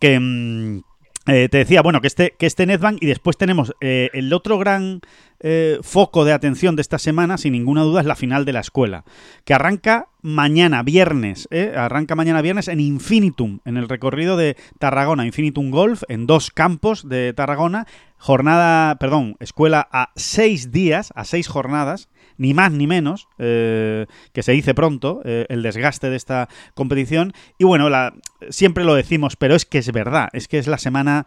Que... 0.00 0.18
Mm, 0.18 0.82
eh, 1.28 1.48
te 1.48 1.58
decía, 1.58 1.82
bueno, 1.82 2.00
que 2.00 2.06
este, 2.06 2.34
que 2.38 2.46
este 2.46 2.66
Netbank 2.66 3.02
y 3.02 3.06
después 3.06 3.36
tenemos 3.36 3.74
el 3.80 4.32
otro 4.32 4.58
gran 4.58 5.00
eh, 5.48 5.78
foco 5.82 6.24
de 6.24 6.32
atención 6.32 6.74
de 6.74 6.82
esta 6.82 6.98
semana, 6.98 7.38
sin 7.38 7.52
ninguna 7.52 7.82
duda, 7.82 8.00
es 8.00 8.06
la 8.06 8.16
final 8.16 8.44
de 8.44 8.52
la 8.52 8.60
escuela, 8.60 9.04
que 9.44 9.54
arranca 9.54 10.08
mañana 10.22 10.82
viernes, 10.82 11.48
arranca 11.76 12.16
mañana 12.16 12.42
viernes 12.42 12.66
en 12.66 12.80
Infinitum, 12.80 13.60
en 13.64 13.76
el 13.76 13.88
recorrido 13.88 14.36
de 14.36 14.56
Tarragona, 14.80 15.24
Infinitum 15.24 15.70
Golf, 15.70 16.02
en 16.08 16.26
dos 16.26 16.50
campos 16.50 17.08
de 17.08 17.32
Tarragona, 17.32 17.86
jornada, 18.18 18.96
perdón, 18.96 19.36
escuela 19.38 19.86
a 19.92 20.10
seis 20.16 20.72
días, 20.72 21.12
a 21.14 21.24
seis 21.24 21.46
jornadas, 21.46 22.08
ni 22.38 22.54
más 22.54 22.72
ni 22.72 22.86
menos, 22.86 23.28
eh, 23.38 24.06
que 24.32 24.42
se 24.42 24.52
dice 24.52 24.74
pronto, 24.74 25.20
eh, 25.24 25.46
el 25.48 25.62
desgaste 25.62 26.10
de 26.10 26.16
esta 26.16 26.48
competición. 26.74 27.32
Y 27.58 27.64
bueno, 27.64 27.88
la, 27.88 28.14
siempre 28.50 28.84
lo 28.84 28.94
decimos, 28.94 29.36
pero 29.36 29.54
es 29.54 29.64
que 29.64 29.78
es 29.78 29.92
verdad, 29.92 30.28
es 30.32 30.48
que 30.48 30.58
es 30.58 30.66
la 30.66 30.78
semana 30.78 31.26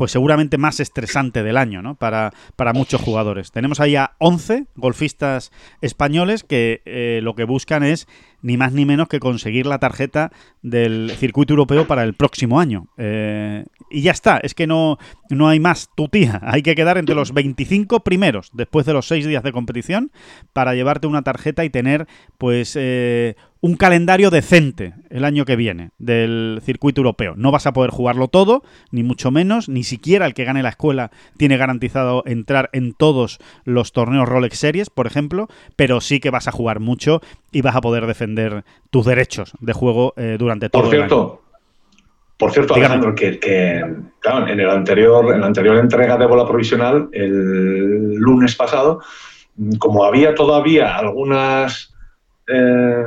pues 0.00 0.12
seguramente 0.12 0.56
más 0.56 0.80
estresante 0.80 1.42
del 1.42 1.58
año, 1.58 1.82
¿no? 1.82 1.94
Para, 1.94 2.32
para 2.56 2.72
muchos 2.72 3.02
jugadores. 3.02 3.52
Tenemos 3.52 3.80
ahí 3.80 3.96
a 3.96 4.12
11 4.16 4.64
golfistas 4.74 5.52
españoles 5.82 6.42
que 6.42 6.80
eh, 6.86 7.20
lo 7.22 7.34
que 7.34 7.44
buscan 7.44 7.82
es 7.82 8.08
ni 8.42 8.56
más 8.56 8.72
ni 8.72 8.84
menos 8.84 9.08
que 9.08 9.20
conseguir 9.20 9.66
la 9.66 9.78
tarjeta 9.78 10.32
del 10.62 11.12
circuito 11.16 11.52
europeo 11.52 11.86
para 11.86 12.02
el 12.04 12.14
próximo 12.14 12.60
año. 12.60 12.86
Eh, 12.96 13.64
y 13.90 14.02
ya 14.02 14.12
está, 14.12 14.38
es 14.38 14.54
que 14.54 14.66
no, 14.66 14.98
no 15.30 15.48
hay 15.48 15.60
más 15.60 15.90
tutía. 15.94 16.40
Hay 16.50 16.62
que 16.62 16.74
quedar 16.74 16.98
entre 16.98 17.14
los 17.14 17.32
25 17.32 18.00
primeros 18.00 18.50
después 18.52 18.86
de 18.86 18.92
los 18.92 19.06
6 19.06 19.26
días 19.26 19.42
de 19.42 19.52
competición 19.52 20.10
para 20.52 20.74
llevarte 20.74 21.06
una 21.06 21.22
tarjeta 21.22 21.64
y 21.64 21.70
tener 21.70 22.06
pues 22.38 22.76
eh, 22.76 23.34
un 23.60 23.76
calendario 23.76 24.30
decente 24.30 24.94
el 25.10 25.24
año 25.24 25.44
que 25.44 25.56
viene 25.56 25.90
del 25.98 26.60
circuito 26.64 27.00
europeo. 27.00 27.34
No 27.36 27.50
vas 27.50 27.66
a 27.66 27.72
poder 27.72 27.90
jugarlo 27.90 28.28
todo, 28.28 28.62
ni 28.90 29.02
mucho 29.02 29.30
menos, 29.30 29.68
ni 29.68 29.84
siquiera 29.84 30.26
el 30.26 30.34
que 30.34 30.44
gane 30.44 30.62
la 30.62 30.70
escuela 30.70 31.10
tiene 31.36 31.56
garantizado 31.56 32.22
entrar 32.26 32.70
en 32.72 32.94
todos 32.94 33.38
los 33.64 33.92
torneos 33.92 34.28
Rolex 34.28 34.58
Series, 34.58 34.88
por 34.88 35.06
ejemplo, 35.06 35.48
pero 35.76 36.00
sí 36.00 36.20
que 36.20 36.30
vas 36.30 36.48
a 36.48 36.52
jugar 36.52 36.80
mucho 36.80 37.20
y 37.52 37.60
vas 37.60 37.76
a 37.76 37.80
poder 37.80 38.06
defender 38.06 38.29
tus 38.90 39.06
derechos 39.06 39.52
de 39.60 39.72
juego 39.72 40.14
eh, 40.16 40.36
durante 40.38 40.68
todo 40.68 40.82
por 40.82 40.90
cierto, 40.90 41.14
el 41.14 41.22
año. 41.22 41.40
Por 42.36 42.52
cierto, 42.52 42.74
Alejandro, 42.74 43.14
que, 43.14 43.38
que 43.38 43.84
claro, 44.18 44.48
en, 44.48 44.60
el 44.60 44.70
anterior, 44.70 45.34
en 45.34 45.40
la 45.40 45.46
anterior 45.46 45.76
entrega 45.76 46.16
de 46.16 46.26
bola 46.26 46.46
provisional, 46.46 47.08
el 47.12 48.14
lunes 48.14 48.54
pasado, 48.56 49.02
como 49.78 50.04
había 50.04 50.34
todavía 50.34 50.96
algunas 50.96 51.94
eh, 52.46 53.04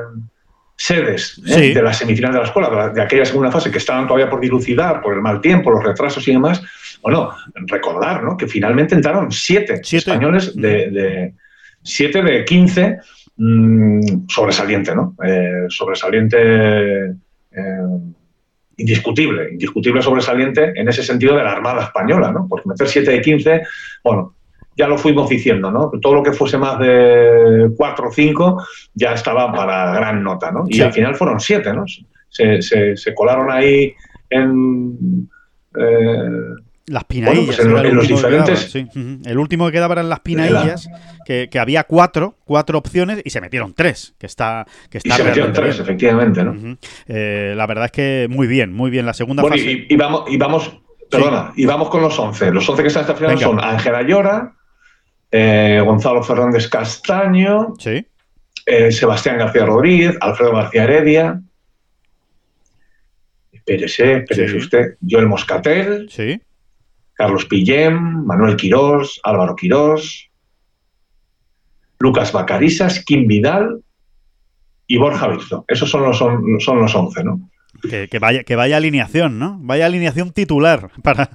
sedes 0.75 1.41
¿eh? 1.47 1.73
de 1.73 1.81
la 1.81 1.93
semifinal 1.93 2.33
de 2.33 2.39
la 2.39 2.45
escuela, 2.45 2.89
de 2.89 3.01
aquella 3.01 3.25
segunda 3.25 3.51
fase, 3.51 3.71
que 3.71 3.77
estaban 3.77 4.05
todavía 4.05 4.29
por 4.29 4.39
dilucidar 4.39 5.01
por 5.01 5.13
el 5.13 5.21
mal 5.21 5.41
tiempo, 5.41 5.71
los 5.71 5.83
retrasos 5.83 6.27
y 6.27 6.33
demás, 6.33 6.61
bueno, 7.01 7.35
recordar 7.67 8.23
¿no? 8.23 8.37
que 8.37 8.47
finalmente 8.47 8.95
entraron 8.95 9.31
siete, 9.31 9.81
españoles 9.83 10.55
de, 10.55 10.89
de, 10.89 11.33
siete 11.81 12.21
de 12.21 12.45
15 12.45 12.99
mmm, 13.37 14.27
sobresaliente, 14.27 14.95
¿no? 14.95 15.15
Eh, 15.23 15.65
sobresaliente 15.69 16.37
eh, 17.51 17.87
indiscutible, 18.77 19.51
indiscutible 19.51 20.01
sobresaliente 20.01 20.73
en 20.75 20.87
ese 20.87 21.03
sentido 21.03 21.35
de 21.35 21.43
la 21.43 21.51
Armada 21.51 21.83
Española, 21.83 22.31
¿no? 22.31 22.47
Porque 22.47 22.69
meter 22.69 22.87
7 22.87 23.11
de 23.11 23.21
15, 23.21 23.61
bueno, 24.03 24.35
ya 24.75 24.87
lo 24.87 24.97
fuimos 24.97 25.29
diciendo, 25.29 25.71
¿no? 25.71 25.91
Todo 26.01 26.15
lo 26.15 26.23
que 26.23 26.33
fuese 26.33 26.57
más 26.57 26.79
de 26.79 27.71
4 27.75 28.07
o 28.07 28.11
5 28.11 28.63
ya 28.95 29.13
estaba 29.13 29.51
para 29.51 29.93
gran 29.93 30.23
nota, 30.23 30.51
¿no? 30.51 30.65
Y 30.67 30.75
sí. 30.75 30.81
al 30.81 30.93
final 30.93 31.15
fueron 31.15 31.39
7, 31.39 31.73
¿no? 31.73 31.85
Se, 32.29 32.61
se, 32.61 32.97
se, 32.97 33.13
colaron 33.13 33.51
ahí 33.51 33.93
en... 34.29 35.29
Eh, 35.77 36.55
las 36.87 37.05
pinaillas. 37.05 37.57
Bueno, 37.57 37.73
pues 37.73 37.85
en, 37.85 37.85
en 37.85 37.95
los 37.95 38.07
diferentes. 38.07 38.73
Quedaba, 38.73 38.91
sí. 38.93 38.99
uh 38.99 39.01
-huh. 39.03 39.27
El 39.27 39.37
último 39.37 39.65
que 39.67 39.71
quedaba 39.71 39.93
eran 39.93 40.09
las 40.09 40.19
pinaillas, 40.19 40.85
la... 40.85 41.23
que, 41.25 41.47
que, 41.49 41.59
había 41.59 41.85
cuatro, 41.85 42.37
cuatro 42.43 42.77
opciones 42.77 43.21
y 43.23 43.29
se 43.29 43.39
metieron 43.39 43.73
tres, 43.73 44.15
que 44.17 44.25
está. 44.25 44.65
Que 44.89 44.97
está 44.97 45.13
y 45.13 45.17
se 45.17 45.23
metieron 45.23 45.53
tres, 45.53 45.75
bien. 45.75 45.83
efectivamente, 45.83 46.43
¿no? 46.43 46.51
Uh 46.51 46.55
-huh. 46.55 46.77
eh, 47.07 47.53
la 47.55 47.65
verdad 47.67 47.85
es 47.85 47.91
que 47.91 48.27
muy 48.29 48.47
bien, 48.47 48.73
muy 48.73 48.91
bien. 48.91 49.05
La 49.05 49.13
segunda 49.13 49.41
bueno, 49.41 49.55
fase. 49.55 49.71
Y, 49.71 49.85
y, 49.89 49.95
vamos, 49.95 50.23
y 50.27 50.37
vamos, 50.37 50.77
perdona, 51.09 51.51
sí. 51.55 51.61
y 51.61 51.65
vamos 51.65 51.89
con 51.89 52.01
los 52.01 52.19
once. 52.19 52.51
Los 52.51 52.67
once 52.67 52.81
que 52.81 52.87
están 52.89 53.03
en 53.03 53.09
esta 53.09 53.17
final 53.17 53.35
Venga. 53.35 53.47
son 53.47 53.59
Ángela 53.63 54.01
Llora, 54.01 54.53
eh, 55.31 55.81
Gonzalo 55.85 56.21
Fernández 56.21 56.67
Castaño, 56.67 57.75
sí. 57.79 58.05
eh, 58.65 58.91
Sebastián 58.91 59.37
García 59.37 59.65
Rodríguez, 59.65 60.17
Alfredo 60.19 60.53
García 60.53 60.83
Heredia. 60.83 61.41
Espérese, 63.53 64.17
espérese 64.17 64.51
sí. 64.51 64.57
usted. 64.57 64.97
Joel 65.09 65.27
Moscatel. 65.27 66.09
Sí. 66.09 66.41
Carlos 67.13 67.45
Pillem, 67.45 67.95
Manuel 68.25 68.55
Quirós, 68.55 69.19
Álvaro 69.23 69.55
Quirós, 69.55 70.29
Lucas 71.99 72.31
Bacarisas, 72.31 73.03
Kim 73.05 73.27
Vidal 73.27 73.81
y 74.87 74.97
Borja 74.97 75.27
Visto. 75.27 75.63
Esos 75.67 75.89
son 75.89 76.03
los, 76.03 76.17
son 76.17 76.79
los 76.79 76.95
11, 76.95 77.23
¿no? 77.23 77.49
Que, 77.89 78.19
vaya, 78.19 78.43
que 78.43 78.55
vaya 78.55 78.77
alineación, 78.77 79.39
¿no? 79.39 79.57
Vaya 79.61 79.85
alineación 79.85 80.31
titular 80.31 80.89
para, 81.03 81.29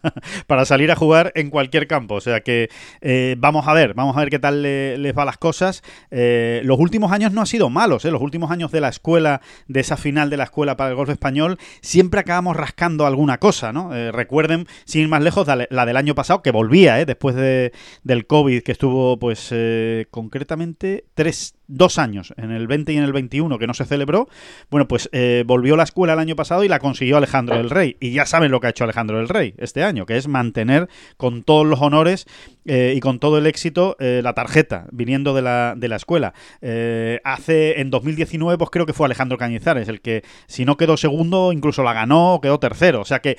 para 0.47 0.65
salir 0.65 0.91
a 0.91 0.97
jugar 0.97 1.31
en 1.35 1.51
cualquier 1.51 1.87
campo. 1.87 2.15
O 2.15 2.21
sea 2.21 2.41
que 2.41 2.71
eh, 3.01 3.37
vamos 3.39 3.69
a 3.69 3.75
ver, 3.75 3.95
vamos 3.95 4.17
a 4.17 4.21
ver 4.21 4.31
qué 4.31 4.39
tal 4.39 4.63
le, 4.63 4.97
les 4.97 5.17
va 5.17 5.25
las 5.25 5.37
cosas. 5.37 5.83
Eh, 6.11 6.63
los 6.65 6.79
últimos 6.79 7.13
años 7.13 7.33
no 7.33 7.43
han 7.43 7.47
sido 7.47 7.69
malos, 7.69 8.05
¿eh? 8.05 8.11
Los 8.11 8.23
últimos 8.23 8.51
años 8.51 8.73
de 8.73 8.81
la 8.81 8.89
escuela, 8.89 9.41
de 9.67 9.81
esa 9.81 9.97
final 9.97 10.31
de 10.31 10.39
la 10.39 10.45
escuela 10.45 10.77
para 10.77 10.91
el 10.91 10.97
golf 10.97 11.11
español, 11.11 11.59
siempre 11.83 12.21
acabamos 12.21 12.57
rascando 12.57 13.07
alguna 13.07 13.39
cosa, 13.39 13.73
¿no? 13.73 13.95
Eh, 13.95 14.11
recuerden, 14.13 14.67
sin 14.85 15.03
ir 15.03 15.09
más 15.09 15.23
lejos, 15.23 15.47
la, 15.47 15.67
la, 15.69 15.87
del 15.87 15.97
año 15.97 16.15
pasado, 16.15 16.43
que 16.43 16.51
volvía, 16.51 17.01
¿eh? 17.01 17.07
Después 17.07 17.35
de, 17.37 17.73
del 18.05 18.27
COVID, 18.27 18.63
que 18.63 18.73
estuvo, 18.73 19.19
pues, 19.19 19.49
eh, 19.51 20.07
concretamente 20.11 21.05
tres, 21.15 21.55
dos 21.69 21.99
años, 21.99 22.35
en 22.37 22.51
el 22.51 22.67
20 22.67 22.93
y 22.93 22.97
en 22.97 23.05
el 23.05 23.13
21, 23.13 23.59
que 23.59 23.67
no 23.67 23.75
se 23.75 23.85
celebró. 23.85 24.29
Bueno, 24.71 24.89
pues 24.89 25.09
eh, 25.13 25.45
volvió 25.47 25.77
la 25.77 25.85
escuela 25.85 26.15
el 26.15 26.19
año 26.19 26.35
pasado 26.35 26.65
y 26.65 26.69
la 26.69 26.79
consiguió 26.79 27.19
Alejandro 27.19 27.57
del 27.57 27.71
Rey. 27.71 27.97
Y 28.01 28.13
ya 28.13 28.27
saben 28.27 28.51
lo 28.51 28.61
que 28.61 28.67
ha 28.67 28.71
hecho 28.71 28.85
Alejandro 28.85 29.19
del 29.19 29.29
Rey 29.29 29.55
este 29.59 29.85
año, 29.85 30.07
que 30.07 30.17
es 30.17 30.27
mantener 30.27 30.89
con 31.17 31.43
todos 31.43 31.67
los 31.67 31.81
honores 31.81 32.27
eh, 32.71 32.93
y 32.95 33.01
con 33.01 33.19
todo 33.19 33.39
el 33.39 33.47
éxito 33.47 33.97
eh, 33.99 34.21
la 34.23 34.35
tarjeta 34.35 34.89
viniendo 34.93 35.33
de 35.33 35.41
la, 35.41 35.73
de 35.75 35.89
la 35.89 35.97
escuela. 35.97 36.35
Eh, 36.61 37.19
hace 37.25 37.81
en 37.81 37.89
2019, 37.89 38.59
pues 38.59 38.69
creo 38.69 38.85
que 38.85 38.93
fue 38.93 39.07
Alejandro 39.07 39.39
Cañizares 39.39 39.89
el 39.89 40.03
que, 40.03 40.23
si 40.47 40.67
no 40.67 40.77
quedó 40.77 40.99
segundo, 40.99 41.51
incluso 41.53 41.83
la 41.83 41.95
ganó 41.95 42.41
quedó 42.43 42.61
tercero. 42.61 43.01
O 43.01 43.07
sea 43.07 43.21
que 43.21 43.39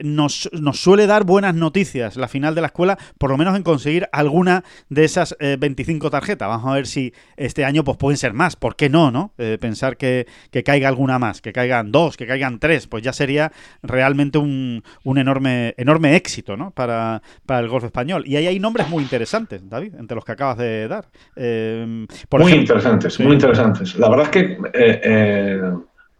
nos, 0.00 0.50
nos, 0.52 0.80
suele 0.80 1.06
dar 1.06 1.24
buenas 1.24 1.54
noticias 1.54 2.16
la 2.16 2.28
final 2.28 2.54
de 2.54 2.60
la 2.60 2.66
escuela, 2.66 2.98
por 3.16 3.30
lo 3.30 3.38
menos 3.38 3.56
en 3.56 3.62
conseguir 3.62 4.06
alguna 4.12 4.64
de 4.90 5.04
esas 5.04 5.34
25 5.40 6.10
tarjetas. 6.10 6.48
Vamos 6.48 6.70
a 6.70 6.74
ver 6.74 6.86
si 6.86 7.14
este 7.36 7.64
año 7.64 7.84
pues 7.84 7.96
pueden 7.96 8.18
ser 8.18 8.34
más. 8.34 8.56
¿Por 8.56 8.76
qué 8.76 8.90
no? 8.90 9.10
no? 9.10 9.32
pensar 9.60 9.96
que, 9.96 10.26
que 10.50 10.62
caiga 10.62 10.88
alguna 10.88 11.18
más, 11.18 11.40
que 11.40 11.52
caigan 11.52 11.90
dos, 11.90 12.16
que 12.16 12.26
caigan 12.26 12.58
tres, 12.58 12.86
pues 12.86 13.02
ya 13.02 13.12
sería 13.12 13.52
realmente 13.82 14.36
un, 14.36 14.82
un 15.04 15.18
enorme, 15.18 15.74
enorme 15.78 16.16
éxito 16.16 16.56
¿no? 16.56 16.72
para, 16.72 17.22
para 17.46 17.60
el 17.60 17.68
golf 17.68 17.84
español. 17.84 18.24
Y 18.26 18.36
ahí 18.36 18.46
hay 18.46 18.57
nombres 18.58 18.88
muy 18.88 19.02
interesantes, 19.02 19.68
David, 19.68 19.94
entre 19.98 20.14
los 20.14 20.24
que 20.24 20.32
acabas 20.32 20.58
de 20.58 20.88
dar. 20.88 21.06
Eh, 21.36 22.06
por 22.28 22.40
muy 22.40 22.52
ejemplo, 22.52 22.74
interesantes, 22.74 23.14
sí. 23.14 23.22
muy 23.22 23.34
interesantes. 23.34 23.96
La 23.96 24.08
verdad 24.08 24.26
es 24.26 24.30
que 24.30 24.40
eh, 24.74 25.00
eh, 25.02 25.62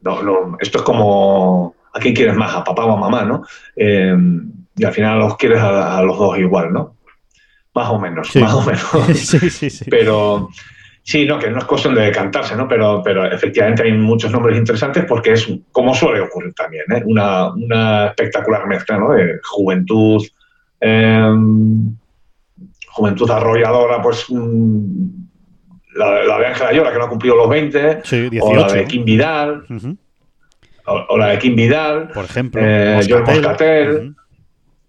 no, 0.03 0.23
no, 0.23 0.57
esto 0.61 0.79
es 0.79 0.85
como 0.85 1.75
a 1.93 1.99
quién 1.99 2.15
quieres 2.15 2.37
más, 2.37 2.55
a 2.55 2.65
papá 2.65 2.85
o 2.85 2.93
a 2.93 2.97
mamá, 2.97 3.25
¿no? 3.25 3.45
Eh, 3.77 4.17
y 4.77 4.85
al 4.85 4.93
final 4.93 5.19
los 5.19 5.37
quieres 5.37 5.61
a, 5.61 5.99
a, 5.99 6.03
los 6.03 6.19
dos 6.19 6.39
igual, 6.39 6.73
¿no? 6.73 6.97
Más 7.75 7.89
o 7.91 7.99
menos, 7.99 8.29
sí. 8.29 8.41
más 8.41 8.55
o 8.55 8.63
menos. 8.63 8.83
sí, 9.19 9.51
sí, 9.51 9.71
sí. 9.71 9.87
Pero 9.91 10.49
Sí, 11.09 11.25
no, 11.25 11.39
que 11.39 11.49
no 11.49 11.57
es 11.57 11.65
cuestión 11.65 11.95
de 11.95 12.03
decantarse, 12.03 12.55
¿no? 12.55 12.69
Pero, 12.69 13.01
pero 13.03 13.25
efectivamente 13.25 13.83
hay 13.83 13.93
muchos 13.93 14.31
nombres 14.31 14.59
interesantes 14.59 15.07
porque 15.07 15.33
es 15.33 15.49
como 15.73 15.95
suele 15.95 16.21
ocurrir 16.21 16.53
también, 16.53 16.85
¿eh? 16.95 17.03
una, 17.07 17.51
una, 17.55 18.09
espectacular 18.09 18.67
mezcla, 18.67 18.99
¿no? 18.99 19.13
De 19.13 19.41
juventud, 19.43 20.23
eh, 20.79 21.33
juventud 22.99 23.31
arrolladora, 23.31 24.03
pues 24.03 24.27
mm, 24.29 25.09
la, 25.95 26.25
la, 26.25 26.39
de 26.39 26.47
Ángela 26.47 26.73
Llora, 26.73 26.93
que 26.93 26.99
no 26.99 27.05
ha 27.05 27.09
cumplido 27.09 27.37
los 27.37 27.49
20, 27.49 28.01
sí, 28.05 28.29
18, 28.29 28.45
o 28.45 28.55
la 28.55 28.73
de 28.73 28.85
Kim 28.85 29.05
Vidal, 29.05 29.65
uh 29.69 29.75
-huh. 29.75 29.97
o, 30.87 31.07
o, 31.09 31.19
la 31.19 31.29
de 31.29 31.39
Kim 31.39 31.55
Vidal, 31.57 32.09
por 32.09 32.25
ejemplo, 32.25 32.61
eh, 32.63 32.95
Moscatel, 32.97 33.35
Moscatel 33.35 33.89
uh 33.89 34.01
-huh. 34.01 34.15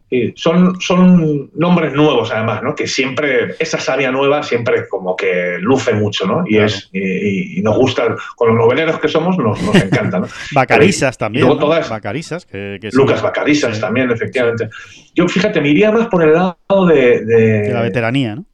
Sí, 0.10 0.34
son, 0.36 0.82
son 0.82 1.52
nombres 1.54 1.94
nuevos 1.94 2.32
además, 2.32 2.64
¿no? 2.64 2.74
Que 2.74 2.88
siempre, 2.88 3.56
esa 3.60 3.80
savia 3.80 4.12
nueva 4.12 4.42
siempre 4.42 4.88
como 4.88 5.16
que 5.16 5.58
luce 5.60 5.94
mucho, 5.94 6.26
¿no? 6.26 6.44
Y, 6.48 6.58
es, 6.58 6.90
y, 6.92 7.62
nos 7.62 7.78
gusta, 7.78 8.16
con 8.36 8.48
los 8.48 8.58
noveleros 8.58 9.00
que 9.00 9.08
somos, 9.08 9.38
nos, 9.38 9.62
nos 9.62 9.76
encanta, 9.76 10.20
¿no? 10.20 10.28
Bacarisas 10.52 11.16
también. 11.16 11.48
¿no? 11.48 11.56
Bacarisas. 11.56 12.48
Que, 12.48 12.80
Lucas 12.94 13.22
Bacarisas 13.22 13.80
también, 13.80 14.10
efectivamente. 14.10 14.70
Yo, 15.14 15.28
fíjate, 15.28 15.62
me 15.62 15.70
iría 15.70 15.92
más 15.92 16.08
por 16.08 16.24
el 16.24 16.34
lado 16.34 16.58
de... 16.88 17.24
De, 17.24 17.72
la 17.72 17.82
veteranía, 17.82 18.36
¿no? 18.36 18.46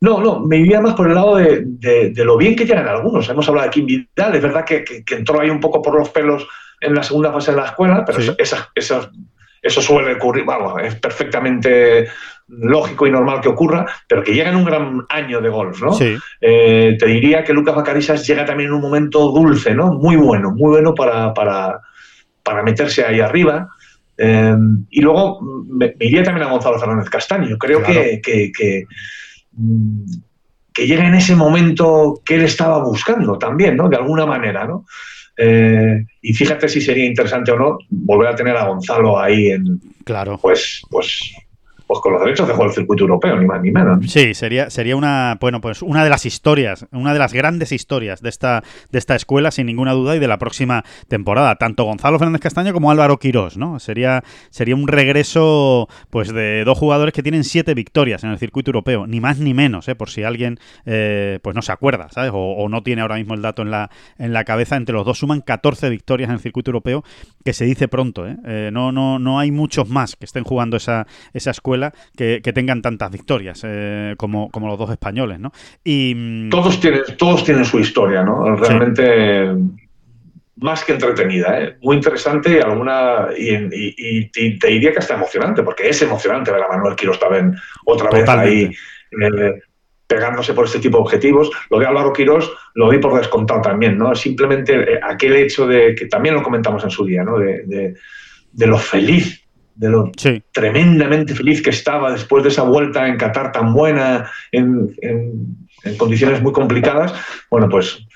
No, 0.00 0.20
no, 0.20 0.40
me 0.40 0.56
iría 0.56 0.80
más 0.80 0.94
por 0.94 1.08
el 1.08 1.14
lado 1.14 1.36
de, 1.36 1.64
de, 1.64 2.24
lo 2.24 2.38
bien 2.38 2.56
que 2.56 2.64
llegan 2.64 2.88
algunos. 2.88 3.28
Hemos 3.28 3.46
hablado 3.48 3.66
de 3.66 3.72
Kim 3.72 3.86
Vidal, 3.86 4.34
es 4.34 4.42
verdad 4.42 4.64
que, 4.64 4.84
que, 4.84 5.14
entró 5.14 5.40
ahí 5.40 5.50
un 5.50 5.60
poco 5.60 5.82
por 5.82 5.98
los 5.98 6.08
pelos 6.10 6.46
en 6.80 6.94
la 6.94 7.02
segunda 7.02 7.32
fase 7.32 7.50
de 7.50 7.58
la 7.58 7.66
escuela, 7.66 8.04
pero 8.04 8.18
esas, 8.38 8.68
esas 8.74 9.10
eso 9.64 9.80
suele 9.80 10.12
ocurrir, 10.12 10.44
vamos, 10.44 10.74
es 10.82 10.94
perfectamente 10.96 12.06
lógico 12.48 13.06
y 13.06 13.10
normal 13.10 13.40
que 13.40 13.48
ocurra, 13.48 13.86
pero 14.06 14.22
que 14.22 14.34
llega 14.34 14.50
en 14.50 14.56
un 14.56 14.64
gran 14.66 15.06
año 15.08 15.40
de 15.40 15.48
golf, 15.48 15.80
¿no? 15.80 15.96
Eh, 16.40 16.96
te 16.98 17.06
diría 17.06 17.42
que 17.42 17.54
Lucas 17.54 17.74
Bacarisas 17.74 18.26
llega 18.26 18.44
también 18.44 18.68
en 18.68 18.74
un 18.74 18.82
momento 18.82 19.30
dulce, 19.30 19.74
¿no? 19.74 19.94
Muy 19.94 20.16
bueno, 20.16 20.50
muy 20.50 20.72
bueno 20.72 20.94
para, 20.94 21.32
para, 21.32 21.80
para 22.42 22.62
meterse 22.62 23.06
ahí 23.06 23.20
arriba. 23.20 23.70
Eh, 24.18 24.54
y 24.90 25.00
luego 25.00 25.40
me, 25.40 25.94
iría 25.98 26.22
también 26.22 26.46
a 26.46 26.50
Gonzalo 26.50 26.78
Fernández 26.78 27.08
Castaño. 27.08 27.56
Creo 27.56 27.82
que, 27.82 28.20
que, 28.22 28.52
que, 28.52 28.84
mm, 29.52 30.04
que, 30.74 30.86
llega 30.86 31.06
en 31.06 31.14
ese 31.14 31.34
momento 31.34 32.20
que 32.22 32.34
él 32.34 32.42
estaba 32.42 32.84
buscando 32.84 33.38
también, 33.38 33.76
¿no? 33.76 33.88
De 33.88 33.96
alguna 33.96 34.26
manera, 34.26 34.66
¿no? 34.66 34.84
Eh, 35.36 36.04
y 36.22 36.32
fíjate 36.32 36.68
si 36.68 36.80
sería 36.80 37.06
interesante 37.06 37.50
o 37.50 37.58
no 37.58 37.78
volver 37.90 38.28
a 38.28 38.36
tener 38.36 38.56
a 38.56 38.66
Gonzalo 38.66 39.18
ahí 39.18 39.48
en. 39.48 39.80
Claro. 40.04 40.38
Pues, 40.40 40.82
pues 40.90 41.34
pues 41.86 42.00
con 42.00 42.12
los 42.12 42.22
derechos 42.22 42.48
de 42.48 42.54
jugar 42.54 42.68
el 42.68 42.74
circuito 42.74 43.04
europeo, 43.04 43.36
ni 43.38 43.46
más 43.46 43.60
ni 43.60 43.70
menos. 43.70 44.10
Sí, 44.10 44.32
sería, 44.32 44.70
sería 44.70 44.96
una, 44.96 45.36
bueno, 45.38 45.60
pues 45.60 45.82
una 45.82 46.02
de 46.02 46.08
las 46.08 46.24
historias, 46.24 46.86
una 46.92 47.12
de 47.12 47.18
las 47.18 47.34
grandes 47.34 47.72
historias 47.72 48.22
de 48.22 48.30
esta, 48.30 48.62
de 48.90 48.98
esta 48.98 49.14
escuela, 49.14 49.50
sin 49.50 49.66
ninguna 49.66 49.92
duda, 49.92 50.16
y 50.16 50.18
de 50.18 50.26
la 50.26 50.38
próxima 50.38 50.84
temporada. 51.08 51.56
Tanto 51.56 51.84
Gonzalo 51.84 52.18
Fernández 52.18 52.40
Castaño 52.40 52.72
como 52.72 52.90
Álvaro 52.90 53.18
Quirós, 53.18 53.58
¿no? 53.58 53.78
Sería, 53.80 54.24
sería 54.50 54.74
un 54.74 54.88
regreso, 54.88 55.88
pues, 56.08 56.32
de 56.32 56.64
dos 56.64 56.78
jugadores 56.78 57.12
que 57.12 57.22
tienen 57.22 57.44
siete 57.44 57.74
victorias 57.74 58.24
en 58.24 58.30
el 58.30 58.38
circuito 58.38 58.70
europeo, 58.70 59.06
ni 59.06 59.20
más 59.20 59.38
ni 59.38 59.52
menos, 59.52 59.86
¿eh? 59.88 59.94
por 59.94 60.08
si 60.08 60.22
alguien, 60.22 60.58
eh, 60.86 61.38
pues, 61.42 61.54
no 61.54 61.60
se 61.60 61.72
acuerda, 61.72 62.08
¿sabes? 62.10 62.30
O, 62.32 62.66
no 62.68 62.82
tiene 62.82 63.02
ahora 63.02 63.16
mismo 63.16 63.34
el 63.34 63.42
dato 63.42 63.60
en 63.60 63.70
la, 63.70 63.90
en 64.18 64.32
la 64.32 64.44
cabeza. 64.44 64.76
Entre 64.76 64.94
los 64.94 65.04
dos 65.04 65.18
suman 65.18 65.42
14 65.42 65.90
victorias 65.90 66.30
en 66.30 66.34
el 66.34 66.40
circuito 66.40 66.70
europeo, 66.70 67.04
que 67.44 67.52
se 67.52 67.66
dice 67.66 67.88
pronto, 67.88 68.26
¿eh? 68.26 68.36
eh 68.46 68.70
no, 68.72 68.90
no, 68.90 69.18
no 69.18 69.38
hay 69.38 69.50
muchos 69.50 69.88
más 69.88 70.16
que 70.16 70.24
estén 70.24 70.44
jugando 70.44 70.78
esa, 70.78 71.06
esa 71.34 71.50
escuela 71.50 71.73
que, 72.16 72.40
tengan 72.54 72.82
tantas 72.82 73.10
victorias 73.10 73.62
eh, 73.64 74.14
como, 74.16 74.50
como, 74.50 74.68
los 74.68 74.78
dos 74.78 74.90
españoles, 74.90 75.40
¿no? 75.40 75.52
Y, 75.82 76.14
mm, 76.14 76.50
todos, 76.50 76.80
tienen, 76.80 77.02
todos 77.18 77.44
tienen 77.44 77.64
su 77.64 77.78
historia, 77.78 78.22
¿no? 78.22 78.56
Realmente 78.56 79.48
más 80.56 80.84
que 80.84 80.92
entretenida, 80.92 81.60
¿eh? 81.60 81.76
muy 81.82 81.96
interesante 81.96 82.56
y 82.56 82.60
alguna 82.60 83.28
y, 83.36 84.28
te 84.30 84.68
diría 84.68 84.92
que 84.92 84.98
hasta 84.98 85.14
emocionante, 85.14 85.62
porque 85.62 85.88
es 85.88 86.00
emocionante 86.02 86.52
ver 86.52 86.62
a 86.62 86.68
Manuel 86.68 86.94
Quiroz 86.94 87.18
también 87.18 87.56
otra 87.84 88.10
vez 88.10 88.28
ahí 88.28 88.70
eh, 89.20 89.60
pegándose 90.06 90.54
por 90.54 90.66
este 90.66 90.78
tipo 90.78 90.98
de 90.98 91.02
objetivos. 91.02 91.50
Lo 91.70 91.78
de 91.78 91.86
Álvaro 91.86 92.12
Quirós 92.12 92.50
lo 92.74 92.88
vi 92.88 92.98
por 92.98 93.18
descontado 93.18 93.62
también, 93.62 93.98
¿no? 93.98 94.14
Simplemente 94.14 95.00
aquel 95.02 95.36
hecho 95.36 95.66
de 95.66 95.94
que 95.94 96.06
también 96.06 96.34
lo 96.34 96.42
comentamos 96.42 96.84
en 96.84 96.90
su 96.90 97.04
día, 97.04 97.24
¿no? 97.24 97.38
de, 97.38 97.94
de 98.54 98.66
lo 98.66 98.78
feliz 98.78 99.43
de 99.74 99.88
lo 99.88 100.12
tremendamente 100.52 101.34
feliz 101.34 101.62
que 101.62 101.70
estaba 101.70 102.12
después 102.12 102.42
de 102.42 102.50
esa 102.50 102.62
vuelta 102.62 103.08
en 103.08 103.16
Qatar 103.16 103.52
tan 103.52 103.72
buena, 103.72 104.30
en, 104.52 104.94
condiciones 105.98 106.40
muy 106.40 106.52
complicadas, 106.52 107.12
bueno, 107.50 107.68
pues, 107.68 108.06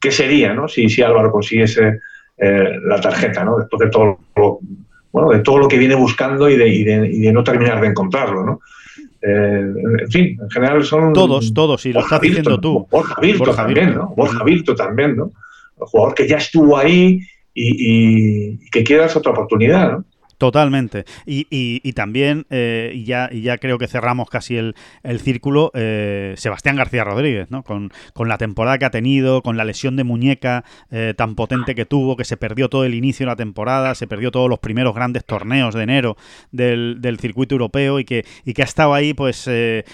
¿qué 0.00 0.10
sería 0.10 0.52
no? 0.52 0.68
si, 0.68 0.88
si 0.88 1.00
Álvaro 1.02 1.30
consiguiese 1.30 2.00
eh, 2.36 2.78
la 2.84 3.00
tarjeta, 3.00 3.44
¿no? 3.44 3.58
después 3.58 3.80
de 3.80 3.90
todo 3.90 4.18
lo, 4.36 4.58
bueno, 5.12 5.30
de 5.30 5.38
todo 5.38 5.58
lo 5.58 5.68
que 5.68 5.78
viene 5.78 5.94
buscando 5.94 6.48
y 6.50 6.56
de, 6.56 6.68
y 6.68 6.84
de, 6.84 7.32
no 7.32 7.42
terminar 7.44 7.80
de 7.80 7.88
encontrarlo? 7.88 8.44
¿no? 8.44 8.60
Eh, 9.22 9.72
en 10.00 10.10
fin, 10.10 10.38
en 10.42 10.50
general 10.50 10.84
son... 10.84 11.12
Todos, 11.12 11.54
todos, 11.54 11.86
y 11.86 11.92
lo 11.92 12.00
estás 12.00 12.20
diciendo 12.20 12.60
tú. 12.60 12.86
Borja 12.90 13.20
Virto 13.20 13.54
también, 13.54 13.94
¿no? 13.94 14.12
Borja 14.14 14.44
Virto 14.44 14.74
también, 14.74 15.16
¿no? 15.16 15.30
El 15.80 15.86
jugador 15.86 16.14
que 16.14 16.28
ya 16.28 16.36
estuvo 16.36 16.76
ahí 16.76 17.20
y, 17.54 18.56
y 18.56 18.70
que 18.70 18.84
quiere 18.84 19.02
darse 19.02 19.18
otra 19.18 19.32
oportunidad, 19.32 19.92
¿no? 19.92 20.04
Totalmente. 20.44 21.06
Y, 21.24 21.46
y, 21.48 21.92
también, 21.94 22.44
eh, 22.50 22.92
y, 22.94 23.04
ya, 23.04 23.30
y 23.32 23.40
ya 23.40 23.56
creo 23.56 23.78
que 23.78 23.88
cerramos 23.88 24.28
casi 24.28 24.58
el, 24.58 24.74
el 25.02 25.18
círculo, 25.20 25.70
eh, 25.72 26.34
Sebastián 26.36 26.76
García 26.76 27.02
Rodríguez, 27.02 27.50
¿no? 27.50 27.62
Con, 27.62 27.90
con, 28.12 28.28
la 28.28 28.36
temporada 28.36 28.76
que 28.76 28.84
ha 28.84 28.90
tenido, 28.90 29.40
con 29.40 29.56
la 29.56 29.64
lesión 29.64 29.96
de 29.96 30.04
muñeca 30.04 30.62
eh, 30.90 31.14
tan 31.16 31.34
potente 31.34 31.74
que 31.74 31.86
tuvo, 31.86 32.14
que 32.18 32.26
se 32.26 32.36
perdió 32.36 32.68
todo 32.68 32.84
el 32.84 32.92
inicio 32.92 33.24
de 33.24 33.30
la 33.30 33.36
temporada, 33.36 33.94
se 33.94 34.06
perdió 34.06 34.30
todos 34.30 34.50
los 34.50 34.58
primeros 34.58 34.94
grandes 34.94 35.24
torneos 35.24 35.74
de 35.74 35.82
enero 35.82 36.18
del, 36.52 36.98
del 37.00 37.18
circuito 37.18 37.54
europeo 37.54 37.98
y 37.98 38.04
que, 38.04 38.26
y 38.44 38.52
que 38.52 38.60
ha 38.60 38.66
estado 38.66 38.92
ahí 38.92 39.14
pues 39.14 39.48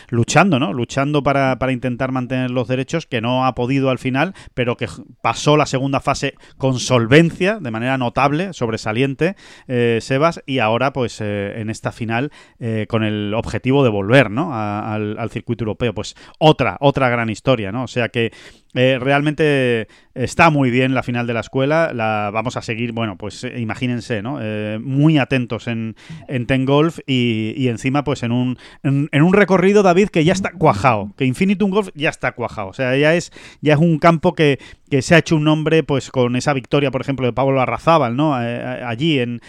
luchando, 0.09 0.59
¿no? 0.59 0.73
Luchando 0.73 1.23
para, 1.23 1.61
para 1.61 1.71
intentar 1.71 2.11
mantener 2.11 2.51
los 2.51 2.67
derechos, 2.67 3.07
que 3.07 3.21
no 3.21 3.47
ha 3.47 3.55
podido 3.55 3.91
al 3.91 4.01
final, 4.01 4.35
pero 4.55 4.77
que 4.77 4.89
pasó 5.23 5.57
la 5.57 5.67
segunda 5.67 6.01
fase 6.01 6.35
con 6.57 6.81
solvencia, 6.81 7.61
de 7.61 7.71
manera 7.71 7.97
notable, 7.99 8.53
sobresaliente, 8.53 9.37
Sebas 10.01 10.40
y 10.47 10.59
ahora 10.59 10.93
pues 10.93 11.21
eh, 11.21 11.61
en 11.61 11.71
esta 11.71 11.93
final 11.93 12.31
eh, 12.59 12.87
con 12.89 13.05
el 13.05 13.35
objetivo 13.35 13.85
de 13.85 13.91
volver 13.91 14.31
¿no? 14.31 14.55
al, 14.55 15.19
al, 15.19 15.31
circuito 15.31 15.65
europeo. 15.65 15.95
Pues 15.95 16.15
otra, 16.39 16.77
otra 16.81 17.09
gran 17.09 17.31
historia, 17.31 17.73
¿no? 17.73 17.85
O 17.85 17.89
sea 17.89 18.09
que 18.09 18.33
eh, 18.75 18.99
realmente 19.01 19.89
está 20.15 20.51
muy 20.51 20.71
bien 20.71 20.95
la 20.95 21.03
final 21.03 21.27
de 21.27 21.35
la 21.35 21.41
escuela. 21.41 21.93
La 21.93 22.31
vamos 22.33 22.57
a 22.57 22.63
seguir, 22.63 22.93
bueno, 22.93 23.17
pues 23.17 23.45
eh, 23.45 23.59
imagínense, 23.59 24.23
¿no? 24.23 24.39
Eh, 24.41 24.79
muy 24.81 25.19
atentos 25.19 25.67
en, 25.67 25.97
en 26.29 26.47
Ten 26.47 26.65
Golf 26.65 26.99
y, 27.07 27.69
encima, 27.69 28.05
pues 28.05 28.23
en 28.23 28.33
un, 28.33 28.59
en, 28.83 29.23
un 29.23 29.33
recorrido, 29.33 29.83
David, 29.83 30.09
que 30.09 30.25
ya 30.25 30.33
está 30.33 30.53
cuajado. 30.53 31.13
Que 31.17 31.25
Infinitum 31.25 31.71
Golf 31.71 31.89
ya 31.95 32.11
está 32.11 32.33
cuajado. 32.33 32.69
O 32.69 32.73
sea, 32.73 32.97
ya 32.97 33.15
es, 33.15 33.33
ya 33.61 33.75
es 33.75 33.81
un 33.81 33.99
campo 33.99 34.35
que, 34.35 34.59
que 34.89 35.03
se 35.03 35.15
ha 35.15 35.19
hecho 35.19 35.37
un 35.37 35.45
nombre, 35.45 35.83
pues 35.83 36.11
con 36.11 36.37
esa 36.37 36.53
victoria, 36.53 36.91
por 36.91 37.01
ejemplo, 37.01 37.27
de 37.27 37.33
Pablo 37.33 37.61
Arrazábal, 37.61 38.17
¿no? 38.17 38.35
allí 38.35 39.19
en 39.19 39.41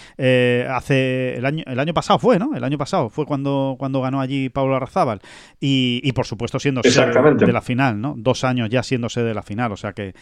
hace 0.69 1.35
el 1.35 1.45
año, 1.45 1.63
el 1.67 1.79
año 1.79 1.93
pasado 1.93 2.19
fue, 2.19 2.39
¿no? 2.39 2.55
El 2.55 2.63
año 2.63 2.77
pasado 2.77 3.09
fue 3.09 3.25
cuando, 3.25 3.75
cuando 3.77 4.01
ganó 4.01 4.21
allí 4.21 4.49
Pablo 4.49 4.75
Arrazábal. 4.75 5.21
Y, 5.59 6.01
y 6.03 6.11
por 6.13 6.25
supuesto 6.25 6.59
siendo 6.59 6.81
de 6.81 7.53
la 7.53 7.61
final, 7.61 7.99
¿no? 7.99 8.15
Dos 8.17 8.43
años 8.43 8.69
ya 8.69 8.83
siendo 8.83 9.09
de 9.19 9.33
la 9.33 9.43
final, 9.43 9.71
o 9.71 9.77
sea 9.77 9.93
que, 9.93 10.13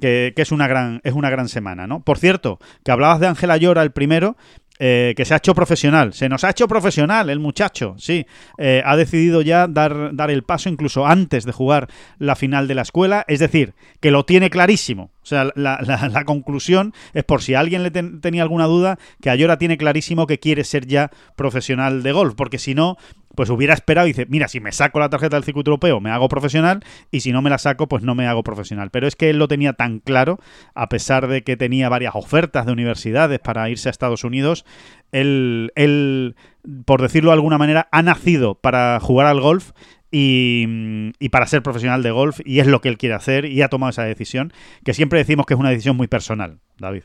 que, 0.00 0.32
es, 0.36 0.52
una 0.52 0.68
gran, 0.68 1.00
es 1.04 1.12
una 1.12 1.30
gran 1.30 1.48
semana, 1.48 1.86
¿no? 1.86 2.00
Por 2.00 2.18
cierto, 2.18 2.58
que 2.84 2.92
hablabas 2.92 3.20
de 3.20 3.26
Ángela 3.26 3.56
Llora 3.56 3.82
el 3.82 3.90
primero, 3.90 4.36
eh, 4.78 5.14
que 5.16 5.24
se 5.24 5.34
ha 5.34 5.38
hecho 5.38 5.54
profesional. 5.54 6.12
Se 6.12 6.28
nos 6.28 6.44
ha 6.44 6.50
hecho 6.50 6.68
profesional 6.68 7.30
el 7.30 7.40
muchacho, 7.40 7.94
sí. 7.98 8.26
Eh, 8.58 8.82
ha 8.84 8.96
decidido 8.96 9.40
ya 9.40 9.66
dar, 9.66 10.14
dar 10.14 10.30
el 10.30 10.42
paso 10.42 10.68
incluso 10.68 11.06
antes 11.06 11.44
de 11.44 11.52
jugar 11.52 11.88
la 12.18 12.36
final 12.36 12.68
de 12.68 12.74
la 12.74 12.82
escuela. 12.82 13.24
Es 13.26 13.40
decir, 13.40 13.74
que 14.00 14.10
lo 14.10 14.24
tiene 14.24 14.50
clarísimo. 14.50 15.10
O 15.26 15.28
sea, 15.28 15.50
la, 15.56 15.80
la, 15.82 16.24
conclusión 16.24 16.94
es 17.12 17.24
por 17.24 17.42
si 17.42 17.54
alguien 17.54 17.82
le 17.82 17.90
tenía 17.90 18.44
alguna 18.44 18.66
duda, 18.66 18.96
que 19.20 19.28
Ayora 19.28 19.58
tiene 19.58 19.76
clarísimo 19.76 20.28
que 20.28 20.38
quiere 20.38 20.62
ser 20.62 20.86
ya 20.86 21.10
profesional 21.34 22.04
de 22.04 22.12
golf, 22.12 22.34
porque 22.36 22.58
si 22.58 22.76
no, 22.76 22.96
pues 23.34 23.50
hubiera 23.50 23.74
esperado 23.74 24.06
y 24.06 24.12
dice, 24.12 24.26
mira, 24.28 24.46
si 24.46 24.60
me 24.60 24.70
saco 24.70 25.00
la 25.00 25.10
tarjeta 25.10 25.34
del 25.34 25.42
circuito 25.42 25.72
europeo, 25.72 26.00
me 26.00 26.10
hago 26.10 26.28
profesional, 26.28 26.84
y 27.10 27.22
si 27.22 27.32
no 27.32 27.42
me 27.42 27.50
la 27.50 27.58
saco, 27.58 27.88
pues 27.88 28.04
no 28.04 28.14
me 28.14 28.28
hago 28.28 28.44
profesional. 28.44 28.90
Pero 28.92 29.08
es 29.08 29.16
que 29.16 29.28
él 29.30 29.40
lo 29.40 29.48
tenía 29.48 29.72
tan 29.72 29.98
claro, 29.98 30.38
a 30.76 30.88
pesar 30.88 31.26
de 31.26 31.42
que 31.42 31.56
tenía 31.56 31.88
varias 31.88 32.14
ofertas 32.14 32.64
de 32.64 32.70
universidades 32.70 33.40
para 33.40 33.68
irse 33.68 33.88
a 33.88 33.90
Estados 33.90 34.22
Unidos, 34.22 34.64
él, 35.10 35.72
él 35.74 36.36
por 36.84 37.02
decirlo 37.02 37.30
de 37.30 37.34
alguna 37.34 37.58
manera, 37.58 37.88
ha 37.90 38.02
nacido 38.02 38.54
para 38.54 39.00
jugar 39.00 39.26
al 39.26 39.40
golf 39.40 39.72
y, 40.10 41.28
para 41.30 41.46
ser 41.46 41.62
profesional 41.62 42.02
de 42.02 42.10
golf 42.10 42.40
y 42.44 42.60
es 42.60 42.66
lo 42.66 42.80
que 42.80 42.88
él 42.88 42.98
quiere 42.98 43.14
hacer 43.14 43.44
y 43.44 43.62
ha 43.62 43.68
tomado 43.68 43.90
esa 43.90 44.04
decisión, 44.04 44.52
que 44.84 44.94
siempre 44.94 45.18
decimos 45.18 45.46
que 45.46 45.54
es 45.54 45.60
una 45.60 45.70
decisión 45.70 45.96
muy 45.96 46.06
personal, 46.06 46.58
David. 46.78 47.02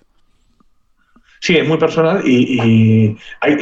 Sí, 1.39 1.57
es 1.57 1.67
muy 1.67 1.77
personal 1.77 2.21
y, 2.27 3.17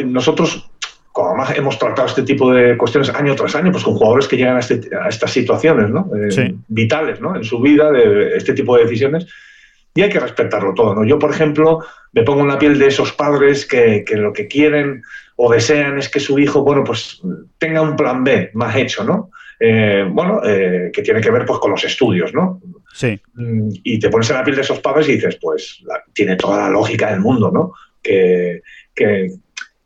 nosotros, 0.06 0.70
como 1.12 1.36
más 1.36 1.58
hemos 1.58 1.80
tratado 1.80 2.08
este 2.08 2.24
tipo 2.24 2.52
de 2.52 2.78
cuestiones 2.78 3.10
año 3.10 3.36
tras 3.36 3.56
año, 3.56 3.72
pues 3.72 3.84
con 3.84 3.96
jugadores 3.96 4.28
que 4.28 4.36
llegan 4.36 4.58
a, 4.58 4.60
este, 4.60 4.82
estas 5.08 5.32
situaciones 5.32 5.90
¿no? 5.90 6.10
Eh, 6.16 6.56
vitales 6.68 7.22
¿no? 7.22 7.36
en 7.36 7.44
su 7.44 7.60
vida, 7.60 7.92
de 7.92 8.36
este 8.36 8.54
tipo 8.54 8.76
de 8.76 8.84
decisiones, 8.84 9.28
y 9.96 10.02
hay 10.02 10.10
que 10.10 10.20
respetarlo 10.20 10.74
todo. 10.74 10.94
¿no? 10.94 11.06
Yo, 11.06 11.18
por 11.18 11.32
ejemplo, 11.32 11.80
me 12.12 12.24
pongo 12.24 12.42
en 12.42 12.50
la 12.50 12.60
piel 12.60 12.78
de 12.78 12.88
esos 12.88 13.14
padres 13.14 13.66
que, 13.66 14.04
que 14.06 14.18
lo 14.18 14.34
que 14.34 14.48
quieren 14.48 15.02
o 15.42 15.50
desean 15.50 15.98
es 15.98 16.10
que 16.10 16.20
su 16.20 16.38
hijo, 16.38 16.64
bueno, 16.64 16.84
pues 16.84 17.22
tenga 17.58 17.82
un 17.82 17.96
plan 17.96 18.26
B 18.26 18.52
más 18.56 18.76
hecho, 18.76 19.06
¿no? 19.06 19.32
Eh, 19.58 20.06
bueno, 20.12 20.42
eh, 20.44 20.92
que 20.92 21.02
tiene 21.02 21.22
que 21.22 21.32
ver 21.32 21.46
pues 21.46 21.60
con 21.60 21.72
los 21.72 21.82
estudios, 21.86 22.34
¿no? 22.34 22.60
Sí. 22.94 23.18
Mm, 23.36 23.70
y 23.84 24.00
te 24.00 24.10
pones 24.10 24.30
en 24.30 24.36
la 24.36 24.44
piel 24.44 24.58
de 24.58 24.64
esos 24.64 24.82
padres 24.82 25.08
y 25.08 25.14
dices, 25.14 25.38
pues 25.42 25.82
tiene 26.12 26.36
toda 26.36 26.58
la 26.58 26.70
lógica 26.70 27.10
del 27.12 27.22
mundo, 27.22 27.52
¿no? 27.54 27.72
Que, 28.04 28.64
que, 28.94 29.32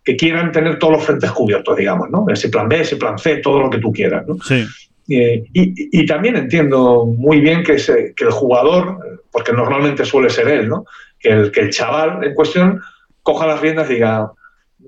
que 0.04 0.16
quieran 0.16 0.51
tener 0.51 0.80
todos 0.80 0.93
los 0.93 1.06
frentes 1.06 1.30
cubiertos, 1.30 1.78
digamos, 1.78 2.10
¿no? 2.10 2.26
Ese 2.30 2.49
plan 2.49 2.68
B, 2.68 2.82
ese 2.82 2.95
plan 2.95 3.20
C, 3.20 3.36
todo 3.38 3.60
lo 3.60 3.70
que 3.70 3.78
tú 3.78 3.91
quieras, 3.91 4.26
¿no? 4.28 4.38
Sí. 4.43 4.66
Eh, 5.08 5.43
y, 5.54 6.01
y, 6.01 6.06
también 6.08 6.36
entiendo 6.36 7.06
muy 7.06 7.41
bien 7.41 7.62
que, 7.62 7.74
ese, 7.74 8.16
que, 8.16 8.24
el 8.24 8.32
jugador, 8.32 9.22
porque 9.32 9.54
normalmente 9.54 10.04
suele 10.04 10.32
ser 10.32 10.47
él, 10.47 10.68
¿no? 10.68 10.86
Que 11.20 11.30
el, 11.30 11.51
que 11.51 11.60
el 11.60 11.70
chaval 11.70 12.24
en 12.24 12.34
cuestión 12.34 12.82
coja 13.22 13.45
las 13.45 13.62
riendas 13.62 13.88
y 13.91 13.95
diga, 13.95 14.32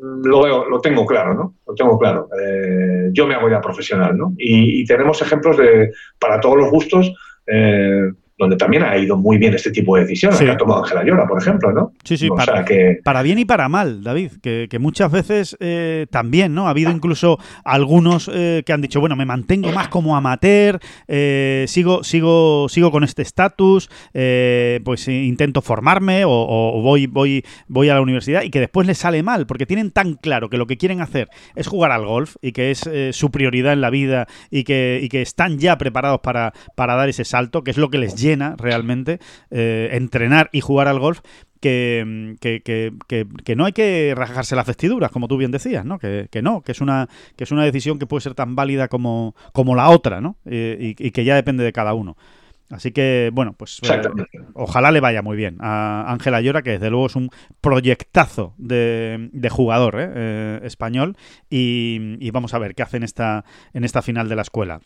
lo, 0.02 0.44
veo, 0.44 0.66
lo 0.66 0.80
tengo 0.82 1.06
claro, 1.06 1.34
¿no? 1.34 1.56
Lo 1.66 1.74
tengo 1.76 1.98
claro. 1.98 2.30
Eh, 2.40 3.10
yo 3.12 3.28
me 3.28 3.36
hago 3.36 3.50
ya 3.50 3.62
profesional, 3.62 4.18
¿no? 4.18 4.34
Y, 4.38 4.82
y, 4.82 4.86
tenemos 4.86 5.22
ejemplos 5.22 5.58
de, 5.58 5.92
para 6.20 6.40
todos 6.40 6.58
los 6.58 6.72
gustos, 6.72 7.14
eh, 7.48 8.12
donde 8.38 8.58
también 8.58 8.84
ha 8.84 8.98
ido 8.98 9.18
muy 9.18 9.38
bien 9.38 9.54
este 9.54 9.72
tipo 9.72 9.96
de 9.96 10.04
decisiones 10.04 10.38
sí. 10.38 10.46
que 10.46 10.52
ha 10.52 10.58
tomado 10.58 10.84
Ángela 10.84 11.04
Llora, 11.04 11.26
por 11.26 11.42
ejemplo, 11.42 11.72
¿no? 11.72 11.94
Sí, 12.04 12.18
sí, 12.18 12.30
o 12.30 12.36
para, 12.36 12.54
sea 12.54 12.66
que... 12.66 13.00
para, 13.04 13.22
bien 13.22 13.40
y 13.40 13.46
para 13.46 13.70
mal, 13.70 14.04
David, 14.04 14.34
que, 14.42 14.68
que 14.70 14.80
muchas 14.80 15.12
veces 15.12 15.56
eh, 15.60 16.08
también, 16.10 16.54
¿no? 16.54 16.68
Ha 16.68 16.72
habido 16.72 16.92
incluso 16.92 17.40
algunos 17.64 18.30
eh, 18.34 18.64
que 18.66 18.74
han 18.74 18.82
dicho, 18.82 19.00
bueno, 19.00 19.16
me 19.16 19.26
mantengo 19.26 19.72
más 19.72 19.88
como 19.88 20.18
amateur, 20.18 20.80
eh, 21.08 21.66
sigo, 21.68 22.04
sigo, 22.04 22.68
sigo 22.68 22.92
con 22.92 23.04
este 23.04 23.22
estatus, 23.22 23.90
eh, 24.14 24.82
pues 24.84 25.08
intento 25.08 25.62
formarme 25.62 26.26
o, 26.26 26.32
o, 26.32 26.82
voy, 26.82 27.08
voy, 27.08 27.46
voy 27.68 27.90
a 27.90 27.96
la 27.96 28.02
universidad 28.02 28.44
y 28.44 28.50
que 28.50 28.60
después 28.60 28.86
les 28.86 28.98
sale 28.98 29.24
mal, 29.24 29.48
porque 29.48 29.66
tienen 29.66 29.92
tan 29.92 30.16
claro 30.16 30.50
que 30.50 30.58
lo 30.58 30.68
que 30.68 30.78
quieren 30.78 31.02
hacer 31.02 31.30
es 31.56 31.68
jugar 31.68 31.92
al 31.92 32.06
golf 32.06 32.36
y 32.42 32.52
que 32.52 32.72
es 32.72 32.86
eh, 32.88 33.12
su 33.14 33.32
prioridad 33.32 33.74
en 33.74 33.82
la 33.82 33.90
vida 33.90 34.28
y 34.52 34.64
que, 34.64 35.00
y 35.02 35.10
que 35.10 35.22
están 35.22 35.58
ya 35.58 35.78
preparados 35.78 36.20
para, 36.20 36.54
para 36.76 36.96
dar 36.96 37.10
ese 37.10 37.24
salto, 37.24 37.64
que 37.64 37.72
es 37.72 37.78
lo 37.78 37.90
que 37.90 37.98
les 37.98 38.16
llena 38.26 38.56
realmente 38.58 39.20
eh, 39.52 39.90
entrenar 39.92 40.50
y 40.52 40.62
jugar 40.62 40.88
al 40.88 41.00
golf 41.00 41.22
que, 41.62 42.36
que, 42.42 42.62
que, 42.62 43.28
que, 43.44 43.56
no 43.56 43.66
hay 43.66 43.72
que 43.74 44.14
rajarse 44.16 44.56
las 44.56 44.68
vestiduras, 44.68 45.12
como 45.12 45.28
tú 45.28 45.38
bien 45.38 45.52
decías, 45.52 45.84
¿no? 45.84 45.98
Que, 45.98 46.30
no, 46.44 46.62
que 46.62 46.74
es 46.74 46.82
una 46.82 47.10
que 47.36 47.44
es 47.44 47.52
una 47.52 47.64
decisión 47.64 47.98
que 47.98 48.06
puede 48.06 48.22
ser 48.22 48.36
tan 48.36 48.56
válida 48.56 48.88
como, 48.88 49.36
como 49.52 49.76
la 49.76 49.90
otra, 49.90 50.22
¿no? 50.22 50.38
Eh, 50.46 50.96
y, 50.98 51.08
y, 51.08 51.12
que 51.12 51.24
ya 51.24 51.36
depende 51.36 51.64
de 51.64 51.74
cada 51.74 51.94
uno. 51.96 52.18
Así 52.70 52.92
que, 52.92 53.30
bueno, 53.32 53.54
pues 53.54 53.80
eh, 53.84 54.02
ojalá 54.54 54.92
le 54.92 55.00
vaya 55.00 55.22
muy 55.22 55.38
bien 55.38 55.58
a 55.60 56.12
Ángela 56.12 56.42
Llora, 56.42 56.64
que 56.64 56.72
desde 56.72 56.90
luego 56.90 57.06
es 57.06 57.16
un 57.16 57.30
proyectazo 57.62 58.56
de, 58.58 59.30
de 59.32 59.50
jugador 59.50 60.00
¿eh? 60.00 60.12
Eh, 60.16 60.60
español. 60.64 61.16
Y, 61.50 62.18
y, 62.20 62.32
vamos 62.32 62.54
a 62.56 62.60
ver 62.60 62.74
qué 62.74 62.82
hace 62.82 62.98
en 62.98 63.04
esta, 63.04 63.46
en 63.74 63.84
esta 63.84 64.02
final 64.02 64.30
de 64.30 64.36
la 64.36 64.42
escuela. 64.42 64.82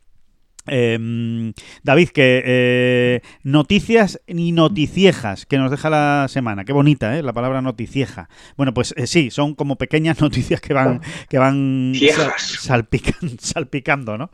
Eh, 0.69 1.53
David, 1.83 2.09
que 2.09 2.43
eh, 2.45 3.21
noticias 3.43 4.21
ni 4.27 4.51
noticiejas 4.51 5.45
que 5.45 5.57
nos 5.57 5.71
deja 5.71 5.89
la 5.89 6.27
semana. 6.29 6.65
Qué 6.65 6.73
bonita, 6.73 7.17
¿eh? 7.17 7.23
La 7.23 7.33
palabra 7.33 7.61
noticieja. 7.61 8.29
Bueno, 8.57 8.73
pues 8.73 8.93
eh, 8.97 9.07
sí, 9.07 9.31
son 9.31 9.55
como 9.55 9.77
pequeñas 9.77 10.21
noticias 10.21 10.61
que 10.61 10.73
van, 10.73 11.01
que 11.29 11.37
van 11.37 11.93
sal, 12.15 12.31
salpican, 12.37 13.29
salpicando, 13.39 14.17
¿no? 14.17 14.31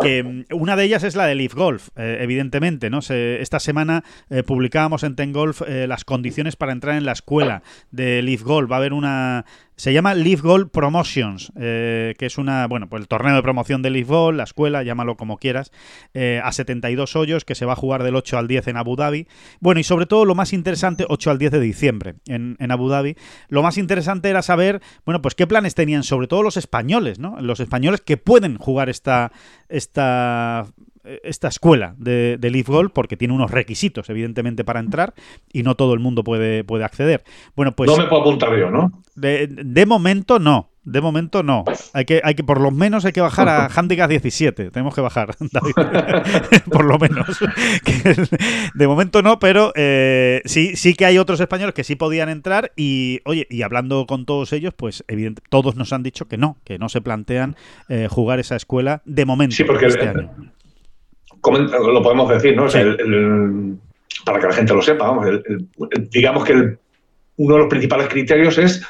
Que 0.00 0.44
una 0.52 0.76
de 0.76 0.84
ellas 0.84 1.02
es 1.02 1.16
la 1.16 1.26
de 1.26 1.34
Leaf 1.34 1.54
Golf, 1.54 1.88
eh, 1.96 2.18
evidentemente, 2.20 2.88
¿no? 2.88 3.02
Se, 3.02 3.42
esta 3.42 3.58
semana 3.58 4.04
publicábamos 4.46 5.02
en 5.02 5.16
Ten 5.16 5.32
Golf 5.32 5.62
las 5.66 6.04
condiciones 6.04 6.54
para 6.54 6.72
entrar 6.72 6.96
en 6.96 7.04
la 7.04 7.12
escuela 7.12 7.62
de 7.90 8.22
Leaf 8.22 8.42
Golf. 8.42 8.70
Va 8.70 8.76
a 8.76 8.78
haber 8.78 8.92
una 8.92 9.44
se 9.78 9.92
llama 9.92 10.14
Leaf 10.14 10.42
Gold 10.42 10.70
Promotions, 10.70 11.52
eh, 11.56 12.14
que 12.18 12.26
es 12.26 12.36
una, 12.36 12.66
bueno, 12.66 12.88
pues 12.88 13.00
el 13.00 13.06
torneo 13.06 13.36
de 13.36 13.42
promoción 13.42 13.80
de 13.80 13.90
Leaf 13.90 14.08
Gold, 14.08 14.36
la 14.36 14.42
escuela, 14.42 14.82
llámalo 14.82 15.16
como 15.16 15.38
quieras, 15.38 15.70
eh, 16.14 16.40
a 16.42 16.50
72 16.50 17.14
hoyos, 17.14 17.44
que 17.44 17.54
se 17.54 17.64
va 17.64 17.74
a 17.74 17.76
jugar 17.76 18.02
del 18.02 18.16
8 18.16 18.38
al 18.38 18.48
10 18.48 18.66
en 18.66 18.76
Abu 18.76 18.96
Dhabi. 18.96 19.28
Bueno, 19.60 19.78
y 19.78 19.84
sobre 19.84 20.06
todo 20.06 20.24
lo 20.24 20.34
más 20.34 20.52
interesante, 20.52 21.06
8 21.08 21.30
al 21.30 21.38
10 21.38 21.52
de 21.52 21.60
diciembre 21.60 22.14
en, 22.26 22.56
en 22.58 22.72
Abu 22.72 22.88
Dhabi. 22.88 23.16
Lo 23.48 23.62
más 23.62 23.78
interesante 23.78 24.28
era 24.28 24.42
saber, 24.42 24.82
bueno, 25.06 25.22
pues 25.22 25.36
qué 25.36 25.46
planes 25.46 25.76
tenían, 25.76 26.02
sobre 26.02 26.26
todo 26.26 26.42
los 26.42 26.56
españoles, 26.56 27.20
¿no? 27.20 27.40
Los 27.40 27.60
españoles 27.60 28.00
que 28.00 28.16
pueden 28.16 28.58
jugar 28.58 28.88
esta, 28.88 29.30
esta 29.68 30.66
esta 31.22 31.48
escuela 31.48 31.94
de, 31.98 32.36
de 32.38 32.50
Leaf 32.50 32.68
Gold 32.68 32.90
porque 32.92 33.16
tiene 33.16 33.34
unos 33.34 33.50
requisitos, 33.50 34.08
evidentemente, 34.10 34.64
para 34.64 34.80
entrar 34.80 35.14
y 35.52 35.62
no 35.62 35.74
todo 35.74 35.94
el 35.94 36.00
mundo 36.00 36.24
puede, 36.24 36.64
puede 36.64 36.84
acceder. 36.84 37.24
Bueno, 37.56 37.72
pues. 37.72 37.90
No 37.90 37.96
me 37.96 38.06
puedo 38.06 38.22
apuntar 38.22 38.56
yo, 38.58 38.70
¿no? 38.70 39.02
De, 39.14 39.46
de 39.48 39.86
momento 39.86 40.38
no. 40.38 40.70
De 40.84 41.02
momento 41.02 41.42
no. 41.42 41.64
Hay 41.92 42.06
que, 42.06 42.22
hay 42.24 42.34
que, 42.34 42.42
por 42.42 42.62
lo 42.62 42.70
menos 42.70 43.04
hay 43.04 43.12
que 43.12 43.20
bajar 43.20 43.46
a 43.46 43.66
Handicap 43.74 44.08
17. 44.08 44.70
Tenemos 44.70 44.94
que 44.94 45.02
bajar, 45.02 45.36
David. 45.52 45.74
por 46.72 46.86
lo 46.86 46.98
menos. 46.98 47.38
de 48.74 48.86
momento 48.86 49.20
no, 49.20 49.38
pero 49.38 49.72
eh, 49.76 50.40
sí, 50.46 50.76
sí 50.76 50.94
que 50.94 51.04
hay 51.04 51.18
otros 51.18 51.40
españoles 51.40 51.74
que 51.74 51.84
sí 51.84 51.94
podían 51.94 52.30
entrar 52.30 52.72
y, 52.74 53.20
oye, 53.26 53.46
y 53.50 53.62
hablando 53.62 54.06
con 54.06 54.24
todos 54.24 54.54
ellos, 54.54 54.72
pues 54.74 55.04
evidente, 55.08 55.42
todos 55.50 55.76
nos 55.76 55.92
han 55.92 56.02
dicho 56.02 56.26
que 56.26 56.38
no, 56.38 56.56
que 56.64 56.78
no 56.78 56.88
se 56.88 57.02
plantean 57.02 57.56
eh, 57.90 58.08
jugar 58.10 58.38
esa 58.38 58.56
escuela 58.56 59.02
de 59.04 59.26
momento 59.26 59.56
sí, 59.56 59.64
porque 59.64 59.86
este 59.86 60.04
el, 60.04 60.08
año 60.08 60.30
lo 61.42 62.02
podemos 62.02 62.28
decir, 62.28 62.56
¿no? 62.56 62.64
O 62.64 62.68
sea, 62.68 62.82
el, 62.82 63.00
el, 63.00 63.76
para 64.24 64.40
que 64.40 64.46
la 64.46 64.52
gente 64.52 64.74
lo 64.74 64.82
sepa, 64.82 65.08
vamos, 65.08 65.26
el, 65.26 65.66
digamos 66.10 66.44
que 66.44 66.76
uno 67.36 67.54
de 67.54 67.60
los 67.60 67.68
principales 67.68 68.08
criterios 68.08 68.58
es 68.58 68.82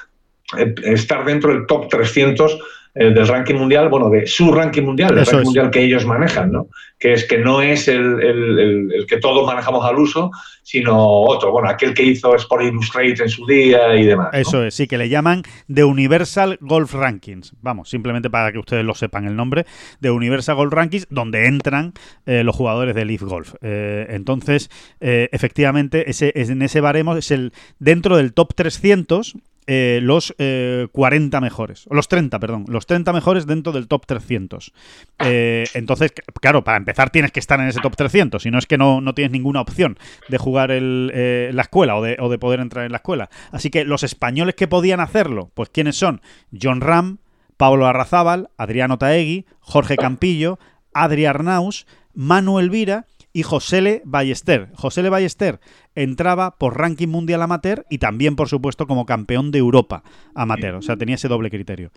eh, 0.57 0.75
estar 0.85 1.25
dentro 1.25 1.53
del 1.53 1.67
top 1.67 1.89
300 1.89 2.59
eh, 3.01 3.11
del 3.13 3.29
ranking 3.29 3.55
mundial, 3.55 3.89
bueno, 3.89 4.11
de 4.11 4.27
su 4.27 4.51
ranking 4.51 4.83
mundial, 4.83 5.11
del 5.11 5.23
Eso 5.23 5.31
ranking 5.31 5.43
es. 5.43 5.47
mundial 5.47 5.71
que 5.71 5.83
ellos 5.85 6.05
manejan, 6.05 6.51
¿no? 6.51 6.67
Que 6.99 7.13
es 7.13 7.25
que 7.27 7.39
no 7.39 7.63
es 7.63 7.87
el, 7.87 8.21
el, 8.21 8.59
el, 8.59 8.93
el, 8.93 9.07
que 9.07 9.19
todos 9.19 9.47
manejamos 9.47 9.85
al 9.85 9.97
uso, 9.99 10.33
sino 10.65 10.99
otro, 10.99 11.53
bueno, 11.53 11.69
aquel 11.69 11.95
que 11.95 12.03
hizo 12.03 12.35
Sport 12.35 12.65
Illustrated 12.65 13.23
en 13.23 13.29
su 13.29 13.47
día 13.47 13.95
y 13.95 14.05
demás. 14.05 14.31
¿no? 14.33 14.39
Eso 14.39 14.65
es, 14.65 14.75
sí, 14.75 14.89
que 14.89 14.99
le 14.99 15.09
llaman 15.09 15.43
The 15.73 15.85
Universal 15.85 16.59
Golf 16.61 16.93
Rankings. 16.93 17.53
Vamos, 17.63 17.89
simplemente 17.89 18.31
para 18.31 18.51
que 18.51 18.59
ustedes 18.59 18.85
lo 18.85 18.95
sepan 18.97 19.27
el 19.27 19.37
nombre, 19.37 19.65
de 20.01 20.11
Universal 20.11 20.57
Golf 20.57 20.73
Rankings, 20.73 21.07
donde 21.09 21.47
entran 21.47 21.93
eh, 22.27 22.43
los 22.43 22.57
jugadores 22.57 22.97
de 22.97 23.05
Leaf 23.05 23.23
Golf. 23.23 23.55
Eh, 23.63 24.07
entonces, 24.11 24.71
eh, 25.01 25.29
efectivamente, 25.31 26.11
ese, 26.11 26.33
en 26.35 26.63
ese 26.63 26.81
baremo 26.81 27.17
es 27.17 27.31
el 27.31 27.53
dentro 27.79 28.17
del 28.17 28.35
top 28.35 28.55
300 28.55 29.37
eh, 29.71 30.01
los 30.03 30.35
eh, 30.39 30.89
40 30.93 31.43
mejores, 31.43 31.87
los 31.91 32.09
30, 32.09 32.41
perdón, 32.41 32.65
los 32.69 32.87
30 32.87 33.13
mejores 33.13 33.47
dentro 33.47 33.71
del 33.71 33.87
top 33.87 34.07
300. 34.07 34.73
Eh, 35.19 35.67
entonces, 35.75 36.15
claro, 36.41 36.65
para 36.65 36.79
empezar 36.79 37.11
tienes 37.11 37.33
que 37.33 37.41
estar 37.41 37.61
en 37.61 37.69
ese 37.69 37.81
top 37.81 37.95
300, 37.95 38.43
si 38.43 38.51
no 38.51 38.57
es 38.59 38.65
que 38.65 38.79
no, 38.79 39.03
no 39.03 39.13
tienes 39.15 39.31
ninguna 39.31 39.61
opción 39.61 39.99
de 40.29 40.39
jugar 40.39 40.71
el, 40.71 41.13
eh, 41.15 41.51
la 41.53 41.61
escuela 41.61 41.97
o 41.97 42.03
de, 42.03 42.17
o 42.19 42.31
de 42.31 42.39
poder 42.39 42.61
entrar 42.61 42.87
en 42.87 42.93
la 42.93 42.97
escuela. 42.97 43.29
Así 43.53 43.69
que 43.69 43.85
los 43.85 44.05
españoles 44.05 44.55
que 44.55 44.69
podían 44.69 45.01
hacerlo, 45.01 45.51
pues 45.53 45.69
¿quiénes 45.69 45.97
son? 45.97 46.23
John 46.59 46.81
Ram, 46.81 47.19
Pablo 47.59 47.87
Arrazábal, 47.87 48.49
Adriano 48.57 48.97
Taegui, 48.97 49.45
Jorge 49.61 49.97
Campillo, 49.97 50.59
Adri 50.95 51.27
Arnaus, 51.27 51.87
Manu 52.15 52.59
Elvira 52.59 53.05
y 53.39 53.45
Josele 53.45 54.03
Ballester. 54.05 54.69
Josele 54.75 55.11
Ballester 55.11 55.61
entraba 55.95 56.57
por 56.59 56.77
ranking 56.77 57.07
mundial 57.07 57.41
amateur 57.41 57.85
y 57.89 57.99
también, 57.99 58.35
por 58.35 58.49
supuesto, 58.49 58.89
como 58.89 59.07
campeón 59.07 59.53
de 59.53 59.59
Europa 59.61 60.03
amateur. 60.35 60.75
O 60.75 60.83
sea, 60.83 60.97
tenía 60.97 61.15
ese 61.15 61.29
doble 61.29 61.49
criterio. 61.49 61.93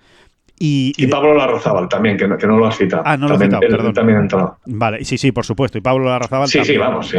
Y, 0.59 0.93
y, 0.97 1.05
y 1.05 1.07
Pablo 1.07 1.33
Larrazábal 1.33 1.89
también, 1.89 2.15
que 2.17 2.27
no, 2.27 2.37
que 2.37 2.45
no, 2.45 2.57
lo 2.59 2.67
has 2.67 2.77
citado. 2.77 3.01
Ah, 3.03 3.17
no 3.17 3.27
lo 3.27 3.39
también, 3.39 3.53
he 3.53 3.55
citado, 3.55 3.63
él, 3.71 3.75
perdón. 3.75 3.93
también 3.95 4.17
ha 4.19 4.21
entrado. 4.21 4.57
Vale, 4.67 5.03
sí, 5.03 5.17
sí, 5.17 5.31
por 5.31 5.45
supuesto. 5.45 5.79
Y 5.79 5.81
Pablo 5.81 6.05
Larrazábal 6.05 6.47
Sí, 6.47 6.59
también. 6.59 6.75
sí, 6.75 6.79
vamos, 6.79 7.07
sí. 7.09 7.17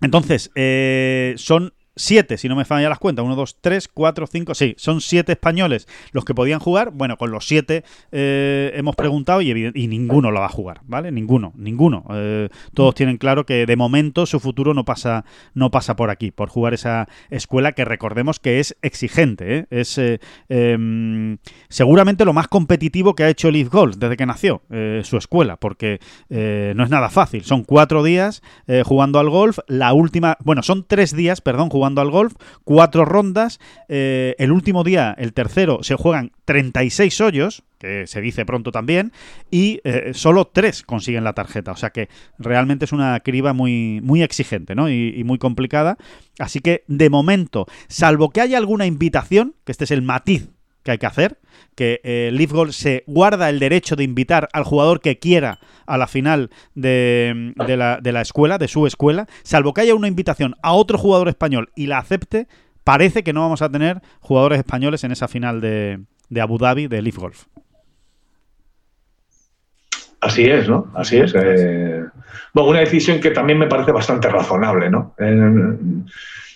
Entonces, 0.00 0.52
eh, 0.54 1.34
son 1.36 1.72
siete, 1.96 2.36
si 2.36 2.48
no 2.48 2.54
me 2.54 2.66
fallan 2.66 2.90
las 2.90 2.98
cuentas, 2.98 3.24
uno, 3.24 3.34
dos, 3.34 3.56
tres, 3.60 3.88
cuatro, 3.88 4.26
cinco, 4.26 4.54
sí, 4.54 4.74
son 4.76 5.00
siete 5.00 5.32
españoles 5.32 5.88
los 6.12 6.24
que 6.24 6.34
podían 6.34 6.60
jugar. 6.60 6.90
Bueno, 6.92 7.16
con 7.16 7.30
los 7.30 7.46
siete 7.46 7.84
eh, 8.12 8.72
hemos 8.74 8.94
preguntado 8.94 9.40
y, 9.40 9.72
y, 9.74 9.86
ninguno 9.88 10.30
lo 10.30 10.40
va 10.40 10.46
a 10.46 10.50
jugar, 10.50 10.82
¿vale? 10.84 11.10
Ninguno, 11.10 11.52
ninguno. 11.56 12.04
Eh, 12.12 12.48
todos 12.74 12.94
tienen 12.94 13.16
claro 13.16 13.46
que 13.46 13.64
de 13.64 13.76
momento 13.76 14.26
su 14.26 14.38
futuro 14.40 14.74
no 14.74 14.84
pasa, 14.84 15.24
no 15.54 15.70
pasa 15.70 15.96
por 15.96 16.10
aquí, 16.10 16.30
por 16.30 16.50
jugar 16.50 16.74
esa 16.74 17.08
escuela 17.30 17.72
que 17.72 17.84
recordemos 17.84 18.38
que 18.38 18.60
es 18.60 18.76
exigente, 18.82 19.58
¿eh? 19.58 19.66
es 19.70 19.98
em, 20.48 21.38
seguramente 21.68 22.24
lo 22.26 22.34
más 22.34 22.48
competitivo 22.48 23.14
que 23.14 23.24
ha 23.24 23.30
hecho 23.30 23.50
Leaf 23.50 23.70
Golf 23.70 23.96
desde 23.96 24.16
que 24.16 24.26
nació 24.26 24.62
su 25.02 25.16
escuela, 25.16 25.56
porque 25.56 26.00
no 26.28 26.84
es 26.84 26.90
nada 26.90 27.08
fácil. 27.08 27.44
Son 27.44 27.64
cuatro 27.64 28.02
días 28.02 28.42
jugando 28.84 29.18
al 29.18 29.30
golf, 29.30 29.58
la 29.66 29.92
última, 29.92 30.36
bueno, 30.44 30.62
son 30.62 30.84
tres 30.86 31.14
días, 31.14 31.40
perdón, 31.40 31.70
jugando 31.70 31.85
al 31.86 32.10
golf, 32.10 32.34
cuatro 32.64 33.04
rondas. 33.04 33.60
Eh, 33.88 34.34
el 34.38 34.52
último 34.52 34.84
día, 34.84 35.14
el 35.18 35.32
tercero, 35.32 35.82
se 35.82 35.94
juegan 35.94 36.32
36 36.44 37.20
hoyos, 37.20 37.62
que 37.78 38.06
se 38.06 38.20
dice 38.20 38.44
pronto 38.44 38.72
también, 38.72 39.12
y 39.50 39.80
eh, 39.84 40.12
solo 40.14 40.46
tres 40.46 40.82
consiguen 40.82 41.24
la 41.24 41.32
tarjeta. 41.32 41.72
O 41.72 41.76
sea 41.76 41.90
que 41.90 42.08
realmente 42.38 42.84
es 42.84 42.92
una 42.92 43.20
criba 43.20 43.52
muy, 43.52 44.00
muy 44.02 44.22
exigente 44.22 44.74
¿no? 44.74 44.88
y, 44.88 45.14
y, 45.16 45.24
muy 45.24 45.38
complicada. 45.38 45.96
Así 46.38 46.60
que, 46.60 46.84
de 46.88 47.10
momento, 47.10 47.66
salvo 47.88 48.30
que 48.30 48.40
haya 48.40 48.58
alguna 48.58 48.86
invitación, 48.86 49.54
que 49.64 49.72
este 49.72 49.84
es 49.84 49.90
el 49.90 50.02
matiz 50.02 50.50
que 50.82 50.92
hay 50.92 50.98
que 50.98 51.06
hacer, 51.06 51.38
que 51.76 52.00
eh, 52.02 52.30
Leaf 52.32 52.50
Gold 52.50 52.72
se 52.72 53.04
guarda 53.06 53.48
el 53.48 53.60
derecho 53.60 53.94
de 53.94 54.02
invitar 54.02 54.48
al 54.52 54.64
jugador 54.64 55.00
que 55.00 55.18
quiera 55.18 55.60
a 55.86 55.96
la 55.96 56.08
final 56.08 56.50
de, 56.74 57.52
de, 57.54 57.76
la, 57.76 58.00
de 58.00 58.12
la 58.12 58.22
escuela, 58.22 58.58
de 58.58 58.66
su 58.66 58.86
escuela, 58.86 59.28
salvo 59.44 59.72
que 59.74 59.82
haya 59.82 59.94
una 59.94 60.08
invitación 60.08 60.56
a 60.62 60.72
otro 60.72 60.98
jugador 60.98 61.28
español 61.28 61.70
y 61.76 61.86
la 61.86 61.98
acepte, 61.98 62.48
parece 62.82 63.22
que 63.22 63.32
no 63.32 63.42
vamos 63.42 63.62
a 63.62 63.70
tener 63.70 64.00
jugadores 64.20 64.58
españoles 64.58 65.04
en 65.04 65.12
esa 65.12 65.28
final 65.28 65.60
de, 65.60 66.00
de 66.28 66.40
Abu 66.40 66.58
Dhabi 66.58 66.88
de 66.88 67.02
Leaf 67.02 67.18
Golf. 67.18 67.44
Así 70.20 70.44
es, 70.44 70.68
¿no? 70.68 70.90
Así 70.94 71.18
es. 71.18 71.34
Eh, 71.36 72.02
bueno, 72.52 72.70
una 72.70 72.80
decisión 72.80 73.20
que 73.20 73.30
también 73.30 73.58
me 73.58 73.66
parece 73.66 73.92
bastante 73.92 74.28
razonable, 74.28 74.90
¿no? 74.90 75.14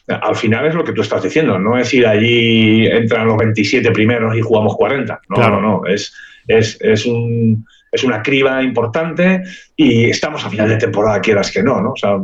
al 0.09 0.35
final 0.35 0.67
es 0.67 0.75
lo 0.75 0.83
que 0.83 0.93
tú 0.93 1.03
estás 1.03 1.23
diciendo, 1.23 1.57
no 1.57 1.79
es 1.79 1.95
ir 1.95 2.05
allí, 2.05 2.85
entran 2.87 3.29
los 3.29 3.37
27 3.37 3.93
primeros 3.93 4.37
y 4.37 4.41
jugamos 4.41 4.77
40. 4.77 5.21
No, 5.29 5.49
no, 5.49 5.61
no. 5.61 5.87
Es, 5.87 6.13
es, 6.49 6.77
es, 6.81 7.07
un, 7.07 7.65
es 7.93 8.03
una 8.03 8.21
criba 8.21 8.61
importante 8.61 9.45
y 9.77 10.11
estamos 10.11 10.45
a 10.45 10.51
final 10.51 10.69
de 10.69 10.79
temporada, 10.79 11.21
quieras 11.21 11.53
que 11.53 11.63
no, 11.63 11.81
¿no? 11.81 11.93
O 11.93 11.97
sea, 11.97 12.17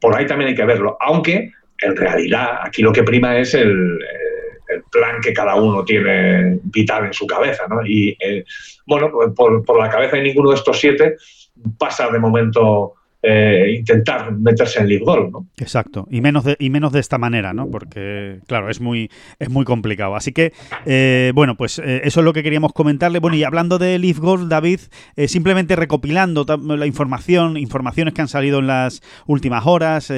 por 0.00 0.14
ahí 0.14 0.26
también 0.26 0.48
hay 0.48 0.54
que 0.54 0.64
verlo. 0.66 0.98
Aunque, 1.00 1.52
en 1.78 1.96
realidad, 1.96 2.58
aquí 2.62 2.82
lo 2.82 2.92
que 2.92 3.04
prima 3.04 3.38
es 3.38 3.54
el, 3.54 3.98
el 4.70 4.82
plan 4.90 5.20
que 5.20 5.32
cada 5.32 5.54
uno 5.56 5.84
tiene 5.84 6.58
vital 6.64 7.06
en 7.06 7.12
su 7.12 7.26
cabeza, 7.26 7.66
¿no? 7.68 7.84
Y, 7.84 8.16
eh, 8.20 8.44
bueno, 8.86 9.10
por, 9.34 9.64
por, 9.64 9.78
la 9.78 9.90
cabeza 9.90 10.16
de 10.16 10.22
ninguno 10.22 10.50
de 10.50 10.56
estos 10.56 10.78
siete 10.78 11.16
pasa 11.78 12.08
de 12.08 12.18
momento 12.18 12.94
eh, 13.22 13.74
intentar 13.76 14.32
meterse 14.32 14.80
en 14.80 14.88
League 14.88 15.04
Golf, 15.04 15.30
¿no? 15.30 15.46
Exacto, 15.58 16.08
y 16.10 16.22
menos 16.22 16.42
de, 16.42 16.56
y 16.58 16.70
menos 16.70 16.90
de 16.90 17.00
esta 17.00 17.18
manera, 17.18 17.52
¿no? 17.52 17.70
Porque, 17.70 18.38
claro, 18.46 18.70
es 18.70 18.80
muy, 18.80 19.10
es 19.38 19.50
muy 19.50 19.66
complicado. 19.66 20.16
Así 20.16 20.32
que, 20.32 20.54
eh, 20.86 21.30
bueno, 21.34 21.54
pues 21.54 21.78
eh, 21.80 22.00
eso 22.04 22.20
es 22.20 22.24
lo 22.24 22.32
que 22.32 22.42
queríamos 22.42 22.72
comentarle. 22.72 23.18
Bueno, 23.18 23.36
y 23.36 23.44
hablando 23.44 23.78
de 23.78 23.98
Leaf 23.98 24.18
Golf, 24.20 24.48
David, 24.48 24.80
simplemente 25.26 25.76
recopilando 25.76 26.46
la 26.46 26.86
información, 26.86 27.58
informaciones 27.58 28.14
que 28.14 28.22
han 28.22 28.28
salido 28.28 28.60
en 28.60 28.68
las 28.68 29.02
últimas 29.26 29.66
horas, 29.66 30.10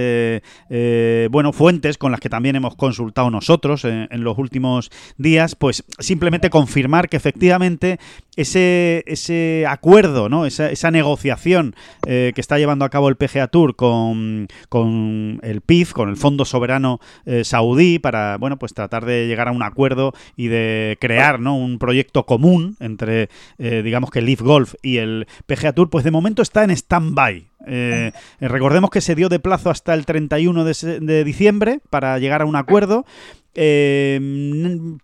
bueno, 1.30 1.52
fuentes 1.52 1.98
con 1.98 2.12
las 2.12 2.20
que 2.20 2.28
también 2.28 2.54
hemos 2.54 2.76
consultado 2.76 3.30
nosotros 3.30 3.84
en, 3.84 4.22
los 4.22 4.38
últimos 4.38 4.90
días, 5.18 5.56
pues 5.56 5.84
simplemente 5.98 6.50
confirmar 6.50 7.08
que 7.08 7.16
efectivamente 7.16 7.98
ese, 8.36 9.02
ese 9.06 9.66
acuerdo, 9.68 10.28
¿no? 10.28 10.46
Esa, 10.46 10.70
esa 10.70 10.92
negociación 10.92 11.74
que 12.04 12.32
está 12.36 12.58
llevando 12.58 12.84
a 12.84 12.91
cabo 12.92 13.08
el 13.08 13.16
PGA 13.16 13.48
Tour 13.48 13.74
con, 13.74 14.48
con 14.68 15.40
el 15.42 15.62
PIF, 15.62 15.92
con 15.92 16.10
el 16.10 16.16
Fondo 16.16 16.44
Soberano 16.44 17.00
eh, 17.24 17.42
Saudí, 17.42 17.98
para 17.98 18.36
bueno, 18.36 18.58
pues 18.58 18.74
tratar 18.74 19.06
de 19.06 19.26
llegar 19.26 19.48
a 19.48 19.52
un 19.52 19.62
acuerdo 19.62 20.12
y 20.36 20.48
de 20.48 20.98
crear 21.00 21.40
¿no? 21.40 21.56
un 21.56 21.78
proyecto 21.78 22.26
común 22.26 22.76
entre, 22.80 23.30
eh, 23.58 23.82
digamos 23.82 24.10
que 24.10 24.20
Leaf 24.20 24.42
Golf 24.42 24.74
y 24.82 24.98
el 24.98 25.26
PGA 25.46 25.72
Tour, 25.72 25.88
pues 25.88 26.04
de 26.04 26.10
momento 26.10 26.42
está 26.42 26.64
en 26.64 26.70
stand-by. 26.70 27.48
Eh, 27.66 28.12
recordemos 28.40 28.90
que 28.90 29.00
se 29.00 29.14
dio 29.14 29.28
de 29.28 29.38
plazo 29.38 29.70
hasta 29.70 29.94
el 29.94 30.04
31 30.04 30.64
de, 30.64 31.00
de, 31.00 31.24
diciembre 31.24 31.80
para 31.90 32.18
llegar 32.18 32.42
a 32.42 32.44
un 32.44 32.56
acuerdo. 32.56 33.06
Eh, 33.54 34.18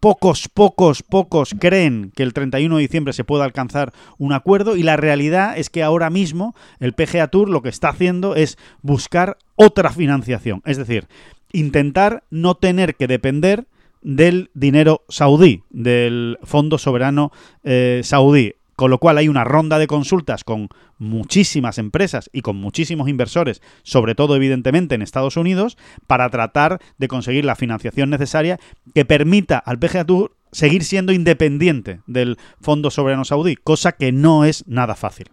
pocos, 0.01 0.49
pocos, 0.49 1.03
pocos 1.03 1.55
creen 1.59 2.13
que 2.17 2.23
el 2.23 2.33
31 2.33 2.77
de 2.77 2.83
diciembre 2.83 3.13
se 3.13 3.25
pueda 3.25 3.45
alcanzar 3.45 3.93
un 4.17 4.33
acuerdo 4.33 4.77
y 4.77 4.83
la 4.83 4.97
realidad 4.97 5.59
es 5.59 5.69
que 5.69 5.83
ahora 5.83 6.09
mismo 6.09 6.55
el 6.81 6.95
PGA 6.95 7.29
Tour 7.29 7.51
lo 7.51 7.61
que 7.61 7.69
está 7.69 7.91
haciendo 7.91 8.37
es 8.37 8.57
buscar 8.81 9.37
otra 9.57 9.91
financiación, 9.91 10.63
es 10.65 10.79
decir, 10.79 11.09
intentar 11.53 12.25
no 12.31 12.55
tener 12.55 12.95
que 12.95 13.07
depender 13.07 13.67
del 14.03 14.51
dinero 14.55 15.03
saudí, 15.09 15.63
del 15.71 16.39
Fondo 16.43 16.79
Soberano 16.79 17.33
eh, 17.65 18.01
Saudí. 18.05 18.55
Con 18.79 18.93
lo 18.93 18.99
cual 18.99 19.19
hay 19.19 19.27
una 19.27 19.43
ronda 19.43 19.81
de 19.81 19.89
consultas 19.89 20.45
con 20.45 20.69
muchísimas 20.99 21.79
empresas 21.79 22.31
y 22.33 22.43
con 22.43 22.55
muchísimos 22.55 23.09
inversores, 23.09 23.61
sobre 23.83 24.15
todo 24.15 24.37
evidentemente 24.37 24.95
en 24.95 25.03
Estados 25.03 25.37
Unidos, 25.37 25.77
para 26.07 26.31
tratar 26.31 26.79
de 26.97 27.09
conseguir 27.09 27.45
la 27.45 27.57
financiación 27.57 28.09
necesaria 28.09 28.61
que 28.95 29.05
permita 29.05 29.59
al 29.59 29.81
PGA 29.81 30.05
Tour 30.05 30.37
seguir 30.53 30.85
siendo 30.85 31.13
independiente 31.13 32.03
del 32.07 32.39
Fondo 32.61 32.93
Soberano 32.93 33.25
Saudí, 33.25 33.57
cosa 33.57 33.91
que 33.91 34.13
no 34.13 34.45
es 34.45 34.65
nada 34.69 34.95
fácil. 34.95 35.27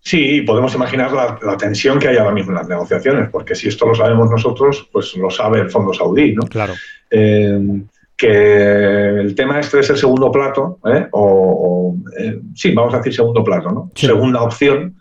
Sí, 0.00 0.40
podemos 0.40 0.74
imaginar 0.74 1.12
la, 1.12 1.56
tensión 1.56 2.00
que 2.00 2.08
hay 2.08 2.16
ahora 2.16 2.34
mismo 2.34 2.50
en 2.50 2.56
las 2.56 2.68
negociaciones, 2.68 3.28
porque 3.30 3.54
si 3.54 3.68
esto 3.68 3.86
lo 3.86 3.94
sabemos 3.94 4.28
nosotros, 4.28 4.88
pues 4.90 5.14
lo 5.14 5.30
sabe 5.30 5.60
el 5.60 5.70
Fondo 5.70 5.94
Saudí, 5.94 6.34
¿no? 6.34 6.42
Claro. 6.48 6.74
Eh, 7.12 7.84
que 8.16 9.20
el 9.20 9.34
tema 9.34 9.60
este 9.60 9.80
es 9.80 9.90
el 9.90 9.96
segundo 9.96 10.30
plato, 10.30 10.78
¿eh? 10.86 11.08
o, 11.12 11.96
eh, 12.18 12.40
sí, 12.54 12.72
vamos 12.72 12.94
a 12.94 12.98
decir 12.98 13.14
segundo 13.14 13.42
plato, 13.42 13.70
¿no? 13.70 13.90
Segunda 13.94 14.42
opción, 14.42 14.94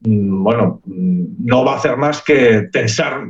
mm, 0.00 0.42
bueno, 0.42 0.80
mm, 0.86 1.24
no 1.44 1.64
va 1.64 1.74
a 1.74 1.76
hacer 1.76 1.96
más 1.96 2.22
que 2.22 2.68
tensar 2.72 3.26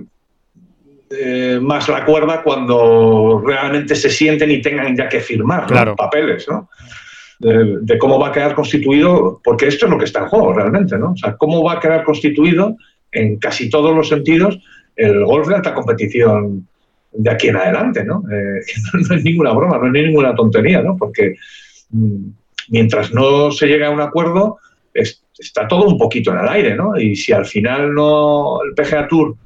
eh, 1.08 1.60
más 1.62 1.88
la 1.88 2.04
cuerda 2.04 2.42
cuando 2.42 3.40
realmente 3.44 3.94
se 3.94 4.10
sienten 4.10 4.50
y 4.50 4.60
tengan 4.60 4.96
ya 4.96 5.08
que 5.08 5.20
firmar 5.20 5.94
papeles, 5.96 6.46
¿no? 6.48 6.68
De, 7.38 7.98
cómo 7.98 8.18
va 8.18 8.28
a 8.28 8.32
quedar 8.32 8.54
constituido, 8.54 9.40
porque 9.44 9.68
esto 9.68 9.86
es 9.86 9.92
lo 9.92 9.98
que 9.98 10.06
está 10.06 10.20
en 10.20 10.28
juego 10.28 10.54
realmente, 10.54 10.98
¿no? 10.98 11.12
O 11.12 11.16
sea, 11.16 11.36
cómo 11.36 11.62
va 11.62 11.74
a 11.74 11.80
quedar 11.80 12.02
constituido 12.02 12.76
en 13.12 13.38
casi 13.38 13.70
todos 13.70 13.94
los 13.94 14.08
sentidos 14.08 14.58
el 14.96 15.24
golf 15.24 15.46
de 15.46 15.56
alta 15.56 15.74
competición 15.74 16.66
de 17.18 17.30
aquí 17.30 17.48
en 17.48 17.56
adelante, 17.56 18.04
¿no? 18.04 18.22
Eh, 18.30 18.60
no 19.08 19.16
es 19.16 19.24
ninguna 19.24 19.52
broma, 19.52 19.78
no 19.78 19.86
es 19.86 19.92
ninguna 19.92 20.34
tontería, 20.34 20.82
¿no? 20.82 20.96
Porque 20.96 21.36
mm, 21.90 22.28
mientras 22.68 23.12
no 23.12 23.50
se 23.50 23.66
llegue 23.66 23.84
a 23.84 23.90
un 23.90 24.00
acuerdo, 24.00 24.58
está 25.38 25.68
todo 25.68 25.86
un 25.86 25.98
poquito 25.98 26.32
en 26.32 26.38
el 26.38 26.48
aire, 26.48 26.74
¿no? 26.74 26.98
Y 26.98 27.16
si 27.16 27.32
al 27.32 27.46
final 27.46 27.94
no 27.94 28.58
el 28.62 28.74
PGA 28.74 29.08
Tour 29.08 29.36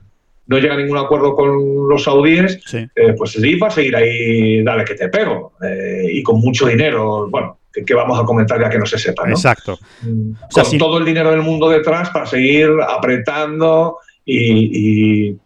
no 0.47 0.59
llega 0.59 0.75
a 0.75 0.77
ningún 0.77 0.99
acuerdo 0.99 1.37
con 1.37 1.89
los 1.89 2.03
saudíes, 2.03 2.61
eh, 2.75 3.15
pues 3.17 3.37
el 3.37 3.63
va 3.63 3.69
a 3.69 3.71
seguir 3.71 3.95
ahí, 3.95 4.63
dale 4.65 4.85
que 4.85 4.95
te 4.95 5.09
pego, 5.09 5.53
eh, 5.63 6.09
y 6.11 6.23
con 6.25 6.41
mucho 6.41 6.67
dinero, 6.67 7.29
bueno, 7.31 7.59
que, 7.73 7.95
vamos 7.95 8.19
a 8.19 8.25
comentar 8.25 8.61
ya 8.61 8.69
que 8.69 8.79
no 8.79 8.87
se 8.87 8.99
sepa, 8.99 9.27
¿no? 9.27 9.35
Exacto. 9.35 9.79
Mm, 10.03 10.33
con 10.53 10.79
todo 10.79 10.99
el 10.99 11.05
dinero 11.05 11.31
del 11.31 11.43
mundo 11.43 11.69
detrás 11.69 12.11
para 12.11 12.27
seguir 12.27 12.69
apretando 12.89 13.99
y 14.25 15.29
y 15.31 15.39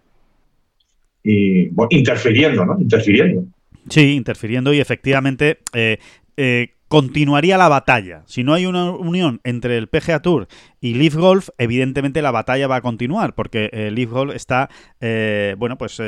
interfiriendo, 1.25 2.65
¿no? 2.65 2.77
Interfiriendo. 2.81 3.45
Sí, 3.89 4.15
interfiriendo 4.15 4.73
y 4.73 4.81
efectivamente 4.81 5.59
eh, 5.75 5.99
eh, 6.37 6.69
continuaría 6.89 7.59
la 7.59 7.69
batalla. 7.69 8.23
Si 8.27 8.45
no 8.45 8.55
hay 8.55 8.67
una 8.67 8.93
unión 8.93 9.41
entre 9.45 9.77
el 9.77 9.89
PGA 9.89 10.23
Tour 10.23 10.49
y 10.81 10.95
Leaf 10.95 11.17
Golf, 11.17 11.49
evidentemente 11.59 12.23
la 12.23 12.31
batalla 12.31 12.67
va 12.67 12.77
a 12.77 12.81
continuar, 12.81 13.35
porque 13.35 13.69
eh, 13.73 13.91
Leaf 13.91 14.11
Golf 14.11 14.35
está, 14.35 14.71
bueno, 15.59 15.77
pues 15.77 16.01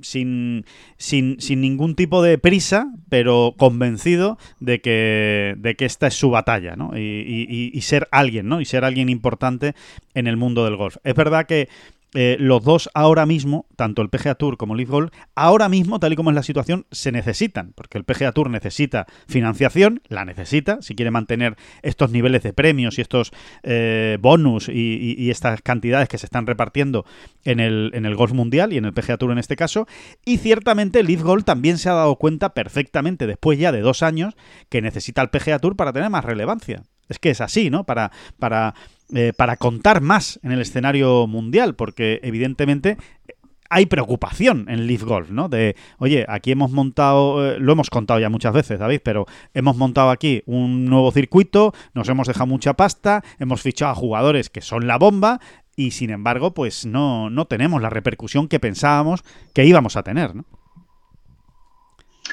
sin, 0.00 0.64
sin, 0.96 1.40
sin, 1.40 1.60
ningún 1.60 1.94
tipo 1.94 2.22
de 2.22 2.38
prisa, 2.38 2.92
pero 3.08 3.54
convencido 3.56 4.38
de 4.60 4.80
que, 4.80 5.54
de 5.58 5.74
que 5.76 5.84
esta 5.84 6.06
es 6.06 6.14
su 6.14 6.30
batalla, 6.30 6.74
¿no? 6.74 6.96
Y, 6.96 7.70
y 7.72 7.80
ser 7.82 8.08
alguien, 8.10 8.48
¿no? 8.48 8.60
Y 8.60 8.64
ser 8.64 8.84
alguien 8.84 9.08
importante 9.08 9.74
en 10.14 10.26
el 10.26 10.36
mundo 10.36 10.64
del 10.64 10.76
golf. 10.76 10.96
Es 11.04 11.14
verdad 11.14 11.46
que 11.46 11.68
eh, 12.14 12.36
los 12.40 12.64
dos 12.64 12.88
ahora 12.94 13.26
mismo, 13.26 13.66
tanto 13.76 14.00
el 14.00 14.08
PGA 14.08 14.34
Tour 14.34 14.56
como 14.56 14.72
el 14.72 14.78
Leaf 14.78 14.90
Golf, 14.90 15.12
ahora 15.34 15.68
mismo, 15.68 16.00
tal 16.00 16.12
y 16.12 16.16
como 16.16 16.30
es 16.30 16.36
la 16.36 16.42
situación, 16.42 16.86
se 16.90 17.12
necesitan, 17.12 17.72
porque 17.74 17.98
el 17.98 18.04
PGA 18.04 18.32
Tour 18.32 18.48
necesita 18.48 19.06
financiación, 19.26 20.00
la 20.08 20.24
necesita, 20.24 20.80
si 20.80 20.94
quiere 20.94 21.10
mantener 21.10 21.56
estos 21.82 22.10
niveles 22.10 22.42
de 22.42 22.52
premios 22.52 22.98
y 22.98 23.02
estos 23.02 23.30
eh, 23.62 24.16
bonus 24.20 24.68
y, 24.68 25.28
estas 25.28 25.60
cantidades 25.60 26.08
que 26.08 26.16
se 26.16 26.24
están 26.24 26.46
repartiendo 26.46 27.04
en 27.44 27.60
el, 27.60 27.90
en 27.92 28.06
el 28.06 28.14
golf 28.14 28.32
mundial 28.32 28.72
y 28.72 28.78
en 28.78 28.86
el 28.86 28.94
PGA 28.94 29.18
Tour 29.18 29.32
en 29.32 29.38
este 29.38 29.56
caso, 29.56 29.86
y 30.24 30.38
ciertamente 30.38 31.00
el 31.00 31.06
Leaf 31.06 31.22
también 31.44 31.76
se 31.76 31.90
ha 31.90 31.94
dado 31.94 32.16
cuenta 32.16 32.54
perfectamente, 32.54 33.26
después 33.26 33.58
ya 33.58 33.72
de 33.72 33.80
dos 33.80 34.02
años, 34.02 34.34
que 34.70 34.80
necesita 34.80 35.20
el 35.20 35.28
PGA 35.28 35.58
Tour 35.58 35.76
para 35.76 35.92
tener 35.92 36.08
más 36.08 36.24
relevancia. 36.24 36.84
Es 37.08 37.18
que 37.18 37.30
es 37.30 37.40
así, 37.40 37.70
¿no? 37.70 37.84
Para, 37.84 38.10
para 38.38 38.74
eh, 39.14 39.32
para 39.34 39.56
contar 39.56 40.02
más 40.02 40.38
en 40.42 40.52
el 40.52 40.60
escenario 40.60 41.26
mundial, 41.26 41.74
porque 41.74 42.20
evidentemente 42.22 42.98
hay 43.70 43.86
preocupación 43.86 44.66
en 44.68 44.86
Leaf 44.86 45.02
Golf, 45.02 45.30
¿no? 45.30 45.48
De, 45.48 45.76
oye, 45.96 46.26
aquí 46.28 46.52
hemos 46.52 46.72
montado, 46.72 47.54
eh, 47.54 47.58
lo 47.58 47.72
hemos 47.72 47.88
contado 47.88 48.20
ya 48.20 48.28
muchas 48.28 48.52
veces, 48.52 48.78
David, 48.78 49.00
pero 49.02 49.24
hemos 49.54 49.76
montado 49.76 50.10
aquí 50.10 50.42
un 50.44 50.84
nuevo 50.84 51.10
circuito, 51.10 51.72
nos 51.94 52.06
hemos 52.10 52.28
dejado 52.28 52.46
mucha 52.46 52.74
pasta, 52.74 53.24
hemos 53.38 53.62
fichado 53.62 53.92
a 53.92 53.94
jugadores 53.94 54.50
que 54.50 54.60
son 54.60 54.86
la 54.86 54.98
bomba 54.98 55.40
y 55.74 55.92
sin 55.92 56.10
embargo, 56.10 56.52
pues 56.52 56.84
no, 56.84 57.30
no 57.30 57.46
tenemos 57.46 57.80
la 57.80 57.88
repercusión 57.88 58.46
que 58.46 58.60
pensábamos 58.60 59.22
que 59.54 59.64
íbamos 59.64 59.96
a 59.96 60.02
tener, 60.02 60.34
¿no? 60.34 60.44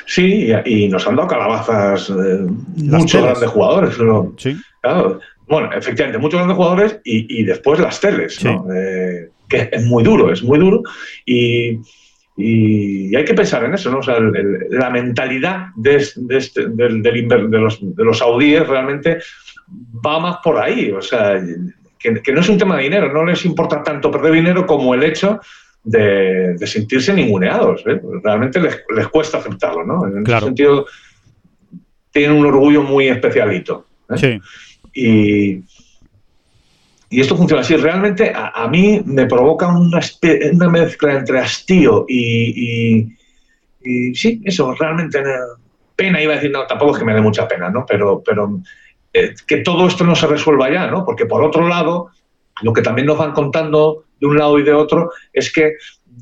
Sí, 0.06 0.52
y 0.66 0.88
nos 0.88 1.08
han 1.08 1.16
dado 1.16 1.28
calabazas 1.28 2.10
eh, 2.10 2.46
muchos 2.76 3.22
grandes 3.22 3.50
jugadores. 3.50 3.98
Sí. 4.38 4.56
Claro, 4.82 5.20
bueno, 5.48 5.70
efectivamente, 5.74 6.20
muchos 6.20 6.40
grandes 6.40 6.58
jugadores 6.58 7.00
y, 7.04 7.44
después 7.44 7.80
las 7.80 8.00
teles, 8.00 8.44
eh, 8.46 9.30
que 9.48 9.70
es 9.72 9.86
muy 9.86 10.04
duro, 10.04 10.32
es 10.32 10.44
muy 10.44 10.60
duro. 10.60 10.82
Y, 11.26 11.80
hay 12.38 13.24
que 13.24 13.34
pensar 13.34 13.64
en 13.64 13.74
eso, 13.74 13.90
¿no? 13.90 14.00
O 14.00 14.04
sea, 14.04 14.18
la 14.70 14.90
mentalidad 14.90 15.68
de, 15.78 15.96
este, 15.96 16.68
de, 16.68 17.60
los, 17.60 17.80
de 17.82 18.04
los 18.04 18.18
saudíes 18.18 18.68
realmente 18.68 19.20
va 20.06 20.20
más 20.20 20.38
por 20.44 20.58
ahí. 20.58 20.92
O 20.92 21.02
sea, 21.02 21.42
que, 21.98 22.34
no 22.34 22.42
es 22.42 22.50
un 22.50 22.58
tema 22.58 22.78
de 22.78 22.84
dinero, 22.84 23.12
no 23.12 23.26
les 23.26 23.46
importa 23.46 23.82
tanto 23.84 24.12
perder 24.12 24.34
dinero 24.34 24.66
como 24.66 24.94
el 24.94 25.04
hecho 25.04 25.40
de, 25.86 26.58
sentirse 26.68 27.14
ninguneados. 27.14 27.84
¿eh? 27.86 28.02
Realmente 28.24 28.60
les, 28.60 29.08
cuesta 29.08 29.38
aceptarlo, 29.38 29.86
¿no? 29.86 30.08
En 30.08 30.24
ese 30.28 30.40
sentido 30.40 30.86
tienen 32.12 32.38
un 32.38 32.46
orgullo 32.46 32.82
muy 32.84 33.08
especialito. 33.08 33.86
¿eh? 34.10 34.18
Sí. 34.18 34.42
Y, 34.94 35.64
y 37.10 37.20
esto 37.22 37.38
funciona 37.38 37.62
así. 37.62 37.76
Realmente 37.76 38.32
a, 38.34 38.48
a 38.50 38.68
mí 38.68 39.02
me 39.06 39.26
provoca 39.28 39.68
una, 39.68 40.00
una 40.54 40.70
mezcla 40.70 41.14
entre 41.14 41.40
hastío 41.40 42.06
y, 42.08 43.00
y- 43.00 43.16
y 43.88 44.16
sí, 44.16 44.42
eso, 44.44 44.74
realmente 44.74 45.20
eh, 45.20 45.24
pena, 45.96 46.20
iba 46.20 46.34
a 46.34 46.38
decir, 46.38 46.50
no, 46.52 46.66
tampoco 46.66 46.94
es 46.94 46.98
que 47.00 47.06
me 47.06 47.14
dé 47.14 47.22
mucha 47.22 47.48
pena, 47.48 47.70
¿no? 47.70 47.86
Pero, 47.88 48.24
pero 48.26 48.60
eh, 49.14 49.36
que 49.46 49.58
todo 49.58 49.88
esto 49.88 50.04
no 50.04 50.16
se 50.16 50.26
resuelva 50.26 50.72
ya, 50.72 50.88
¿no? 50.88 51.06
Porque 51.06 51.28
por 51.28 51.44
otro 51.44 51.68
lado, 51.68 52.10
lo 52.64 52.74
que 52.74 52.82
también 52.82 53.06
nos 53.06 53.20
van 53.20 53.34
contando 53.34 54.05
de 54.20 54.28
un 54.28 54.38
lado 54.38 54.58
y 54.60 54.64
de 54.64 54.74
otro 54.74 55.12
es 55.34 55.52
que 55.52 55.74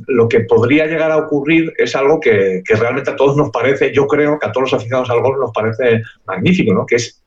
lo 0.08 0.28
que 0.28 0.42
podría 0.42 0.88
llegar 0.88 1.12
a 1.12 1.18
ocurrir 1.18 1.72
es 1.78 1.96
algo 1.96 2.20
que, 2.20 2.62
que 2.66 2.76
realmente 2.76 3.12
a 3.12 3.16
todos 3.16 3.38
nos 3.38 3.52
parece, 3.52 3.94
yo 3.94 4.08
creo 4.08 4.40
que 4.40 4.48
a 4.48 4.52
todos 4.52 4.72
los 4.72 4.74
aficionados 4.74 5.10
al 5.12 5.22
golf 5.22 5.38
nos 5.40 5.52
parece 5.54 6.02
magnífico, 6.26 6.74
¿no? 6.74 6.86
Que 6.86 6.96
es 6.96 7.22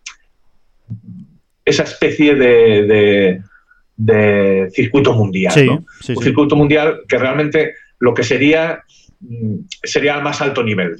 esa 1.64 1.82
especie 1.84 2.34
de, 2.34 2.82
de- 2.86 3.42
de 3.98 4.68
circuito 4.74 5.12
mundial, 5.14 5.52
Sí, 5.54 5.66
¿no? 5.66 5.84
sí, 6.02 6.12
Un 6.12 6.18
sí. 6.18 6.24
circuito 6.24 6.54
mundial 6.54 7.00
que 7.08 7.16
realmente 7.18 7.74
lo 7.98 8.12
que 8.12 8.24
sería 8.24 8.82
sería 9.82 10.14
al 10.14 10.22
más 10.22 10.40
alto 10.40 10.62
nivel. 10.62 10.96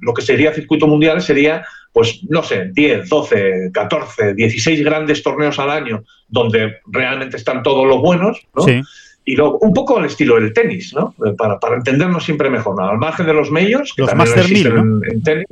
Lo 0.00 0.14
que 0.14 0.22
sería 0.22 0.54
circuito 0.54 0.86
mundial 0.86 1.20
sería, 1.20 1.64
pues, 1.92 2.20
no 2.28 2.42
sé, 2.42 2.70
10, 2.72 3.08
12, 3.08 3.70
14, 3.72 4.34
16 4.34 4.84
grandes 4.84 5.22
torneos 5.22 5.58
al 5.58 5.70
año 5.70 6.04
donde 6.28 6.76
realmente 6.86 7.36
están 7.36 7.62
todos 7.62 7.86
los 7.86 8.00
buenos, 8.00 8.40
¿no? 8.54 8.62
Sí. 8.62 8.80
Y 9.24 9.36
luego, 9.36 9.58
un 9.58 9.74
poco 9.74 9.98
al 9.98 10.06
estilo 10.06 10.36
del 10.36 10.52
tenis, 10.52 10.94
¿no? 10.94 11.14
Eh, 11.24 11.34
Para, 11.36 11.58
para 11.58 11.76
entendernos 11.76 12.24
siempre 12.24 12.48
mejor, 12.48 12.76
¿no? 12.76 12.88
Al 12.88 12.98
margen 12.98 13.26
de 13.26 13.34
los 13.34 13.50
majors, 13.50 13.92
que 13.92 14.02
Los 14.02 14.10
también 14.10 14.28
Master 14.28 14.50
existen 14.50 14.98
1000, 14.98 15.08
en, 15.08 15.12
en 15.12 15.22
tenis. 15.22 15.46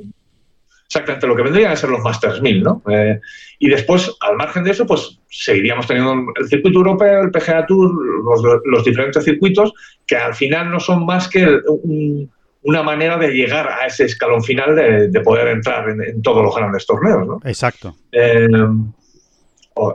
Exactamente, 0.89 1.27
lo 1.27 1.37
que 1.37 1.43
vendrían 1.43 1.71
a 1.73 1.77
ser 1.77 1.91
los 1.91 2.01
Masters 2.01 2.41
1000, 2.41 2.63
¿no? 2.63 2.83
Eh, 2.91 3.21
y 3.59 3.69
después, 3.69 4.11
al 4.21 4.37
margen 4.37 4.65
de 4.65 4.71
eso, 4.71 4.87
pues 4.87 5.19
seguiríamos 5.29 5.87
teniendo 5.87 6.33
el 6.41 6.49
circuito 6.49 6.79
europeo, 6.79 7.21
el 7.25 7.31
PGA 7.31 7.67
Tour, 7.67 7.93
los, 8.25 8.61
los 8.65 8.85
diferentes 8.85 9.23
circuitos, 9.23 9.75
que 10.07 10.17
al 10.17 10.35
final 10.35 10.71
no 10.71 10.81
son 10.81 11.05
más 11.05 11.29
que 11.29 11.47
un- 11.69 12.31
una 12.63 12.83
manera 12.83 13.17
de 13.19 13.29
llegar 13.33 13.69
a 13.69 13.87
ese 13.87 14.07
escalón 14.07 14.43
final 14.43 14.75
de, 14.75 15.09
de 15.09 15.21
poder 15.21 15.49
entrar 15.49 15.91
en, 15.91 16.03
en 16.03 16.23
todos 16.23 16.43
los 16.43 16.55
grandes 16.57 16.87
torneos, 16.87 17.27
¿no? 17.27 17.41
Exacto. 17.45 17.95
Eh, 18.11 18.49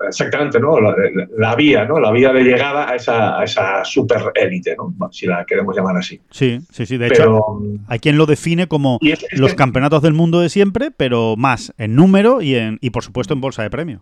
exactamente, 0.08 0.60
¿no? 0.60 0.80
La, 0.80 0.92
la- 0.92 1.28
la 1.38 1.56
vía, 1.56 1.86
¿no? 1.86 2.00
La 2.00 2.12
vía 2.12 2.32
de 2.34 2.44
llegada 2.44 2.90
a 2.90 2.96
esa, 2.96 3.40
a 3.40 3.44
esa 3.44 3.84
super 3.86 4.22
élite, 4.36 4.76
¿no? 4.76 4.94
Si 5.12 5.26
la 5.26 5.46
queremos 5.46 5.76
llamar 5.76 5.98
así. 5.98 6.20
Sí, 6.32 6.60
sí, 6.72 6.86
sí. 6.86 6.98
De 6.98 7.08
hecho, 7.08 7.40
hay 7.88 8.00
quien 8.00 8.18
lo 8.18 8.26
define 8.26 8.68
como 8.68 8.98
y 9.02 9.12
es- 9.12 9.26
es 9.32 9.40
los 9.40 9.54
campeonatos 9.56 10.02
del 10.02 10.14
mundo 10.14 10.40
de 10.42 10.50
siempre, 10.50 10.92
pero 10.92 11.36
más 11.38 11.74
en 11.78 11.96
número 11.96 12.42
y, 12.42 12.56
en, 12.56 12.78
y 12.82 12.90
por 12.90 13.04
supuesto 13.04 13.34
en 13.34 13.42
bolsa 13.42 13.64
de 13.64 13.70
premio. 13.70 14.02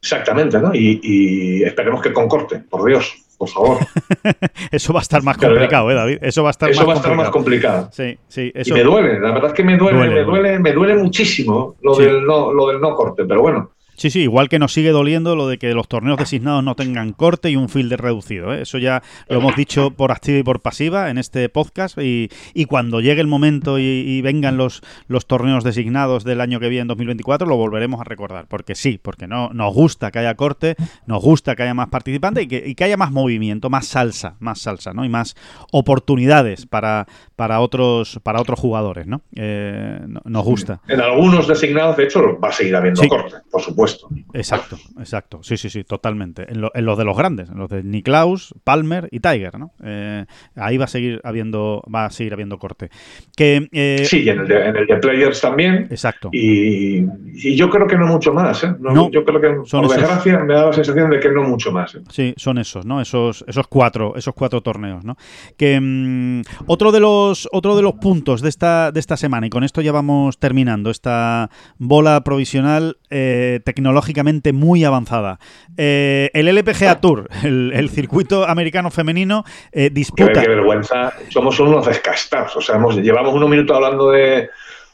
Exactamente, 0.00 0.58
¿no? 0.60 0.74
Y, 0.74 1.00
y 1.02 1.62
esperemos 1.62 2.02
que 2.02 2.12
con 2.12 2.28
corte, 2.28 2.58
por 2.58 2.84
Dios, 2.86 3.23
por 3.36 3.48
favor. 3.48 3.78
Eso 4.70 4.92
va 4.92 5.00
a 5.00 5.02
estar 5.02 5.22
más 5.22 5.36
complicado, 5.36 5.90
¿eh, 5.90 5.94
David? 5.94 6.18
Eso 6.22 6.42
va 6.42 6.50
a 6.50 6.52
estar 6.52 6.70
Eso 6.70 6.80
más 6.80 6.88
va 6.88 6.92
a 6.92 6.96
estar 6.96 7.14
más 7.16 7.30
complicado. 7.30 7.88
complicado. 7.90 7.92
Sí, 7.92 8.18
sí. 8.28 8.52
Y 8.54 8.60
Eso, 8.60 8.74
me 8.74 8.82
duele, 8.82 9.20
la 9.20 9.32
verdad 9.32 9.46
es 9.50 9.52
que 9.54 9.64
me 9.64 9.76
duele, 9.76 9.98
Duele, 9.98 10.14
me 10.14 10.22
duele. 10.24 10.40
duele, 10.42 10.58
me 10.60 10.72
duele 10.72 10.94
muchísimo 10.96 11.76
lo, 11.82 11.94
Sí. 11.94 12.02
del 12.04 12.24
no, 12.24 12.52
lo 12.52 12.68
del 12.68 12.80
no 12.80 12.94
corte, 12.94 13.24
pero 13.24 13.42
bueno. 13.42 13.70
Sí, 13.96 14.10
sí, 14.10 14.20
igual 14.22 14.48
que 14.48 14.58
nos 14.58 14.72
sigue 14.72 14.90
doliendo 14.90 15.36
lo 15.36 15.46
de 15.48 15.58
que 15.58 15.72
los 15.74 15.88
torneos 15.88 16.18
designados 16.18 16.62
no 16.64 16.74
tengan 16.74 17.12
corte 17.12 17.50
y 17.50 17.56
un 17.56 17.68
fielder 17.68 18.00
reducido. 18.00 18.52
¿eh? 18.52 18.62
Eso 18.62 18.78
ya 18.78 19.02
lo 19.28 19.38
hemos 19.38 19.54
dicho 19.56 19.90
por 19.92 20.10
activa 20.12 20.38
y 20.38 20.42
por 20.42 20.60
pasiva 20.60 21.10
en 21.10 21.18
este 21.18 21.48
podcast. 21.48 21.96
Y, 21.98 22.28
y 22.54 22.64
cuando 22.64 23.00
llegue 23.00 23.20
el 23.20 23.26
momento 23.26 23.78
y, 23.78 23.82
y 23.82 24.20
vengan 24.22 24.56
los, 24.56 24.82
los 25.06 25.26
torneos 25.26 25.62
designados 25.64 26.24
del 26.24 26.40
año 26.40 26.58
que 26.60 26.68
viene, 26.68 26.86
2024, 26.88 27.46
lo 27.46 27.56
volveremos 27.56 28.00
a 28.00 28.04
recordar. 28.04 28.46
Porque 28.48 28.74
sí, 28.74 28.98
porque 29.00 29.26
no 29.26 29.50
nos 29.50 29.72
gusta 29.72 30.10
que 30.10 30.18
haya 30.18 30.34
corte, 30.34 30.74
nos 31.06 31.22
gusta 31.22 31.54
que 31.54 31.62
haya 31.62 31.74
más 31.74 31.88
participantes 31.88 32.44
y 32.44 32.48
que, 32.48 32.62
y 32.66 32.74
que 32.74 32.84
haya 32.84 32.96
más 32.96 33.12
movimiento, 33.12 33.70
más 33.70 33.86
salsa, 33.86 34.36
más 34.40 34.60
salsa, 34.60 34.92
¿no? 34.92 35.04
Y 35.04 35.08
más 35.08 35.36
oportunidades 35.70 36.66
para, 36.66 37.06
para, 37.36 37.60
otros, 37.60 38.18
para 38.22 38.40
otros 38.40 38.58
jugadores, 38.58 39.06
¿no? 39.06 39.20
Eh, 39.36 40.00
no- 40.08 40.22
nos 40.24 40.44
gusta. 40.44 40.80
En 40.88 41.00
algunos 41.00 41.46
designados, 41.46 41.96
de 41.96 42.04
hecho, 42.04 42.38
va 42.42 42.48
a 42.48 42.52
seguir 42.52 42.74
habiendo 42.74 43.02
Sí. 43.02 43.08
corte, 43.08 43.36
por 43.50 43.60
supuesto. 43.60 43.83
Exacto, 44.32 44.76
exacto. 44.98 45.40
Sí, 45.42 45.56
sí, 45.56 45.70
sí, 45.70 45.84
totalmente. 45.84 46.50
En, 46.50 46.60
lo- 46.60 46.70
en 46.74 46.84
los 46.84 46.98
de 46.98 47.04
los 47.04 47.16
grandes, 47.16 47.48
en 47.50 47.58
los 47.58 47.68
de 47.70 47.82
Niklaus, 47.82 48.54
Palmer 48.64 49.08
y 49.10 49.20
Tiger, 49.20 49.58
¿no? 49.58 49.72
Eh, 49.82 50.24
ahí 50.56 50.76
va 50.76 50.84
a 50.84 50.88
seguir 50.88 51.20
habiendo, 51.24 51.82
va 51.92 52.06
a 52.06 52.10
seguir 52.10 52.32
habiendo 52.32 52.58
corte. 52.58 52.90
Que 53.36 53.68
eh, 53.72 54.04
Sí, 54.08 54.22
y 54.22 54.28
en 54.28 54.40
el, 54.40 54.48
de, 54.48 54.66
en 54.68 54.76
el 54.76 54.86
de 54.86 54.96
Players 54.96 55.40
también. 55.40 55.86
exacto. 55.90 56.30
Y, 56.32 56.98
y 57.34 57.56
yo 57.56 57.68
creo 57.70 57.86
que 57.86 57.96
no 57.96 58.06
mucho 58.06 58.32
más. 58.32 58.64
¿eh? 58.64 58.74
No, 58.80 58.92
No, 58.92 59.10
yo 59.10 59.24
creo 59.24 59.40
que, 59.40 59.68
son 59.68 59.82
por 59.86 59.96
desgracia, 59.96 60.38
me 60.40 60.54
da 60.54 60.66
la 60.66 60.72
sensación 60.72 61.10
de 61.10 61.20
que 61.20 61.30
no 61.30 61.42
mucho 61.44 61.72
más. 61.72 61.94
¿eh? 61.94 62.00
Sí, 62.10 62.34
son 62.36 62.58
esos, 62.58 62.84
¿no? 62.86 63.00
Esos, 63.00 63.44
esos 63.48 63.66
cuatro, 63.68 64.14
esos 64.16 64.34
cuatro 64.34 64.60
torneos, 64.62 65.04
¿no? 65.04 65.16
Que 65.56 65.78
mm, 65.80 66.42
otro 66.66 66.92
de 66.92 67.00
los, 67.00 67.48
otro 67.52 67.76
de 67.76 67.82
los 67.82 67.94
puntos 67.94 68.40
de 68.42 68.48
esta, 68.48 68.92
de 68.92 69.00
esta 69.00 69.16
semana, 69.16 69.46
y 69.46 69.50
con 69.50 69.64
esto 69.64 69.80
ya 69.80 69.92
vamos 69.92 70.38
terminando, 70.38 70.90
esta 70.90 71.50
bola 71.78 72.22
provisional 72.24 72.98
eh, 73.10 73.60
tecnológicamente 73.74 74.52
muy 74.52 74.84
avanzada. 74.84 75.38
Eh, 75.76 76.30
el 76.32 76.48
LPGA 76.48 77.00
Tour, 77.00 77.28
el, 77.42 77.72
el 77.74 77.90
circuito 77.90 78.46
americano 78.48 78.90
femenino, 78.90 79.44
eh, 79.72 79.88
Qué, 79.88 79.90
disputa. 79.90 80.40
qué 80.42 80.48
vergüenza. 80.48 81.12
Somos 81.28 81.58
unos 81.60 81.86
descastados. 81.86 82.56
O 82.56 82.60
sea, 82.60 82.76
hemos, 82.76 82.96
llevamos 82.96 83.34
unos 83.34 83.48
minutos 83.50 83.74
hablando 83.76 84.10
de, 84.10 84.48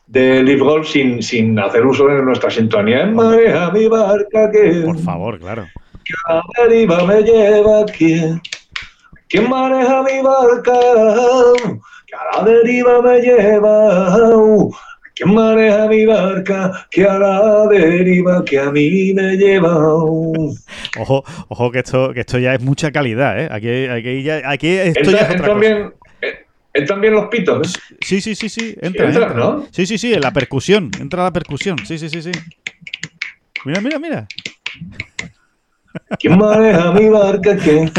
de 0.07 0.43
Live 0.43 0.61
Golf 0.63 0.89
sin, 0.89 1.23
sin 1.23 1.59
hacer 1.59 1.85
uso 1.85 2.07
de 2.07 2.23
nuestra 2.23 2.51
sintonía. 2.51 3.07
Mareja 3.07 3.71
mi 3.71 3.87
barca 3.89 4.51
que, 4.51 4.83
Por 4.87 4.99
favor, 4.99 5.39
claro. 5.39 5.67
que 6.05 6.13
a 6.29 6.35
la 6.37 6.43
deriva 6.69 7.05
me 7.05 7.23
lleva. 7.23 7.85
¿Quién? 7.87 8.41
¿Quién 9.29 9.49
maneja 9.49 10.03
mi 10.03 10.23
barca? 10.23 10.73
Que 12.07 12.17
a 12.17 12.39
la 12.39 12.45
deriva 12.51 13.01
me 13.03 13.21
lleva. 13.21 14.17
¿Quién 15.23 15.35
maneja 15.35 15.87
mi 15.87 16.07
barca? 16.07 16.87
Que 16.91 17.05
a 17.05 17.19
la 17.19 17.67
deriva 17.69 18.43
que 18.43 18.59
a 18.59 18.71
mí 18.71 19.13
me 19.13 19.37
lleva. 19.37 19.77
Ojo, 20.99 21.23
ojo 21.49 21.71
que 21.71 21.81
esto, 21.81 22.15
que 22.15 22.21
esto 22.21 22.39
ya 22.39 22.55
es 22.55 22.63
mucha 22.63 22.91
calidad, 22.91 23.39
¿eh? 23.39 23.49
Aquí, 23.51 23.85
aquí, 23.87 24.23
ya, 24.23 24.41
aquí 24.49 24.69
esto 24.69 25.11
ya 25.11 25.11
Entra- 25.11 25.19
es 25.19 25.25
otra 25.25 25.35
entran, 25.37 25.59
cosa. 25.59 25.61
bien, 25.61 25.93
eh, 26.23 26.47
entran 26.73 27.01
bien 27.03 27.13
los 27.15 27.27
pitos. 27.27 27.77
¿eh? 27.77 27.81
Sí, 28.01 28.21
sí, 28.23 28.35
sí, 28.35 28.49
sí, 28.49 28.75
entra, 28.81 29.09
entra, 29.09 29.27
entra. 29.27 29.35
¿no? 29.35 29.67
Sí, 29.71 29.85
sí, 29.85 29.99
sí, 29.99 30.15
en 30.15 30.23
la 30.23 30.33
percusión, 30.33 30.91
entra 30.99 31.23
la 31.25 31.33
percusión, 31.35 31.77
sí, 31.85 31.99
sí, 31.99 32.09
sí, 32.09 32.23
sí. 32.23 32.31
Mira, 33.67 33.83
mira, 33.83 33.99
mira. 33.99 34.27
¿Quién 36.19 36.39
maneja 36.39 36.93
mi 36.93 37.11
barca? 37.11 37.59
¿Quién? 37.59 37.93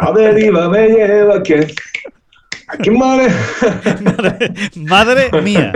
A 0.00 0.12
la 0.12 0.18
deriva 0.18 0.68
me 0.70 0.88
lleva. 0.88 1.42
¿Quién? 1.42 1.66
¿A 2.68 2.76
quién 2.78 2.98
maneja? 2.98 4.00
Madre, 4.02 4.52
madre 4.76 5.42
mía. 5.42 5.72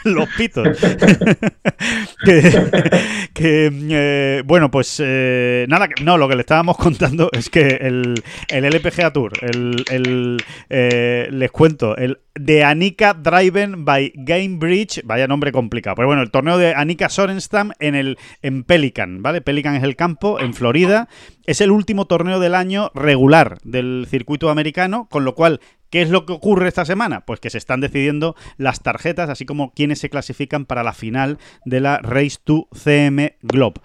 Los 0.04 0.28
pitos. 0.30 0.66
que, 2.24 3.28
que, 3.34 3.70
eh, 3.90 4.42
bueno, 4.46 4.70
pues 4.70 5.00
eh, 5.04 5.66
nada, 5.68 5.88
no, 6.02 6.16
lo 6.16 6.28
que 6.28 6.36
le 6.36 6.40
estábamos 6.40 6.76
contando 6.78 7.28
es 7.32 7.50
que 7.50 7.78
el, 7.80 8.14
el 8.48 8.64
LPGA 8.64 9.12
Tour, 9.12 9.32
el, 9.42 9.84
el, 9.90 10.42
eh, 10.70 11.28
les 11.30 11.50
cuento, 11.50 11.96
el 11.96 12.18
de 12.34 12.64
Anika 12.64 13.12
Driven 13.12 13.84
by 13.84 14.12
Game 14.14 14.56
Bridge, 14.56 15.02
vaya 15.04 15.26
nombre 15.26 15.52
complicado, 15.52 15.96
pero 15.96 16.08
bueno, 16.08 16.22
el 16.22 16.30
torneo 16.30 16.56
de 16.56 16.74
Anika 16.74 17.10
Sorenstam 17.10 17.72
en 17.78 17.94
el 17.94 18.18
en 18.40 18.64
Pelican, 18.64 19.22
¿vale? 19.22 19.42
Pelican 19.42 19.74
es 19.74 19.82
el 19.82 19.96
campo 19.96 20.40
en 20.40 20.54
Florida, 20.54 21.08
es 21.44 21.60
el 21.60 21.70
último 21.70 22.06
torneo 22.06 22.40
del 22.40 22.54
año 22.54 22.90
regular 22.94 23.58
del 23.64 24.06
circuito 24.08 24.48
americano, 24.48 25.08
con 25.10 25.24
lo 25.24 25.34
cual 25.34 25.60
¿Qué 25.90 26.02
es 26.02 26.10
lo 26.10 26.24
que 26.24 26.32
ocurre 26.32 26.68
esta 26.68 26.84
semana? 26.84 27.26
Pues 27.26 27.40
que 27.40 27.50
se 27.50 27.58
están 27.58 27.80
decidiendo 27.80 28.36
las 28.56 28.80
tarjetas, 28.80 29.28
así 29.28 29.44
como 29.44 29.72
quienes 29.74 29.98
se 29.98 30.08
clasifican 30.08 30.64
para 30.64 30.84
la 30.84 30.92
final 30.92 31.38
de 31.64 31.80
la 31.80 31.98
Race 31.98 32.38
to 32.42 32.68
CM 32.72 33.36
Globe. 33.42 33.80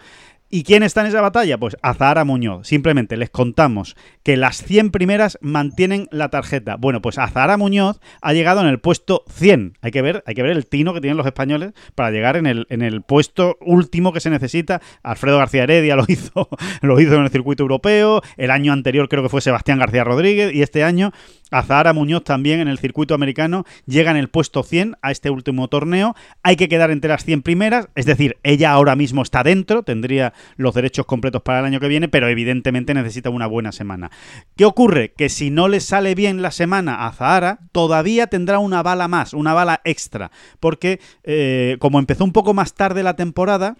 ¿Y 0.56 0.64
quién 0.64 0.84
está 0.84 1.02
en 1.02 1.08
esa 1.08 1.20
batalla? 1.20 1.58
Pues 1.58 1.76
Azahara 1.82 2.24
Muñoz. 2.24 2.66
Simplemente 2.66 3.18
les 3.18 3.30
contamos 3.30 3.98
que 4.24 4.38
las 4.38 4.64
100 4.64 4.92
primeras 4.92 5.38
mantienen 5.42 6.08
la 6.12 6.30
tarjeta. 6.30 6.78
Bueno, 6.78 7.02
pues 7.02 7.18
Azahara 7.18 7.58
Muñoz 7.58 8.00
ha 8.22 8.32
llegado 8.32 8.62
en 8.62 8.68
el 8.68 8.80
puesto 8.80 9.26
100. 9.30 9.78
Hay 9.82 9.92
que 9.92 10.02
ver, 10.02 10.24
hay 10.26 10.34
que 10.34 10.44
ver 10.44 10.54
el 10.54 10.66
tino 10.66 10.94
que 10.94 11.02
tienen 11.02 11.18
los 11.18 11.26
españoles 11.26 11.74
para 11.94 12.10
llegar 12.10 12.38
en 12.38 12.46
el, 12.46 12.68
en 12.70 12.84
el 12.84 13.02
puesto 13.02 13.58
último 13.60 14.14
que 14.14 14.22
se 14.22 14.30
necesita. 14.30 14.82
Alfredo 15.04 15.40
García 15.40 15.64
Heredia 15.64 15.98
lo 15.98 16.06
hizo, 16.08 16.48
lo 16.82 17.02
hizo 17.02 17.16
en 17.16 17.24
el 17.24 17.30
circuito 17.32 17.64
europeo. 17.64 18.22
El 18.38 18.50
año 18.50 18.72
anterior 18.72 19.10
creo 19.10 19.24
que 19.24 19.30
fue 19.30 19.42
Sebastián 19.42 19.80
García 19.80 20.06
Rodríguez. 20.06 20.56
Y 20.56 20.62
este 20.62 20.86
año 20.86 21.12
Azahara 21.52 21.94
Muñoz 21.94 22.24
también 22.24 22.60
en 22.60 22.68
el 22.68 22.80
circuito 22.80 23.14
americano 23.14 23.66
llega 23.86 24.12
en 24.12 24.18
el 24.18 24.30
puesto 24.30 24.64
100 24.64 24.96
a 25.02 25.12
este 25.12 25.30
último 25.30 25.68
torneo. 25.68 26.16
Hay 26.44 26.56
que 26.56 26.70
quedar 26.70 26.92
entre 26.92 27.10
las 27.10 27.24
100 27.24 27.42
primeras, 27.44 27.90
es 27.96 28.06
decir, 28.06 28.38
ella 28.44 28.72
ahora 28.72 28.96
mismo 28.96 29.22
está 29.22 29.44
dentro, 29.44 29.84
tendría 29.84 30.34
los 30.58 30.74
derechos 30.74 31.06
completos 31.06 31.42
para 31.42 31.60
el 31.60 31.66
año 31.66 31.80
que 31.80 31.88
viene, 31.88 32.08
pero 32.08 32.28
evidentemente 32.28 32.94
necesita 32.94 33.30
una 33.30 33.48
buena 33.48 33.72
semana. 33.72 34.12
¿Qué 34.56 34.66
ocurre? 34.66 35.14
Que 35.18 35.30
si 35.30 35.50
no 35.50 35.68
le 35.68 35.80
sale 35.80 36.16
bien 36.16 36.42
la 36.42 36.52
semana 36.52 37.06
a 37.06 37.12
Zahara, 37.12 37.60
todavía 37.72 38.28
tendrá 38.28 38.60
una 38.60 38.84
bala 38.84 39.08
más, 39.08 39.34
una 39.34 39.54
bala 39.54 39.82
extra, 39.84 40.32
porque 40.60 41.00
eh, 41.24 41.78
como 41.80 42.00
empezó 42.00 42.24
un 42.24 42.34
poco 42.34 42.54
más 42.54 42.74
tarde 42.74 43.04
la 43.04 43.16
temporada, 43.16 43.76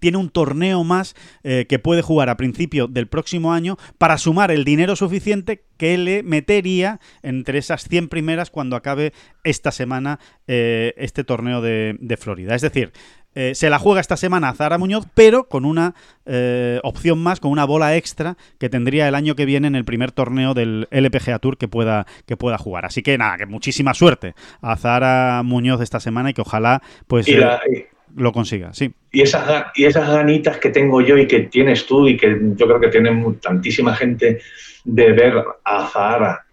tiene 0.00 0.18
un 0.18 0.30
torneo 0.30 0.82
más 0.84 1.14
eh, 1.44 1.66
que 1.68 1.78
puede 1.78 2.02
jugar 2.02 2.28
a 2.28 2.36
principio 2.36 2.88
del 2.88 3.06
próximo 3.06 3.52
año 3.52 3.76
para 3.98 4.18
sumar 4.18 4.50
el 4.50 4.64
dinero 4.64 4.96
suficiente 4.96 5.64
que 5.76 5.98
le 5.98 6.22
metería 6.22 7.00
entre 7.22 7.58
esas 7.58 7.84
100 7.88 8.08
primeras 8.08 8.50
cuando 8.50 8.76
acabe 8.76 9.12
esta 9.44 9.70
semana 9.70 10.18
eh, 10.46 10.94
este 10.96 11.22
torneo 11.24 11.60
de, 11.60 11.96
de 12.00 12.16
Florida. 12.16 12.54
Es 12.54 12.62
decir, 12.62 12.92
eh, 13.36 13.54
se 13.54 13.68
la 13.68 13.78
juega 13.78 14.00
esta 14.00 14.16
semana 14.16 14.48
a 14.48 14.54
Zara 14.54 14.78
Muñoz, 14.78 15.06
pero 15.14 15.48
con 15.48 15.64
una 15.64 15.94
opción 16.82 17.18
más, 17.18 17.40
con 17.40 17.50
una 17.50 17.64
bola 17.64 17.96
extra 17.96 18.36
que 18.58 18.68
tendría 18.70 19.06
el 19.08 19.14
año 19.14 19.34
que 19.36 19.44
viene 19.44 19.66
en 19.68 19.74
el 19.74 19.84
primer 19.84 20.12
torneo 20.12 20.54
del 20.54 20.88
LPGA 20.90 21.38
Tour 21.40 21.58
que 21.58 21.68
pueda, 21.68 22.06
que 22.26 22.36
pueda 22.36 22.58
jugar. 22.58 22.86
Así 22.86 23.02
que 23.02 23.18
nada, 23.18 23.36
que 23.36 23.46
muchísima 23.46 23.92
suerte 23.92 24.34
a 24.62 24.76
Zara 24.76 25.42
Muñoz 25.44 25.80
esta 25.82 26.00
semana 26.00 26.30
y 26.30 26.34
que 26.34 26.40
ojalá 26.42 26.80
pues 27.06 27.28
Y 27.28 27.34
la- 27.34 27.60
lo 28.16 28.32
consiga. 28.32 28.72
Sí, 28.72 28.92
Y 29.12 29.22
esas, 29.22 29.66
y 29.74 29.84
esas 29.84 30.08
ganitas 30.08 30.58
que 30.58 30.70
tengo 30.70 31.00
yo 31.00 31.16
y 31.18 31.26
que 31.26 31.40
tienes 31.40 31.86
tú 31.86 32.06
y 32.08 32.16
que 32.16 32.38
yo 32.56 32.66
creo 32.66 32.80
que 32.80 32.88
tiene 32.88 33.34
tantísima 33.42 33.94
gente 33.94 34.40
de 34.84 35.12
ver 35.12 35.42
a 35.64 35.86
Zahara 35.88 36.44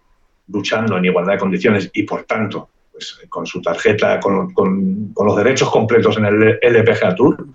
luchando 0.48 0.96
en 0.96 1.04
igualdad 1.04 1.34
de 1.34 1.38
condiciones 1.38 1.90
y 1.94 2.02
por 2.02 2.24
tanto 2.24 2.68
pues, 2.90 3.20
con 3.28 3.46
su 3.46 3.60
tarjeta, 3.62 4.18
con, 4.20 4.52
con- 4.52 5.12
con 5.14 5.26
los 5.26 5.36
derechos 5.36 5.70
completos 5.70 6.16
en 6.18 6.24
el 6.26 6.58
LPGA 6.62 7.14
Tour, 7.14 7.46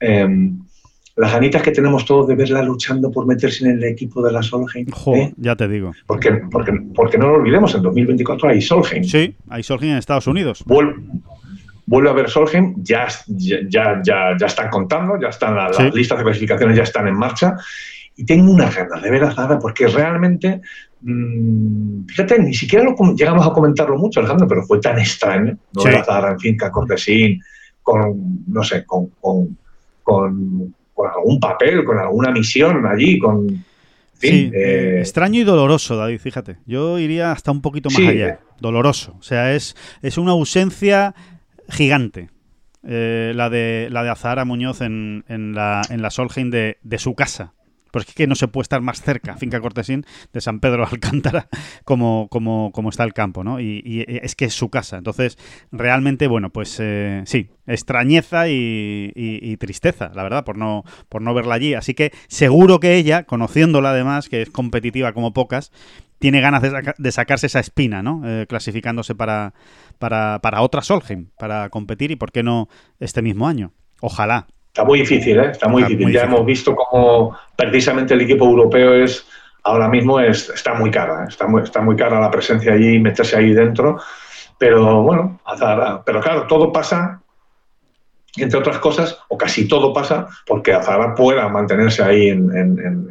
eh, 0.00 0.50
las 1.16 1.32
ganitas 1.32 1.62
que 1.62 1.72
tenemos 1.72 2.04
todos 2.04 2.28
de 2.28 2.36
verla 2.36 2.62
luchando 2.62 3.10
por 3.10 3.26
meterse 3.26 3.64
en 3.64 3.72
el 3.72 3.84
equipo 3.84 4.22
de 4.22 4.30
la 4.32 4.40
Solheim. 4.42 4.86
Jo, 4.92 5.16
¿eh? 5.16 5.34
ya 5.36 5.56
te 5.56 5.66
digo. 5.66 5.92
Porque, 6.06 6.30
porque, 6.50 6.72
porque 6.94 7.18
no 7.18 7.28
lo 7.28 7.34
olvidemos, 7.34 7.74
en 7.74 7.82
2024 7.82 8.48
hay 8.50 8.60
Solheim. 8.62 9.02
Sí, 9.02 9.34
hay 9.48 9.62
Solheim 9.64 9.92
en 9.92 9.98
Estados 9.98 10.28
Unidos. 10.28 10.62
Vuelve, 10.64 10.94
vuelve 11.88 12.10
a 12.10 12.12
ver 12.12 12.28
Solheim, 12.28 12.74
ya, 12.82 13.08
ya, 13.26 14.00
ya, 14.04 14.36
ya 14.38 14.46
están 14.46 14.68
contando, 14.68 15.18
ya 15.20 15.28
están 15.28 15.54
la- 15.56 15.68
las 15.68 15.76
Sí. 15.76 15.90
listas 15.94 16.18
de 16.18 16.24
clasificaciones 16.24 16.76
ya 16.76 16.82
están 16.82 17.08
en 17.08 17.14
marcha. 17.14 17.56
Y 18.14 18.24
tengo 18.26 18.50
unas 18.52 18.74
ganas 18.76 19.00
de 19.02 19.10
ver 19.10 19.24
a 19.24 19.30
Zara 19.32 19.58
porque 19.58 19.86
realmente, 19.86 20.60
mm, 21.00 22.04
fíjate, 22.06 22.38
ni 22.42 22.52
siquiera 22.54 22.84
lo 22.84 22.94
llegamos 23.14 23.46
a 23.46 23.50
comentarlo 23.52 23.96
mucho, 23.96 24.20
Alejandro, 24.20 24.46
pero 24.48 24.62
fue 24.64 24.80
tan 24.80 24.98
extraño 24.98 25.56
no 25.72 25.80
Sí. 25.82 25.88
ver 25.88 25.96
a 25.98 26.04
Zara 26.04 26.30
en 26.32 26.38
finca 26.40 26.70
cortesín, 26.70 27.40
con, 27.82 28.44
no 28.48 28.62
sé, 28.64 28.84
con, 28.84 29.06
con, 29.20 29.56
con, 30.02 30.74
con 30.92 31.08
algún 31.10 31.40
papel, 31.40 31.84
con 31.84 31.98
alguna 31.98 32.30
misión 32.32 32.84
allí, 32.86 33.18
con... 33.18 33.64
Sí, 34.20 34.50
eh, 34.52 34.96
eh, 34.96 34.98
extraño 35.00 35.40
y 35.40 35.44
doloroso, 35.44 35.96
David, 35.96 36.18
fíjate. 36.18 36.56
Yo 36.66 36.98
iría 36.98 37.30
hasta 37.30 37.52
un 37.52 37.62
poquito 37.62 37.88
más 37.88 37.96
Sí, 37.96 38.06
allá. 38.08 38.28
eh. 38.30 38.38
Doloroso. 38.60 39.14
O 39.18 39.22
sea, 39.22 39.54
es, 39.54 39.76
es 40.02 40.18
una 40.18 40.32
ausencia 40.32 41.14
gigante. 41.68 42.30
eh, 42.84 43.32
la 43.34 43.50
de 43.50 43.88
la 43.90 44.02
de 44.04 44.10
Azahara 44.10 44.44
Muñoz 44.44 44.80
en, 44.82 45.24
en 45.28 45.54
la, 45.54 45.82
en 45.90 46.00
la 46.02 46.10
Solheim 46.10 46.50
de, 46.50 46.78
de 46.82 46.98
su 46.98 47.14
casa. 47.14 47.54
Porque 47.90 48.10
es 48.10 48.14
que 48.14 48.26
no 48.26 48.34
se 48.34 48.48
puede 48.48 48.64
estar 48.64 48.82
más 48.82 49.00
cerca, 49.00 49.36
Finca 49.38 49.60
Cortesín, 49.62 50.04
de 50.34 50.40
San 50.42 50.60
Pedro 50.60 50.84
de 50.84 50.90
Alcántara, 50.92 51.48
como, 51.84 52.28
como, 52.30 52.70
como 52.72 52.90
está 52.90 53.02
el 53.02 53.14
campo, 53.14 53.44
¿no? 53.44 53.60
Y, 53.60 53.82
y 53.84 54.04
es 54.06 54.36
que 54.36 54.44
es 54.44 54.52
su 54.54 54.68
casa. 54.68 54.98
Entonces, 54.98 55.38
realmente, 55.72 56.26
bueno, 56.28 56.50
pues 56.50 56.76
eh, 56.80 57.22
sí, 57.24 57.48
extrañeza 57.66 58.48
y- 58.50 59.12
y 59.14 59.56
tristeza, 59.56 60.10
la 60.14 60.22
verdad, 60.22 60.44
por 60.44 60.58
no, 60.58 60.84
por 61.08 61.22
no 61.22 61.32
verla 61.32 61.54
allí. 61.54 61.72
Así 61.74 61.94
que 61.94 62.12
seguro 62.28 62.78
que 62.78 62.94
ella, 62.96 63.24
conociéndola 63.24 63.90
además, 63.90 64.28
que 64.28 64.42
es 64.42 64.50
competitiva 64.50 65.14
como 65.14 65.32
pocas, 65.32 65.72
tiene 66.18 66.40
ganas 66.40 66.62
de, 66.62 66.70
saca- 66.70 66.94
de 66.98 67.12
sacarse 67.12 67.46
esa 67.46 67.60
espina, 67.60 68.02
¿no? 68.02 68.22
Eh, 68.24 68.46
clasificándose 68.48 69.14
para, 69.14 69.52
para, 69.98 70.38
para 70.42 70.62
otra 70.62 70.82
Solheim, 70.82 71.28
para 71.38 71.68
competir 71.68 72.10
y, 72.10 72.16
¿por 72.16 72.32
qué 72.32 72.42
no, 72.42 72.68
este 73.00 73.22
mismo 73.22 73.46
año? 73.48 73.72
Ojalá. 74.00 74.46
Está 74.68 74.84
muy 74.84 75.00
difícil, 75.00 75.38
¿eh? 75.38 75.50
Está 75.50 75.68
muy 75.68 75.82
Está 75.82 75.88
difícil. 75.90 76.06
muy 76.06 76.12
ya 76.14 76.22
hemos 76.24 76.44
visto 76.46 76.74
cómo 76.76 77.36
precisamente 77.56 78.14
el 78.14 78.20
equipo 78.20 78.44
europeo 78.44 78.94
es 78.94 79.26
ahora 79.64 79.88
mismo 79.88 80.18
es, 80.20 80.48
está 80.50 80.74
muy 80.74 80.90
cara, 80.90 81.24
¿eh? 81.24 81.26
está 81.28 81.46
muy, 81.46 81.62
está 81.62 81.80
muy 81.82 81.96
cara 81.96 82.20
la 82.20 82.30
presencia 82.30 82.72
allí 82.72 82.94
y 82.94 82.98
meterse 83.00 83.36
ahí 83.36 83.52
dentro. 83.52 83.98
Pero 84.56 85.02
bueno, 85.02 85.40
Azara, 85.44 86.02
pero 86.04 86.20
claro, 86.20 86.46
todo 86.46 86.72
pasa, 86.72 87.20
entre 88.36 88.58
otras 88.58 88.78
cosas, 88.78 89.18
o 89.28 89.36
casi 89.38 89.66
todo 89.68 89.92
pasa, 89.92 90.28
porque 90.46 90.72
Azara 90.72 91.14
pueda 91.14 91.48
mantenerse 91.48 92.02
ahí 92.02 92.28
en- 92.28 92.50
en- 92.56 92.78
en- 92.78 93.08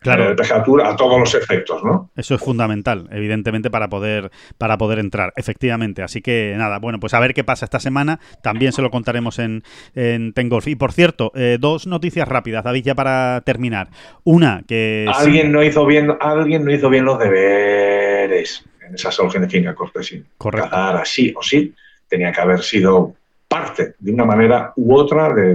Claro. 0.00 0.34
Tour 0.64 0.86
a 0.86 0.94
todos 0.96 1.18
los 1.18 1.34
efectos, 1.34 1.82
¿no? 1.82 2.10
Eso 2.16 2.34
es 2.36 2.40
fundamental, 2.40 3.08
evidentemente, 3.10 3.68
para 3.70 3.88
poder, 3.88 4.30
para 4.56 4.78
poder 4.78 5.00
entrar, 5.00 5.32
efectivamente. 5.36 6.02
Así 6.02 6.22
que 6.22 6.54
nada, 6.56 6.78
bueno, 6.78 7.00
pues 7.00 7.14
a 7.14 7.20
ver 7.20 7.34
qué 7.34 7.42
pasa 7.44 7.64
esta 7.64 7.80
semana. 7.80 8.20
También 8.42 8.72
se 8.72 8.80
lo 8.82 8.90
contaremos 8.90 9.38
en, 9.38 9.62
en 9.94 10.32
Tengolf. 10.32 10.68
Y 10.68 10.76
por 10.76 10.92
cierto, 10.92 11.32
eh, 11.34 11.58
dos 11.60 11.86
noticias 11.86 12.28
rápidas, 12.28 12.62
David, 12.64 12.84
ya 12.84 12.94
para 12.94 13.42
terminar. 13.44 13.88
Una, 14.24 14.62
que... 14.66 15.06
sí- 15.18 15.24
Alguien 15.24 15.50
no 15.52 15.62
hizo 15.64 15.84
bien, 15.84 16.12
alguien 16.20 16.64
no 16.64 16.72
hizo 16.72 16.88
bien 16.90 17.04
los 17.04 17.18
deberes 17.18 18.64
en 18.86 18.94
esa 18.94 19.10
Solgen 19.10 19.42
de 19.42 19.48
Finca 19.48 19.74
Cortesín. 19.74 20.24
Correcto. 20.36 20.68
Azahara, 20.68 21.04
sí 21.04 21.32
o 21.36 21.42
sí, 21.42 21.74
tenía 22.08 22.32
que 22.32 22.40
haber 22.40 22.62
sido 22.62 23.14
parte, 23.48 23.94
de 23.98 24.12
una 24.12 24.24
manera 24.24 24.72
u 24.76 24.94
otra, 24.94 25.32
de, 25.34 25.54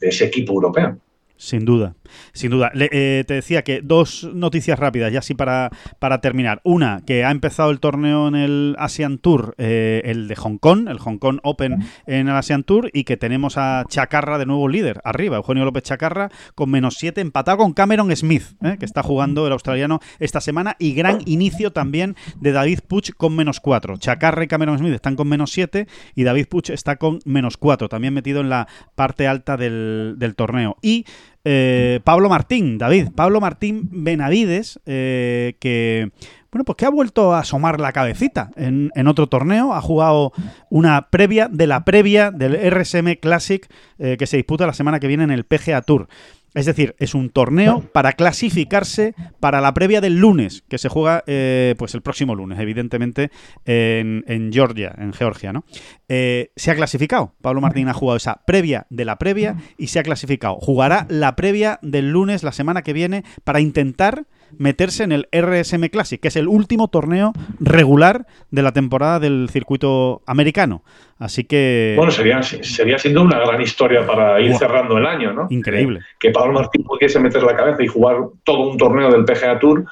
de 0.00 0.08
ese 0.08 0.24
equipo 0.26 0.52
europeo. 0.54 0.96
Sin 1.36 1.64
duda, 1.64 1.94
sin 2.32 2.50
duda. 2.50 2.70
Eh, 2.74 3.24
te 3.26 3.34
decía 3.34 3.62
que 3.62 3.80
dos 3.82 4.28
noticias 4.34 4.78
rápidas, 4.78 5.12
ya 5.12 5.20
así 5.20 5.34
para, 5.34 5.70
para 5.98 6.20
terminar. 6.20 6.60
Una, 6.64 7.02
que 7.06 7.24
ha 7.24 7.30
empezado 7.30 7.70
el 7.70 7.80
torneo 7.80 8.28
en 8.28 8.34
el 8.34 8.76
Asian 8.78 9.18
Tour, 9.18 9.54
eh, 9.58 10.02
el 10.04 10.28
de 10.28 10.36
Hong 10.36 10.58
Kong, 10.58 10.88
el 10.88 10.98
Hong 10.98 11.18
Kong 11.18 11.40
Open 11.42 11.84
en 12.06 12.28
el 12.28 12.34
Asian 12.34 12.64
Tour, 12.64 12.90
y 12.92 13.04
que 13.04 13.16
tenemos 13.16 13.56
a 13.56 13.84
Chacarra 13.88 14.38
de 14.38 14.46
nuevo 14.46 14.68
líder, 14.68 15.00
arriba, 15.04 15.36
Eugenio 15.36 15.64
López 15.64 15.84
Chacarra, 15.84 16.30
con 16.54 16.70
menos 16.70 16.96
7, 16.98 17.20
empatado 17.20 17.58
con 17.58 17.72
Cameron 17.72 18.14
Smith, 18.14 18.44
eh, 18.62 18.76
que 18.78 18.84
está 18.84 19.02
jugando 19.02 19.46
el 19.46 19.52
australiano 19.52 20.00
esta 20.18 20.40
semana, 20.40 20.76
y 20.78 20.94
gran 20.94 21.20
inicio 21.26 21.72
también 21.72 22.16
de 22.40 22.52
David 22.52 22.80
Puch 22.86 23.12
con 23.16 23.34
menos 23.34 23.60
4. 23.60 23.96
Chacarra 23.98 24.44
y 24.44 24.48
Cameron 24.48 24.78
Smith 24.78 24.94
están 24.94 25.16
con 25.16 25.28
menos 25.28 25.52
7, 25.52 25.86
y 26.14 26.24
David 26.24 26.46
Puch 26.48 26.70
está 26.70 26.96
con 26.96 27.20
menos 27.24 27.56
4, 27.56 27.88
también 27.88 28.14
metido 28.14 28.40
en 28.40 28.48
la 28.48 28.68
parte 28.94 29.26
alta 29.26 29.56
del, 29.56 30.14
del 30.18 30.34
torneo. 30.34 30.76
Y 30.82 31.04
eh, 31.50 32.00
Pablo 32.04 32.28
Martín, 32.28 32.76
David, 32.76 33.08
Pablo 33.14 33.40
Martín 33.40 33.88
Benavides, 33.90 34.80
eh, 34.84 35.56
que 35.60 36.10
bueno, 36.52 36.64
pues 36.66 36.76
que 36.76 36.84
ha 36.84 36.90
vuelto 36.90 37.32
a 37.32 37.40
asomar 37.40 37.80
la 37.80 37.92
cabecita 37.92 38.50
en, 38.56 38.90
otro 39.06 39.28
torneo, 39.28 39.72
ha 39.72 39.80
jugado 39.80 40.32
una 40.68 41.08
previa 41.08 41.48
de 41.48 41.66
la 41.66 41.86
previa 41.86 42.30
del 42.30 42.54
RSM 42.70 43.14
Classic 43.18 43.66
eh, 43.98 44.16
que 44.18 44.26
se 44.26 44.36
disputa 44.36 44.66
la 44.66 44.74
semana 44.74 45.00
que 45.00 45.06
viene 45.06 45.24
en 45.24 45.30
el 45.30 45.44
PGA 45.44 45.80
Tour. 45.80 46.08
Es 46.54 46.66
decir, 46.66 46.94
es 46.98 47.14
un 47.14 47.30
torneo 47.30 47.82
para 47.92 48.14
clasificarse 48.14 49.14
para 49.38 49.60
la 49.60 49.74
previa 49.74 50.00
del 50.00 50.18
lunes, 50.18 50.64
que 50.68 50.78
se 50.78 50.88
juega 50.88 51.22
eh, 51.26 51.74
pues 51.78 51.94
el 51.94 52.02
próximo 52.02 52.34
lunes, 52.34 52.58
evidentemente, 52.58 53.30
en, 53.64 54.50
Georgia, 54.52 54.94
en 54.98 55.12
Georgia, 55.12 55.52
¿no? 55.52 55.64
Eh, 56.08 56.52
se 56.56 56.70
ha 56.70 56.74
clasificado. 56.74 57.34
Pablo 57.42 57.60
Martín 57.60 57.88
ha 57.88 57.94
jugado 57.94 58.16
esa 58.16 58.42
previa 58.46 58.86
de 58.90 59.04
la 59.04 59.16
previa 59.16 59.56
y 59.76 59.88
se 59.88 59.98
ha 59.98 60.02
clasificado. 60.02 60.56
Jugará 60.56 61.06
la 61.10 61.36
previa 61.36 61.78
del 61.82 62.10
lunes, 62.10 62.42
la 62.42 62.52
semana 62.52 62.82
que 62.82 62.92
viene, 62.92 63.24
para 63.44 63.60
intentar 63.60 64.24
meterse 64.56 65.04
en 65.04 65.12
el 65.12 65.28
RSM 65.32 65.88
Classic, 65.90 66.20
que 66.20 66.28
es 66.28 66.36
el 66.36 66.48
último 66.48 66.88
torneo 66.88 67.32
regular 67.60 68.26
de 68.50 68.62
la 68.62 68.72
temporada 68.72 69.18
del 69.20 69.48
circuito 69.50 70.22
americano. 70.26 70.82
Así 71.18 71.44
que... 71.44 71.94
Bueno, 71.96 72.12
sería, 72.12 72.42
sería 72.42 72.98
siendo 72.98 73.22
una 73.22 73.38
gran 73.38 73.60
historia 73.60 74.06
para 74.06 74.40
ir 74.40 74.54
cerrando 74.56 74.96
el 74.98 75.06
año, 75.06 75.32
¿no? 75.32 75.46
Increíble. 75.50 76.00
Que, 76.18 76.28
que 76.28 76.32
Pablo 76.32 76.52
Martín 76.54 76.84
pudiese 76.84 77.18
meter 77.20 77.42
la 77.42 77.56
cabeza 77.56 77.82
y 77.82 77.86
jugar 77.88 78.16
todo 78.44 78.70
un 78.70 78.78
torneo 78.78 79.10
del 79.10 79.24
PGA 79.24 79.58
Tour, 79.58 79.84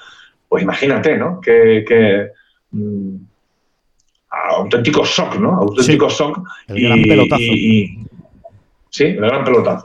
pues 0.49 0.63
imagínate, 0.63 1.17
¿no? 1.17 1.41
Que, 1.41 1.85
que, 1.87 2.29
mm, 2.71 3.17
auténtico 4.31 5.05
shock, 5.05 5.37
¿no? 5.39 5.55
Auténtico 5.57 6.09
shock. 6.09 6.39
El 6.69 6.83
gran 6.83 7.03
pelotazo. 7.03 7.43
y- 7.43 7.83
y- 7.83 7.99
sí, 8.91 9.05
el 9.05 9.17
gran 9.21 9.45
pelotazo. 9.45 9.85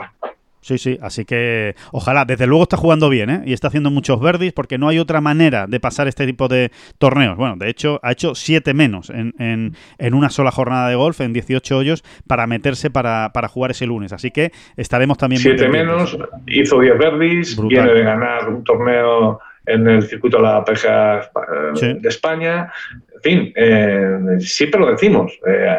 Sí, 0.61 0.77
sí, 0.77 0.97
así 1.01 1.25
que 1.25 1.75
ojalá, 1.91 2.23
desde 2.23 2.45
luego 2.45 2.63
está 2.63 2.77
jugando 2.77 3.09
bien, 3.09 3.29
¿eh? 3.31 3.41
Y 3.45 3.53
está 3.53 3.67
haciendo 3.69 3.89
muchos 3.89 4.19
verdis 4.21 4.53
porque 4.53 4.77
no 4.77 4.87
hay 4.89 4.99
otra 4.99 5.19
manera 5.19 5.65
de 5.65 5.79
pasar 5.79 6.07
este 6.07 6.25
tipo 6.27 6.47
de 6.47 6.71
torneos. 6.99 7.35
Bueno, 7.35 7.55
de 7.57 7.67
hecho, 7.69 7.99
ha 8.03 8.11
hecho 8.11 8.35
siete 8.35 8.73
menos 8.75 9.09
en, 9.09 9.33
en- 9.39 9.75
en 9.97 10.13
una 10.13 10.29
sola 10.29 10.51
jornada 10.51 10.87
de 10.87 10.95
golf, 10.95 11.19
en 11.21 11.33
18 11.33 11.77
hoyos, 11.77 12.03
para 12.27 12.45
meterse 12.45 12.91
para, 12.91 13.31
para 13.33 13.47
jugar 13.47 13.71
ese 13.71 13.87
lunes. 13.87 14.13
Así 14.13 14.29
que 14.29 14.51
estaremos 14.77 15.17
también... 15.17 15.41
Siete 15.41 15.67
menos, 15.67 16.15
hizo 16.45 16.79
10 16.79 16.97
verdis, 16.97 17.59
viene 17.67 17.91
de 17.93 18.03
ganar 18.03 18.47
un 18.47 18.63
torneo 18.63 19.39
en 19.65 19.87
el 19.87 20.03
circuito 20.03 20.37
de 20.37 20.43
la 20.43 20.63
PGA 20.63 21.21
eh, 21.21 21.27
Sí. 21.73 21.93
de 21.99 22.09
España. 22.09 22.71
En 23.15 23.21
fin, 23.23 23.53
eh, 23.55 24.17
siempre 24.39 24.79
lo 24.79 24.91
decimos. 24.91 25.31
eh, 25.47 25.75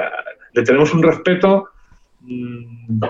le 0.54 0.62
tenemos 0.64 0.92
un 0.92 1.02
respeto 1.04 1.68
mm, 2.20 3.00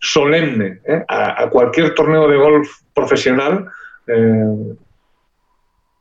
solemne 0.00 0.80
¿eh? 0.86 1.04
a, 1.08 1.48
cualquier 1.50 1.94
torneo 1.94 2.28
de 2.28 2.36
golf 2.36 2.68
profesional. 2.94 3.66
Eh, 4.06 4.74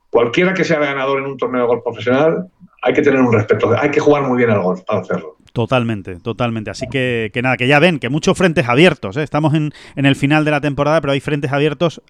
cualquiera 0.09 0.53
que 0.53 0.63
sea 0.63 0.79
ganador 0.79 1.19
en 1.19 1.25
un 1.25 1.37
torneo 1.37 1.61
de 1.61 1.67
golf 1.67 1.83
profesional, 1.83 2.47
hay 2.81 2.93
que 2.93 3.01
tener 3.01 3.19
un 3.19 3.33
respeto, 3.33 3.73
hay 3.77 3.89
que 3.89 3.99
jugar 3.99 4.23
muy 4.23 4.37
bien 4.37 4.49
al 4.49 4.61
golf 4.61 4.81
para 4.83 5.01
hacerlo. 5.01 5.37
Totalmente, 5.53 6.17
totalmente. 6.19 6.69
Así 6.69 6.85
que, 6.87 7.31
que 7.33 7.41
nada, 7.41 7.55
que 7.55 7.67
ya 7.67 7.79
ven 7.79 7.99
que 7.99 8.09
muchos 8.09 8.37
frentes 8.37 8.67
abiertos. 8.67 9.15
¿eh? 9.15 9.23
Estamos 9.23 9.53
en, 9.53 9.71
en, 9.95 10.05
el 10.05 10.17
final 10.17 10.43
de 10.43 10.51
la 10.51 10.59
temporada, 10.59 10.99
pero 10.99 11.13
hay 11.13 11.21
frentes 11.21 11.53
abiertos 11.53 12.01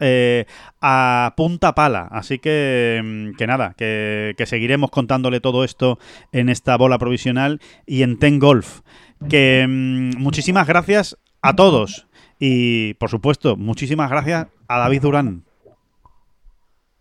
a 0.81 1.33
punta 1.37 1.75
pala. 1.75 2.07
Así 2.09 2.39
que, 2.39 2.99
mm, 3.03 3.37
que 3.37 3.45
nada, 3.45 3.75
que, 3.77 4.33
que, 4.35 4.47
seguiremos 4.47 4.89
contándole 4.89 5.41
todo 5.41 5.63
esto 5.63 5.99
en 6.31 6.49
esta 6.49 6.75
bola 6.75 6.97
provisional 6.97 7.61
y 7.85 8.01
en 8.01 8.17
Ten 8.17 8.39
Golf. 8.39 8.81
Que 9.29 9.65
mm, 9.67 10.17
muchísimas 10.17 10.67
gracias 10.67 11.15
a 11.45 11.55
todos. 11.55 12.07
Y, 12.39 12.95
por 12.95 13.09
supuesto, 13.09 13.55
muchísimas 13.55 14.09
gracias 14.09 14.47
a 14.67 14.79
David 14.79 15.01
Durán. 15.01 15.43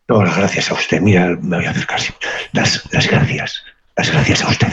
No, 0.07 0.23
las 0.23 0.37
gracias 0.37 0.71
a 0.71 0.75
usted. 0.75 1.01
Mira, 1.01 1.37
me 1.41 1.57
voy 1.57 1.65
a 1.65 1.71
acercar. 1.71 2.01
Las, 2.53 2.93
las 2.93 3.09
gracias. 3.09 3.63
Las 3.97 4.13
gracias 4.13 4.45
a 4.45 4.49
usted. 4.51 4.69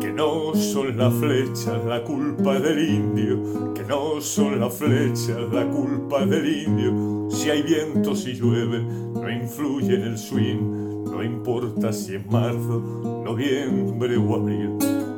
Que 0.00 0.12
no 0.12 0.54
son 0.54 0.96
las 0.96 1.12
flechas 1.14 1.84
la 1.84 2.04
culpa 2.04 2.60
del 2.60 2.88
indio, 2.88 3.74
que 3.74 3.82
no 3.82 4.20
son 4.20 4.60
las 4.60 4.74
flechas 4.74 5.52
la 5.52 5.66
culpa 5.66 6.24
del 6.24 6.62
indio. 6.62 7.28
Si 7.30 7.50
hay 7.50 7.62
viento, 7.62 8.14
si 8.14 8.34
llueve, 8.34 8.80
no 8.80 9.28
influye 9.28 9.96
en 9.96 10.02
el 10.02 10.18
swing, 10.18 11.04
no 11.10 11.24
importa 11.24 11.92
si 11.92 12.14
es 12.14 12.26
marzo, 12.26 13.22
noviembre 13.24 14.16
o 14.16 14.36
abril. 14.36 15.17